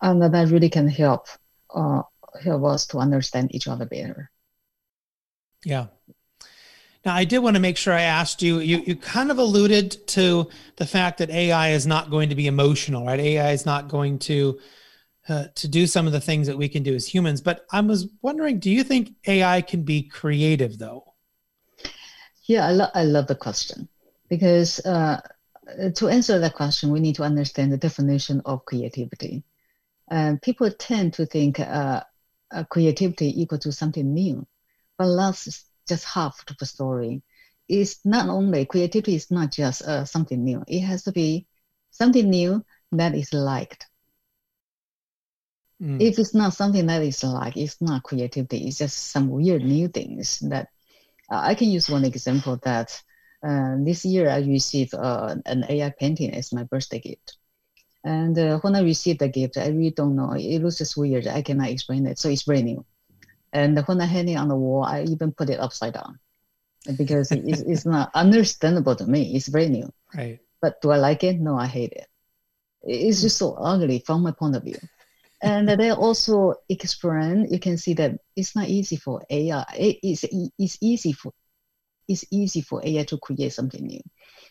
and 0.00 0.22
that 0.22 0.48
really 0.50 0.68
can 0.70 0.88
help 0.88 1.26
uh, 1.74 2.02
help 2.42 2.64
us 2.64 2.86
to 2.88 2.98
understand 2.98 3.54
each 3.54 3.68
other 3.68 3.86
better. 3.86 4.30
Yeah. 5.64 5.86
Now, 7.04 7.14
I 7.14 7.24
did 7.24 7.38
want 7.38 7.54
to 7.54 7.60
make 7.60 7.76
sure 7.76 7.94
I 7.94 8.02
asked 8.02 8.42
you, 8.42 8.58
you, 8.58 8.82
you 8.84 8.96
kind 8.96 9.30
of 9.30 9.38
alluded 9.38 10.06
to 10.08 10.48
the 10.76 10.86
fact 10.86 11.18
that 11.18 11.30
AI 11.30 11.70
is 11.70 11.86
not 11.86 12.10
going 12.10 12.28
to 12.30 12.34
be 12.34 12.48
emotional, 12.48 13.06
right? 13.06 13.20
AI 13.20 13.52
is 13.52 13.64
not 13.64 13.88
going 13.88 14.18
to 14.20 14.58
uh, 15.28 15.46
to 15.56 15.66
do 15.66 15.86
some 15.86 16.06
of 16.06 16.12
the 16.12 16.20
things 16.20 16.46
that 16.46 16.56
we 16.56 16.68
can 16.68 16.82
do 16.82 16.94
as 16.94 17.06
humans. 17.06 17.40
But 17.40 17.66
I 17.72 17.80
was 17.80 18.08
wondering, 18.22 18.58
do 18.60 18.70
you 18.70 18.84
think 18.84 19.14
AI 19.26 19.60
can 19.60 19.82
be 19.82 20.02
creative 20.02 20.78
though? 20.78 21.04
Yeah, 22.44 22.66
I, 22.66 22.72
lo- 22.72 22.90
I 22.94 23.04
love 23.04 23.26
the 23.26 23.34
question 23.34 23.88
because 24.28 24.78
uh, 24.86 25.20
to 25.94 26.08
answer 26.08 26.38
that 26.38 26.54
question, 26.54 26.90
we 26.90 27.00
need 27.00 27.16
to 27.16 27.24
understand 27.24 27.72
the 27.72 27.76
definition 27.76 28.40
of 28.44 28.64
creativity. 28.64 29.42
And 30.08 30.40
people 30.40 30.70
tend 30.70 31.14
to 31.14 31.26
think 31.26 31.58
uh, 31.58 32.02
creativity 32.64 33.40
equal 33.40 33.58
to 33.58 33.72
something 33.72 34.12
new, 34.12 34.46
but 34.98 35.14
that's 35.16 35.64
just 35.88 36.04
half 36.04 36.44
of 36.48 36.56
the 36.58 36.66
story. 36.66 37.22
It's 37.68 38.04
not 38.04 38.28
only 38.28 38.64
creativity 38.66 39.14
is 39.16 39.30
not 39.30 39.52
just 39.52 39.82
uh, 39.82 40.04
something 40.04 40.42
new; 40.44 40.62
it 40.66 40.80
has 40.80 41.02
to 41.04 41.12
be 41.12 41.46
something 41.90 42.28
new 42.30 42.64
that 42.92 43.14
is 43.14 43.32
liked 43.32 43.86
Mm. 45.80 45.98
If 45.98 46.18
it's 46.18 46.34
not 46.34 46.54
something 46.54 46.86
that 46.86 47.02
is 47.02 47.22
like, 47.22 47.56
it's 47.56 47.80
not 47.80 48.02
creativity, 48.02 48.66
it's 48.66 48.78
just 48.78 48.96
some 49.10 49.28
weird 49.28 49.62
new 49.64 49.88
things 49.88 50.38
that 50.48 50.68
uh, 51.30 51.40
I 51.42 51.54
can 51.54 51.68
use 51.70 51.88
one 51.88 52.04
example 52.04 52.58
that 52.64 52.90
uh, 53.42 53.76
this 53.84 54.04
year 54.04 54.28
I 54.28 54.38
received 54.38 54.94
uh, 54.94 55.36
an 55.44 55.64
AI 55.68 55.90
painting 55.98 56.34
as 56.34 56.52
my 56.52 56.64
birthday 56.64 57.00
gift. 57.00 57.36
And 58.06 58.38
uh, 58.38 58.60
when 58.60 58.76
I 58.76 58.82
received 58.82 59.18
the 59.18 59.28
gift, 59.28 59.56
I 59.58 59.66
really 59.66 59.90
don't 59.90 60.14
know. 60.14 60.32
It 60.32 60.60
looks 60.60 60.78
just 60.78 60.96
weird. 60.96 61.26
I 61.26 61.42
cannot 61.42 61.70
explain 61.70 62.06
it. 62.06 62.20
So 62.20 62.28
it's 62.28 62.44
brand 62.44 62.66
new. 62.66 62.84
And 63.52 63.76
when 63.80 64.00
I 64.00 64.04
hang 64.04 64.28
it 64.28 64.36
on 64.36 64.46
the 64.46 64.54
wall, 64.54 64.84
I 64.84 65.02
even 65.02 65.32
put 65.32 65.50
it 65.50 65.58
upside 65.58 65.94
down 65.94 66.20
because 66.96 67.32
it's, 67.32 67.62
it's 67.62 67.84
not 67.84 68.12
understandable 68.14 68.94
to 68.94 69.06
me. 69.06 69.34
It's 69.34 69.48
brand 69.48 69.72
new. 69.72 69.92
Right. 70.14 70.38
But 70.62 70.80
do 70.80 70.92
I 70.92 70.98
like 70.98 71.24
it? 71.24 71.40
No, 71.40 71.58
I 71.58 71.66
hate 71.66 71.94
it. 71.94 72.06
It's 72.84 73.22
just 73.22 73.38
so 73.38 73.54
ugly 73.54 74.04
from 74.06 74.22
my 74.22 74.30
point 74.30 74.54
of 74.54 74.62
view. 74.62 74.78
And 75.42 75.68
they 75.68 75.90
also 75.90 76.54
explain, 76.68 77.48
you 77.50 77.58
can 77.58 77.76
see 77.76 77.94
that 77.94 78.20
it's 78.36 78.54
not 78.54 78.68
easy 78.68 78.96
for 78.96 79.24
AI. 79.28 79.64
It's, 79.76 80.24
it's 80.30 80.78
easy 80.80 81.12
for 81.12 81.32
it's 82.08 82.24
easy 82.30 82.60
for 82.60 82.80
AI 82.84 83.02
to 83.02 83.18
create 83.18 83.52
something 83.52 83.84
new, 83.84 84.00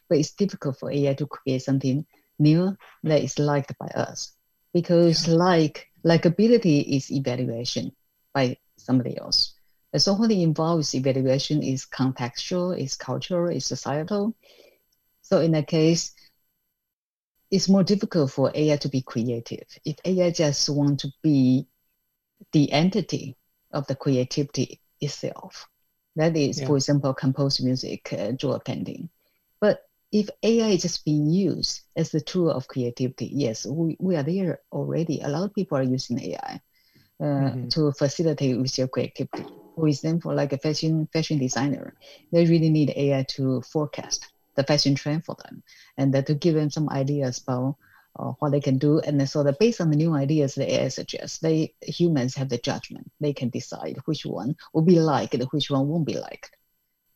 but 0.09 0.17
it's 0.17 0.33
difficult 0.33 0.77
for 0.77 0.91
AI 0.91 1.13
to 1.13 1.25
create 1.25 1.61
something 1.61 2.05
new 2.39 2.75
that 3.03 3.23
is 3.23 3.39
liked 3.39 3.77
by 3.77 3.87
us 3.87 4.33
because 4.73 5.27
yeah. 5.27 5.35
like 5.35 5.87
likability 6.05 6.83
is 6.95 7.11
evaluation 7.11 7.91
by 8.33 8.57
somebody 8.77 9.17
else. 9.17 9.55
And 9.93 10.01
so 10.01 10.13
what 10.13 10.31
it 10.31 10.41
involves 10.41 10.93
evaluation 10.93 11.63
is 11.63 11.85
contextual, 11.85 12.77
is 12.77 12.95
cultural, 12.95 13.49
is 13.49 13.65
societal. 13.65 14.35
So 15.21 15.39
in 15.39 15.51
that 15.53 15.67
case, 15.67 16.13
it's 17.49 17.69
more 17.69 17.83
difficult 17.83 18.31
for 18.31 18.51
AI 18.53 18.75
to 18.77 18.89
be 18.89 19.01
creative. 19.01 19.65
If 19.85 19.95
AI 20.03 20.31
just 20.31 20.69
want 20.69 20.99
to 20.99 21.11
be 21.23 21.67
the 22.51 22.71
entity 22.71 23.37
of 23.71 23.87
the 23.87 23.95
creativity 23.95 24.81
itself, 24.99 25.67
that 26.17 26.35
is, 26.35 26.59
yeah. 26.59 26.67
for 26.67 26.75
example, 26.75 27.13
compose 27.13 27.61
music, 27.61 28.11
uh, 28.11 28.31
draw 28.31 28.53
a 28.53 28.59
painting. 28.59 29.09
If 30.15 30.29
AI 30.43 30.69
is 30.69 30.83
just 30.83 31.03
being 31.03 31.29
used 31.29 31.81
as 31.97 32.13
a 32.13 32.21
tool 32.21 32.49
of 32.49 32.69
creativity, 32.69 33.29
yes, 33.33 33.65
we, 33.65 33.97
we 33.99 34.15
are 34.15 34.23
there 34.23 34.61
already. 34.71 35.19
A 35.19 35.27
lot 35.27 35.43
of 35.43 35.53
people 35.53 35.77
are 35.77 35.83
using 35.83 36.21
AI 36.21 36.61
uh, 37.19 37.25
mm-hmm. 37.25 37.67
to 37.67 37.91
facilitate 37.91 38.57
with 38.57 38.77
your 38.77 38.87
creativity. 38.87 39.45
For 39.75 39.89
example, 39.89 40.33
like 40.33 40.53
a 40.53 40.57
fashion 40.57 41.09
fashion 41.11 41.37
designer, 41.37 41.97
they 42.31 42.45
really 42.45 42.69
need 42.69 42.93
AI 42.95 43.23
to 43.35 43.61
forecast 43.63 44.25
the 44.55 44.63
fashion 44.63 44.95
trend 44.95 45.25
for 45.25 45.35
them 45.43 45.61
and 45.97 46.13
to 46.25 46.33
give 46.33 46.55
them 46.55 46.69
some 46.69 46.87
ideas 46.87 47.41
about 47.45 47.75
uh, 48.17 48.31
what 48.39 48.53
they 48.53 48.61
can 48.61 48.77
do. 48.77 48.99
And 48.99 49.29
so 49.29 49.43
that 49.43 49.59
based 49.59 49.81
on 49.81 49.89
the 49.89 49.97
new 49.97 50.13
ideas 50.13 50.55
the 50.55 50.73
AI 50.75 50.87
suggests, 50.87 51.39
they 51.39 51.73
humans 51.81 52.35
have 52.35 52.47
the 52.47 52.57
judgment. 52.57 53.11
They 53.19 53.33
can 53.33 53.49
decide 53.49 53.97
which 54.05 54.25
one 54.25 54.55
will 54.73 54.83
be 54.83 55.01
liked 55.01 55.33
and 55.33 55.43
which 55.51 55.69
one 55.69 55.89
won't 55.89 56.07
be 56.07 56.17
liked. 56.17 56.55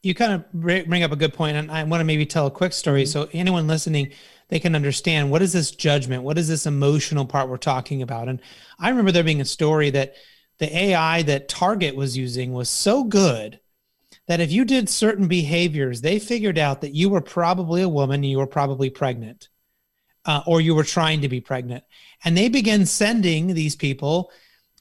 You 0.01 0.15
kind 0.15 0.33
of 0.33 0.51
bring 0.53 1.03
up 1.03 1.11
a 1.11 1.17
good 1.17 1.33
point, 1.33 1.57
and 1.57 1.69
I 1.69 1.83
want 1.83 2.01
to 2.01 2.05
maybe 2.05 2.25
tell 2.25 2.47
a 2.47 2.51
quick 2.51 2.73
story 2.73 3.03
mm-hmm. 3.03 3.11
so 3.11 3.29
anyone 3.33 3.67
listening 3.67 4.11
they 4.49 4.59
can 4.59 4.75
understand 4.75 5.31
what 5.31 5.41
is 5.41 5.53
this 5.53 5.71
judgment, 5.71 6.23
what 6.23 6.37
is 6.37 6.47
this 6.47 6.65
emotional 6.65 7.25
part 7.25 7.49
we're 7.49 7.57
talking 7.57 8.01
about. 8.01 8.27
And 8.27 8.41
I 8.79 8.89
remember 8.89 9.11
there 9.11 9.23
being 9.23 9.41
a 9.41 9.45
story 9.45 9.91
that 9.91 10.15
the 10.57 10.75
AI 10.75 11.21
that 11.23 11.47
Target 11.47 11.95
was 11.95 12.17
using 12.17 12.51
was 12.51 12.67
so 12.67 13.03
good 13.03 13.59
that 14.27 14.39
if 14.39 14.51
you 14.51 14.65
did 14.65 14.89
certain 14.89 15.27
behaviors, 15.27 16.01
they 16.01 16.19
figured 16.19 16.57
out 16.57 16.81
that 16.81 16.95
you 16.95 17.09
were 17.09 17.21
probably 17.21 17.81
a 17.81 17.89
woman, 17.89 18.23
you 18.23 18.39
were 18.39 18.47
probably 18.47 18.89
pregnant 18.89 19.49
uh, 20.25 20.41
or 20.45 20.59
you 20.61 20.75
were 20.75 20.83
trying 20.83 21.21
to 21.21 21.29
be 21.29 21.41
pregnant. 21.41 21.83
And 22.25 22.35
they 22.35 22.49
began 22.49 22.85
sending 22.85 23.53
these 23.53 23.75
people 23.75 24.31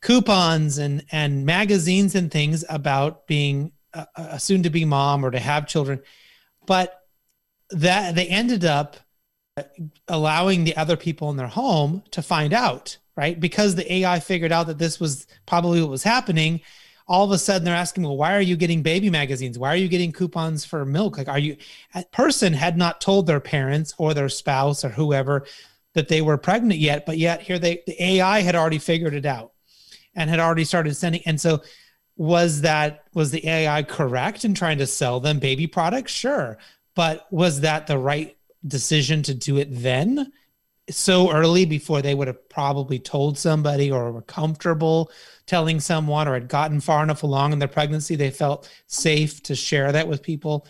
coupons 0.01 0.79
and, 0.79 1.05
and 1.12 1.45
magazines 1.45 2.14
and 2.14 2.31
things 2.31 2.64
about 2.69 3.27
being 3.27 3.73
a, 3.95 4.39
soon 4.39 4.62
to 4.62 4.70
be 4.70 4.84
mom 4.84 5.24
or 5.24 5.30
to 5.30 5.39
have 5.39 5.66
children. 5.66 6.01
But 6.66 7.03
that 7.70 8.14
they 8.14 8.26
ended 8.26 8.64
up 8.64 8.97
uh, 9.57 9.62
allowing 10.07 10.64
the 10.64 10.76
other 10.76 10.97
people 10.97 11.30
in 11.30 11.36
their 11.36 11.47
home 11.47 12.03
to 12.12 12.22
find 12.22 12.53
out, 12.53 12.99
right? 13.16 13.39
Because 13.39 13.74
the 13.74 13.93
AI 13.93 14.20
figured 14.20 14.53
out 14.53 14.66
that 14.66 14.78
this 14.78 15.01
was 15.01 15.26
probably 15.47 15.80
what 15.80 15.91
was 15.91 16.03
happening 16.03 16.61
all 17.09 17.24
of 17.24 17.30
a 17.30 17.39
sudden 17.39 17.64
they're 17.64 17.74
asking, 17.74 18.03
well, 18.03 18.16
why 18.16 18.36
are 18.36 18.41
you 18.41 18.55
getting 18.55 18.82
baby 18.82 19.09
magazines? 19.09 19.59
Why 19.59 19.72
are 19.72 19.76
you 19.76 19.89
getting 19.89 20.12
coupons 20.12 20.64
for 20.64 20.84
milk? 20.84 21.16
Like, 21.16 21.28
are 21.28 21.39
you, 21.39 21.57
a 21.95 22.05
person 22.12 22.53
had 22.53 22.76
not 22.76 23.01
told 23.01 23.26
their 23.26 23.41
parents 23.41 23.95
or 23.97 24.12
their 24.12 24.28
spouse 24.28 24.84
or 24.84 24.91
whoever 24.91 25.47
that 25.95 26.09
they 26.09 26.20
were 26.20 26.36
pregnant 26.36 26.78
yet, 26.78 27.07
but 27.07 27.16
yet 27.16 27.41
here 27.41 27.59
they, 27.59 27.82
the 27.86 28.03
AI 28.03 28.43
had 28.43 28.55
already 28.55 28.78
figured 28.78 29.14
it 29.14 29.24
out 29.24 29.53
and 30.14 30.28
had 30.28 30.39
already 30.39 30.64
started 30.64 30.95
sending. 30.95 31.22
And 31.24 31.41
so 31.41 31.62
was 32.19 32.61
that, 32.61 33.05
was 33.14 33.31
the 33.31 33.49
AI 33.49 33.83
correct 33.85 34.45
in 34.45 34.53
trying 34.53 34.79
to 34.79 34.87
sell 34.87 35.21
them 35.21 35.39
baby 35.39 35.66
products? 35.66 36.12
Sure. 36.12 36.59
But 36.95 37.27
was 37.33 37.62
that 37.62 37.87
the 37.87 37.97
right 37.97 38.37
decision 38.66 39.23
to 39.23 39.35
do 39.35 39.57
it 39.57 39.69
then? 39.71 40.33
so 40.91 41.31
early 41.31 41.64
before 41.64 42.03
they 42.03 42.14
would 42.14 42.29
have 42.29 42.49
probably 42.49 42.99
told 42.99 43.39
somebody 43.39 43.91
or 43.91 44.11
were 44.12 44.23
comfortable 44.23 45.11
telling 45.47 45.81
someone 45.81 46.29
or 46.29 46.35
had 46.35 46.49
gotten 46.49 46.81
far 46.81 47.03
enough 47.03 47.23
along 47.23 47.53
in 47.53 47.59
their 47.59 47.69
pregnancy 47.69 48.16
they 48.16 48.31
felt 48.31 48.71
safe 48.87 49.43
to 49.43 49.55
share 49.55 49.93
that 49.93 50.09
with 50.09 50.23
people 50.23 50.66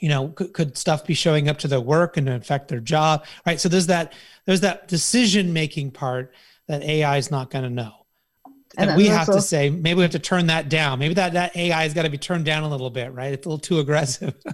you 0.00 0.08
know 0.08 0.28
could, 0.28 0.52
could 0.52 0.76
stuff 0.76 1.06
be 1.06 1.14
showing 1.14 1.48
up 1.48 1.58
to 1.58 1.68
their 1.68 1.80
work 1.80 2.16
and 2.16 2.28
affect 2.28 2.68
their 2.68 2.80
job 2.80 3.24
right 3.46 3.60
so 3.60 3.68
there's 3.68 3.86
that 3.86 4.12
there's 4.46 4.60
that 4.60 4.88
decision 4.88 5.52
making 5.52 5.90
part 5.90 6.32
that 6.66 6.82
ai 6.82 7.16
is 7.16 7.30
not 7.30 7.50
going 7.50 7.64
to 7.64 7.70
know 7.70 8.03
and, 8.76 8.90
and 8.90 8.96
we 8.96 9.06
have 9.06 9.26
to 9.26 9.40
say 9.40 9.70
maybe 9.70 9.96
we 9.96 10.02
have 10.02 10.12
to 10.12 10.18
turn 10.18 10.46
that 10.48 10.68
down. 10.68 10.98
Maybe 10.98 11.14
that 11.14 11.32
that 11.34 11.56
ai 11.56 11.82
has 11.82 11.94
got 11.94 12.02
to 12.02 12.10
be 12.10 12.18
turned 12.18 12.44
down 12.44 12.62
a 12.62 12.68
little 12.68 12.90
bit 12.90 13.12
right? 13.12 13.32
It's 13.32 13.46
a 13.46 13.48
little 13.48 13.58
too 13.58 13.78
aggressive. 13.78 14.34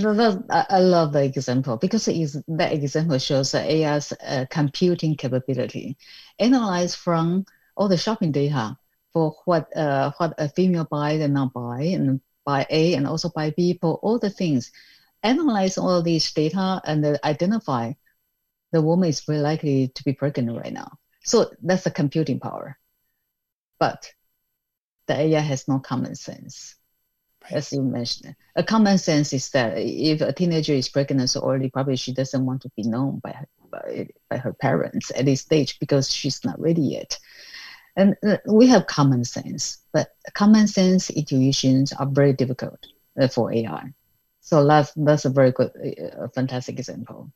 I 0.00 0.80
love 0.80 1.12
the 1.12 1.24
example 1.24 1.76
because 1.76 2.08
it 2.08 2.16
is, 2.16 2.42
that 2.48 2.72
example 2.72 3.18
shows 3.18 3.52
that 3.52 3.68
ai's 3.68 4.12
uh, 4.12 4.46
computing 4.50 5.16
capability. 5.16 5.96
Analyze 6.38 6.94
from 6.94 7.44
all 7.76 7.88
the 7.88 7.96
shopping 7.96 8.32
data 8.32 8.76
for 9.12 9.34
what 9.44 9.74
uh, 9.76 10.12
what 10.18 10.34
a 10.38 10.48
female 10.48 10.86
buys 10.90 11.20
and 11.20 11.34
not 11.34 11.52
buy 11.52 11.82
and 11.82 12.20
buy 12.44 12.66
a 12.70 12.94
and 12.94 13.06
also 13.06 13.28
buy 13.28 13.50
b 13.50 13.78
for 13.80 13.94
all 14.02 14.18
the 14.18 14.30
things. 14.30 14.72
Analyze 15.22 15.78
all 15.78 16.02
these 16.02 16.30
data 16.32 16.80
and 16.84 17.18
identify 17.24 17.92
the 18.72 18.82
woman 18.82 19.08
is 19.08 19.20
very 19.20 19.38
likely 19.38 19.88
to 19.88 20.04
be 20.04 20.12
pregnant 20.12 20.56
right 20.56 20.72
now. 20.72 20.98
So 21.24 21.50
that's 21.62 21.84
the 21.84 21.90
computing 21.90 22.38
power 22.38 22.78
but 23.78 24.12
the 25.06 25.14
AI 25.14 25.40
has 25.40 25.68
no 25.68 25.78
common 25.78 26.14
sense. 26.14 26.76
Right. 27.44 27.54
As 27.54 27.72
you 27.72 27.82
mentioned, 27.82 28.36
a 28.56 28.62
common 28.62 28.98
sense 28.98 29.32
is 29.32 29.50
that 29.50 29.74
if 29.76 30.20
a 30.20 30.32
teenager 30.32 30.74
is 30.74 30.88
pregnant 30.88 31.30
so 31.30 31.48
early, 31.48 31.70
probably 31.70 31.96
she 31.96 32.12
doesn't 32.12 32.44
want 32.44 32.62
to 32.62 32.70
be 32.76 32.82
known 32.82 33.20
by 33.20 33.30
her, 33.30 33.48
by, 33.70 34.08
by 34.28 34.36
her 34.36 34.52
parents 34.52 35.10
at 35.14 35.24
this 35.24 35.40
stage 35.40 35.78
because 35.78 36.12
she's 36.12 36.44
not 36.44 36.60
ready 36.60 36.82
yet. 36.82 37.18
And 37.96 38.16
uh, 38.26 38.36
we 38.46 38.66
have 38.68 38.86
common 38.86 39.24
sense, 39.24 39.78
but 39.92 40.10
common 40.34 40.68
sense 40.68 41.10
intuitions 41.10 41.92
are 41.92 42.06
very 42.06 42.32
difficult 42.32 42.78
uh, 43.20 43.28
for 43.28 43.52
AI. 43.52 43.92
So 44.40 44.66
that's 44.66 44.92
that's 44.94 45.24
a 45.24 45.30
very 45.30 45.52
good, 45.52 45.70
uh, 46.18 46.28
fantastic 46.34 46.78
example. 46.78 47.32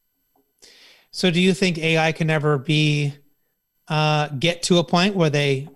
So, 1.11 1.31
do 1.31 1.41
you 1.41 1.53
think 1.53 1.79
AI 1.79 2.13
can 2.13 2.31
ever 2.31 2.59
be 2.59 3.15
uh, 3.89 4.29
get 4.29 4.63
to 4.65 4.79
a 4.79 4.85
point 4.85 5.15
where 5.15 5.31
they 5.31 5.69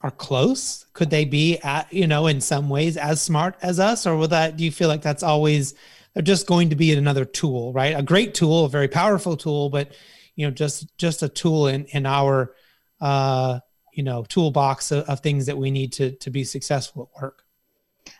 are 0.00 0.10
close? 0.10 0.86
Could 0.92 1.10
they 1.10 1.24
be 1.24 1.58
at, 1.58 1.92
you 1.92 2.06
know, 2.06 2.26
in 2.26 2.40
some 2.40 2.68
ways 2.68 2.96
as 2.96 3.20
smart 3.20 3.56
as 3.62 3.80
us? 3.80 4.06
Or 4.06 4.16
will 4.16 4.28
that, 4.28 4.56
do 4.56 4.64
you 4.64 4.70
feel 4.70 4.88
like 4.88 5.02
that's 5.02 5.22
always, 5.22 5.74
they're 6.14 6.22
just 6.22 6.46
going 6.46 6.70
to 6.70 6.76
be 6.76 6.92
another 6.92 7.24
tool, 7.24 7.72
right? 7.72 7.98
A 7.98 8.02
great 8.02 8.34
tool, 8.34 8.64
a 8.64 8.68
very 8.68 8.88
powerful 8.88 9.36
tool, 9.36 9.70
but, 9.70 9.92
you 10.36 10.46
know, 10.46 10.52
just, 10.52 10.96
just 10.98 11.22
a 11.22 11.28
tool 11.28 11.66
in, 11.66 11.84
in 11.86 12.06
our, 12.06 12.54
uh, 13.00 13.58
you 13.92 14.04
know, 14.04 14.24
toolbox 14.28 14.92
of, 14.92 15.04
of 15.08 15.20
things 15.20 15.46
that 15.46 15.58
we 15.58 15.70
need 15.70 15.92
to, 15.94 16.12
to 16.12 16.30
be 16.30 16.44
successful 16.44 17.10
at 17.16 17.22
work. 17.22 17.42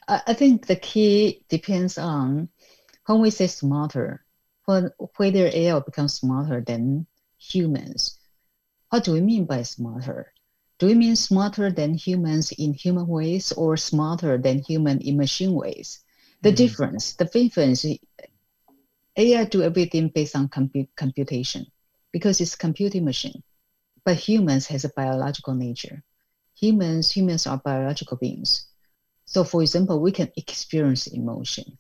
I 0.08 0.34
think 0.34 0.66
the 0.66 0.76
key 0.76 1.44
depends 1.48 1.96
on 1.98 2.48
when 3.06 3.20
we 3.20 3.30
say 3.30 3.46
smarter, 3.46 4.24
when, 4.64 4.90
whether 5.16 5.50
AI 5.52 5.78
becomes 5.80 6.14
smarter 6.14 6.60
than 6.60 7.06
humans. 7.38 8.18
What 8.90 9.04
do 9.04 9.12
we 9.12 9.20
mean 9.20 9.44
by 9.44 9.62
smarter? 9.62 10.32
Do 10.78 10.86
we 10.86 10.94
mean 10.94 11.16
smarter 11.16 11.72
than 11.72 11.94
humans 11.94 12.52
in 12.52 12.72
human 12.72 13.08
ways 13.08 13.50
or 13.50 13.76
smarter 13.76 14.38
than 14.38 14.60
human 14.62 15.00
in 15.00 15.16
machine 15.16 15.52
ways? 15.52 16.04
The 16.42 16.52
mm. 16.52 16.56
difference, 16.56 17.16
the 17.16 17.24
difference, 17.24 17.84
AI 19.16 19.44
do 19.46 19.62
everything 19.62 20.10
based 20.14 20.36
on 20.36 20.48
computation 20.48 21.66
because 22.12 22.40
it's 22.40 22.54
computing 22.54 23.04
machine. 23.04 23.42
But 24.04 24.18
humans 24.18 24.68
has 24.68 24.84
a 24.84 24.92
biological 24.94 25.54
nature. 25.54 26.04
Humans, 26.60 27.10
humans 27.10 27.48
are 27.48 27.58
biological 27.58 28.16
beings. 28.16 28.66
So 29.24 29.42
for 29.42 29.62
example, 29.62 30.00
we 30.00 30.12
can 30.12 30.30
experience 30.36 31.08
emotion. 31.08 31.76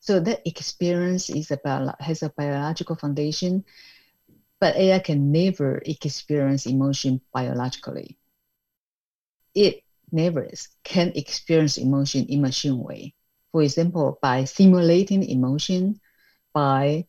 So 0.00 0.20
that 0.20 0.40
experience 0.48 1.28
is 1.28 1.50
about 1.50 2.00
has 2.00 2.22
a 2.22 2.30
biological 2.30 2.96
foundation, 2.96 3.66
but 4.58 4.74
AI 4.74 5.00
can 5.00 5.32
never 5.32 5.82
experience 5.84 6.64
emotion 6.64 7.20
biologically 7.34 8.16
it 9.54 9.82
never 10.10 10.48
can 10.84 11.12
experience 11.14 11.78
emotion 11.78 12.26
in 12.26 12.38
a 12.38 12.42
machine 12.42 12.78
way. 12.82 13.14
For 13.52 13.62
example, 13.62 14.18
by 14.22 14.44
simulating 14.44 15.22
emotion, 15.22 16.00
by 16.52 17.06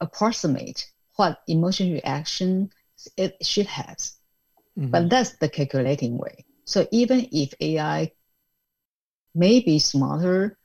approximate 0.00 0.90
what 1.16 1.38
emotion 1.48 1.92
reaction 1.92 2.70
it 3.16 3.36
should 3.44 3.66
have. 3.66 3.96
Mm-hmm. 4.78 4.90
But 4.90 5.10
that's 5.10 5.36
the 5.38 5.48
calculating 5.48 6.18
way. 6.18 6.44
So 6.64 6.86
even 6.90 7.28
if 7.32 7.54
AI 7.60 8.12
may 9.34 9.60
be 9.60 9.78
smarter 9.78 10.58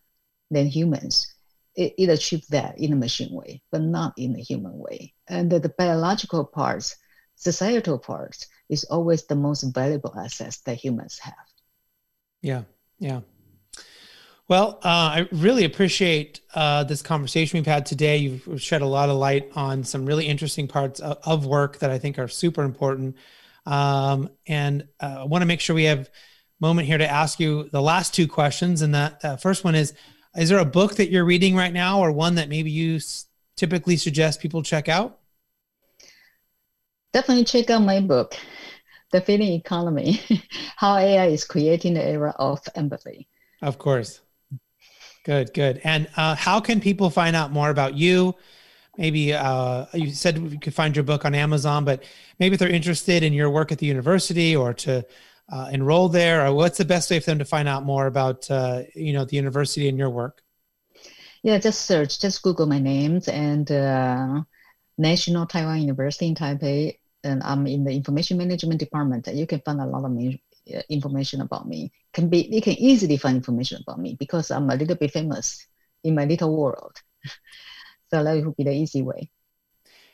than 0.50 0.68
humans, 0.68 1.34
it, 1.76 1.94
it 1.98 2.10
achieves 2.10 2.48
that 2.48 2.78
in 2.80 2.94
a 2.94 2.96
machine 2.96 3.34
way, 3.34 3.62
but 3.72 3.82
not 3.82 4.14
in 4.18 4.36
a 4.36 4.42
human 4.42 4.78
way. 4.78 5.14
And 5.28 5.52
the, 5.52 5.60
the 5.60 5.70
biological 5.78 6.46
parts, 6.46 6.96
societal 7.38 7.98
parts, 7.98 8.48
is 8.68 8.84
always 8.86 9.26
the 9.26 9.36
most 9.36 9.62
valuable 9.74 10.14
assets 10.20 10.58
that 10.62 10.76
humans 10.76 11.20
have. 11.20 11.34
Yeah, 12.42 12.64
yeah. 13.00 13.22
Well, 14.50 14.80
uh, 14.84 14.88
I 15.16 15.28
really 15.32 15.66
appreciate 15.66 16.42
uh, 16.54 16.84
this 16.84 17.02
conversation 17.02 17.58
we've 17.58 17.66
had 17.66 17.86
today. 17.86 18.18
You've 18.18 18.62
shed 18.62 18.82
a 18.82 18.86
lot 18.86 19.10
of 19.10 19.18
light 19.18 19.52
on 19.56 19.84
some 19.84 20.06
really 20.06 20.26
interesting 20.26 20.68
parts 20.68 21.00
of, 21.00 21.18
of 21.24 21.46
work 21.46 21.80
that 21.80 21.92
I 21.92 22.00
think 22.00 22.18
are 22.18 22.28
super 22.28 22.64
important. 22.64 23.18
Um, 23.66 24.30
and 24.48 24.88
uh, 25.02 25.18
I 25.20 25.24
want 25.26 25.42
to 25.42 25.46
make 25.46 25.60
sure 25.60 25.76
we 25.76 25.84
have 25.84 26.08
a 26.08 26.12
moment 26.62 26.88
here 26.88 26.98
to 26.98 27.10
ask 27.10 27.40
you 27.40 27.70
the 27.72 27.82
last 27.82 28.14
two 28.14 28.28
questions. 28.28 28.82
And 28.82 28.96
that 28.96 29.42
first 29.42 29.64
one 29.66 29.76
is: 29.76 29.94
Is 30.36 30.48
there 30.48 30.60
a 30.60 30.66
book 30.66 30.96
that 30.96 31.12
you're 31.12 31.26
reading 31.26 31.56
right 31.56 31.74
now, 31.74 32.00
or 32.00 32.12
one 32.12 32.36
that 32.36 32.48
maybe 32.48 32.72
you 32.72 32.96
s- 32.96 33.26
typically 33.58 33.98
suggest 33.98 34.40
people 34.40 34.64
check 34.64 34.88
out? 34.88 35.20
Definitely 37.14 37.46
check 37.46 37.70
out 37.70 37.82
my 37.82 38.00
book, 38.02 38.36
"The 39.12 39.22
Feeling 39.22 39.54
Economy: 39.54 40.20
How 40.76 40.98
AI 40.98 41.28
is 41.28 41.44
Creating 41.44 41.94
the 41.94 42.04
Era 42.04 42.36
of 42.38 42.62
Empathy." 42.76 43.28
Of 43.62 43.78
course. 43.78 44.22
Good, 45.24 45.54
good. 45.54 45.82
And 45.84 46.08
uh, 46.16 46.36
how 46.36 46.62
can 46.62 46.80
people 46.80 47.10
find 47.10 47.36
out 47.36 47.52
more 47.52 47.70
about 47.70 47.96
you? 47.96 48.36
Maybe 48.98 49.34
uh, 49.34 49.86
you 49.94 50.12
said 50.12 50.38
you 50.38 50.60
could 50.60 50.74
find 50.74 50.96
your 50.96 51.04
book 51.04 51.26
on 51.26 51.36
Amazon, 51.36 51.86
but 51.86 52.04
maybe 52.40 52.54
if 52.54 52.60
they're 52.60 52.70
interested 52.70 53.24
in 53.24 53.34
your 53.34 53.50
work 53.50 53.72
at 53.72 53.78
the 53.78 53.86
university 53.86 54.56
or 54.56 54.74
to 54.76 55.06
uh, 55.52 55.70
enroll 55.72 56.10
there, 56.10 56.46
or 56.46 56.54
what's 56.54 56.78
the 56.78 56.86
best 56.86 57.12
way 57.12 57.20
for 57.20 57.26
them 57.26 57.40
to 57.40 57.46
find 57.46 57.68
out 57.68 57.84
more 57.84 58.08
about 58.08 58.50
uh, 58.50 58.84
you 58.96 59.14
know 59.14 59.26
the 59.26 59.36
university 59.36 59.88
and 59.88 59.98
your 59.98 60.10
work? 60.10 60.42
Yeah, 61.44 61.60
just 61.60 61.82
search, 61.86 62.20
just 62.20 62.42
Google 62.42 62.66
my 62.66 62.80
names 62.80 63.28
and 63.28 63.72
uh, 63.72 64.44
National 64.98 65.46
Taiwan 65.46 65.82
University 65.82 66.28
in 66.28 66.36
Taipei, 66.36 66.97
and 67.24 67.44
I'm 67.44 67.68
in 67.68 67.84
the 67.84 67.92
information 67.92 68.38
management 68.38 68.80
department. 68.80 69.28
You 69.28 69.48
can 69.48 69.62
find 69.62 69.82
a 69.82 69.86
lot 69.86 70.06
of 70.06 70.12
uh, 70.12 70.82
information 70.90 71.42
about 71.42 71.68
me. 71.68 71.92
Can 72.14 72.30
be 72.30 72.48
you 72.52 72.62
can 72.62 72.74
easily 72.74 73.18
find 73.18 73.38
information 73.38 73.82
about 73.82 74.00
me 74.00 74.16
because 74.20 74.52
I'm 74.52 74.70
a 74.70 74.76
little 74.76 74.96
bit 74.96 75.12
famous 75.12 75.68
in 76.04 76.16
my 76.16 76.26
little 76.26 76.56
world. 76.56 77.02
so 78.10 78.24
that 78.24 78.46
would 78.46 78.56
be 78.56 78.64
the 78.64 78.72
easy 78.72 79.02
way. 79.02 79.30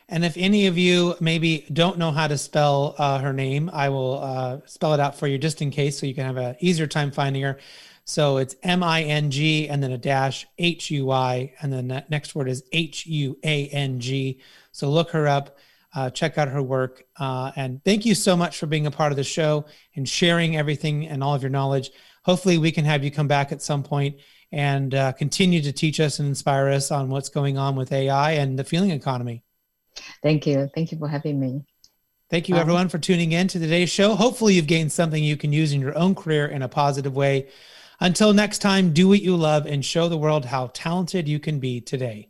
And 0.09 0.25
if 0.25 0.35
any 0.35 0.67
of 0.67 0.77
you 0.77 1.15
maybe 1.21 1.65
don't 1.71 1.97
know 1.97 2.11
how 2.11 2.27
to 2.27 2.37
spell 2.37 2.95
uh, 2.97 3.19
her 3.19 3.33
name, 3.33 3.69
I 3.73 3.89
will 3.89 4.19
uh, 4.21 4.59
spell 4.65 4.93
it 4.93 4.99
out 4.99 5.17
for 5.17 5.27
you 5.27 5.37
just 5.37 5.61
in 5.61 5.71
case, 5.71 5.97
so 5.97 6.05
you 6.05 6.13
can 6.13 6.25
have 6.25 6.37
an 6.37 6.55
easier 6.59 6.87
time 6.87 7.09
finding 7.09 7.41
her. 7.41 7.57
So 8.05 8.37
it's 8.37 8.55
M 8.63 8.83
I 8.83 9.03
N 9.03 9.31
G 9.31 9.69
and 9.69 9.81
then 9.81 9.91
a 9.91 9.97
dash 9.97 10.45
H 10.57 10.91
U 10.91 11.09
I, 11.09 11.53
and 11.61 11.71
then 11.71 11.87
that 11.87 12.09
next 12.09 12.35
word 12.35 12.49
is 12.49 12.63
H 12.73 13.05
U 13.05 13.37
A 13.43 13.67
N 13.69 13.99
G. 13.99 14.41
So 14.73 14.89
look 14.89 15.11
her 15.11 15.27
up 15.27 15.57
uh, 15.95 16.09
check 16.09 16.37
out 16.37 16.47
her 16.47 16.61
work. 16.61 17.03
Uh, 17.17 17.51
and 17.55 17.83
thank 17.83 18.05
you 18.05 18.15
so 18.15 18.35
much 18.35 18.57
for 18.57 18.65
being 18.65 18.87
a 18.87 18.91
part 18.91 19.11
of 19.11 19.15
the 19.15 19.23
show 19.23 19.65
and 19.95 20.07
sharing 20.07 20.57
everything 20.57 21.07
and 21.07 21.23
all 21.23 21.35
of 21.35 21.41
your 21.41 21.49
knowledge. 21.49 21.91
Hopefully, 22.23 22.57
we 22.57 22.71
can 22.71 22.85
have 22.85 23.03
you 23.03 23.11
come 23.11 23.27
back 23.27 23.51
at 23.51 23.61
some 23.61 23.83
point 23.83 24.15
and 24.51 24.93
uh, 24.95 25.11
continue 25.13 25.61
to 25.61 25.71
teach 25.71 25.99
us 25.99 26.19
and 26.19 26.27
inspire 26.27 26.67
us 26.69 26.91
on 26.91 27.09
what's 27.09 27.29
going 27.29 27.57
on 27.57 27.75
with 27.75 27.91
AI 27.91 28.33
and 28.33 28.57
the 28.57 28.63
feeling 28.63 28.91
economy. 28.91 29.43
Thank 30.21 30.47
you. 30.47 30.69
Thank 30.73 30.91
you 30.91 30.97
for 30.97 31.07
having 31.07 31.39
me. 31.39 31.63
Thank 32.29 32.49
you, 32.49 32.55
everyone, 32.55 32.89
for 32.89 32.97
tuning 32.97 33.31
in 33.31 33.47
to 33.49 33.59
today's 33.59 33.89
show. 33.89 34.15
Hopefully, 34.15 34.55
you've 34.55 34.67
gained 34.67 34.91
something 34.91 35.23
you 35.23 35.37
can 35.37 35.53
use 35.53 35.71
in 35.71 35.81
your 35.81 35.95
own 35.97 36.15
career 36.15 36.47
in 36.47 36.61
a 36.61 36.67
positive 36.67 37.15
way. 37.15 37.49
Until 37.99 38.33
next 38.33 38.59
time, 38.59 38.91
do 38.91 39.07
what 39.07 39.21
you 39.21 39.35
love 39.35 39.65
and 39.65 39.85
show 39.85 40.07
the 40.07 40.17
world 40.17 40.45
how 40.45 40.71
talented 40.73 41.27
you 41.27 41.39
can 41.39 41.59
be 41.59 41.79
today. 41.79 42.29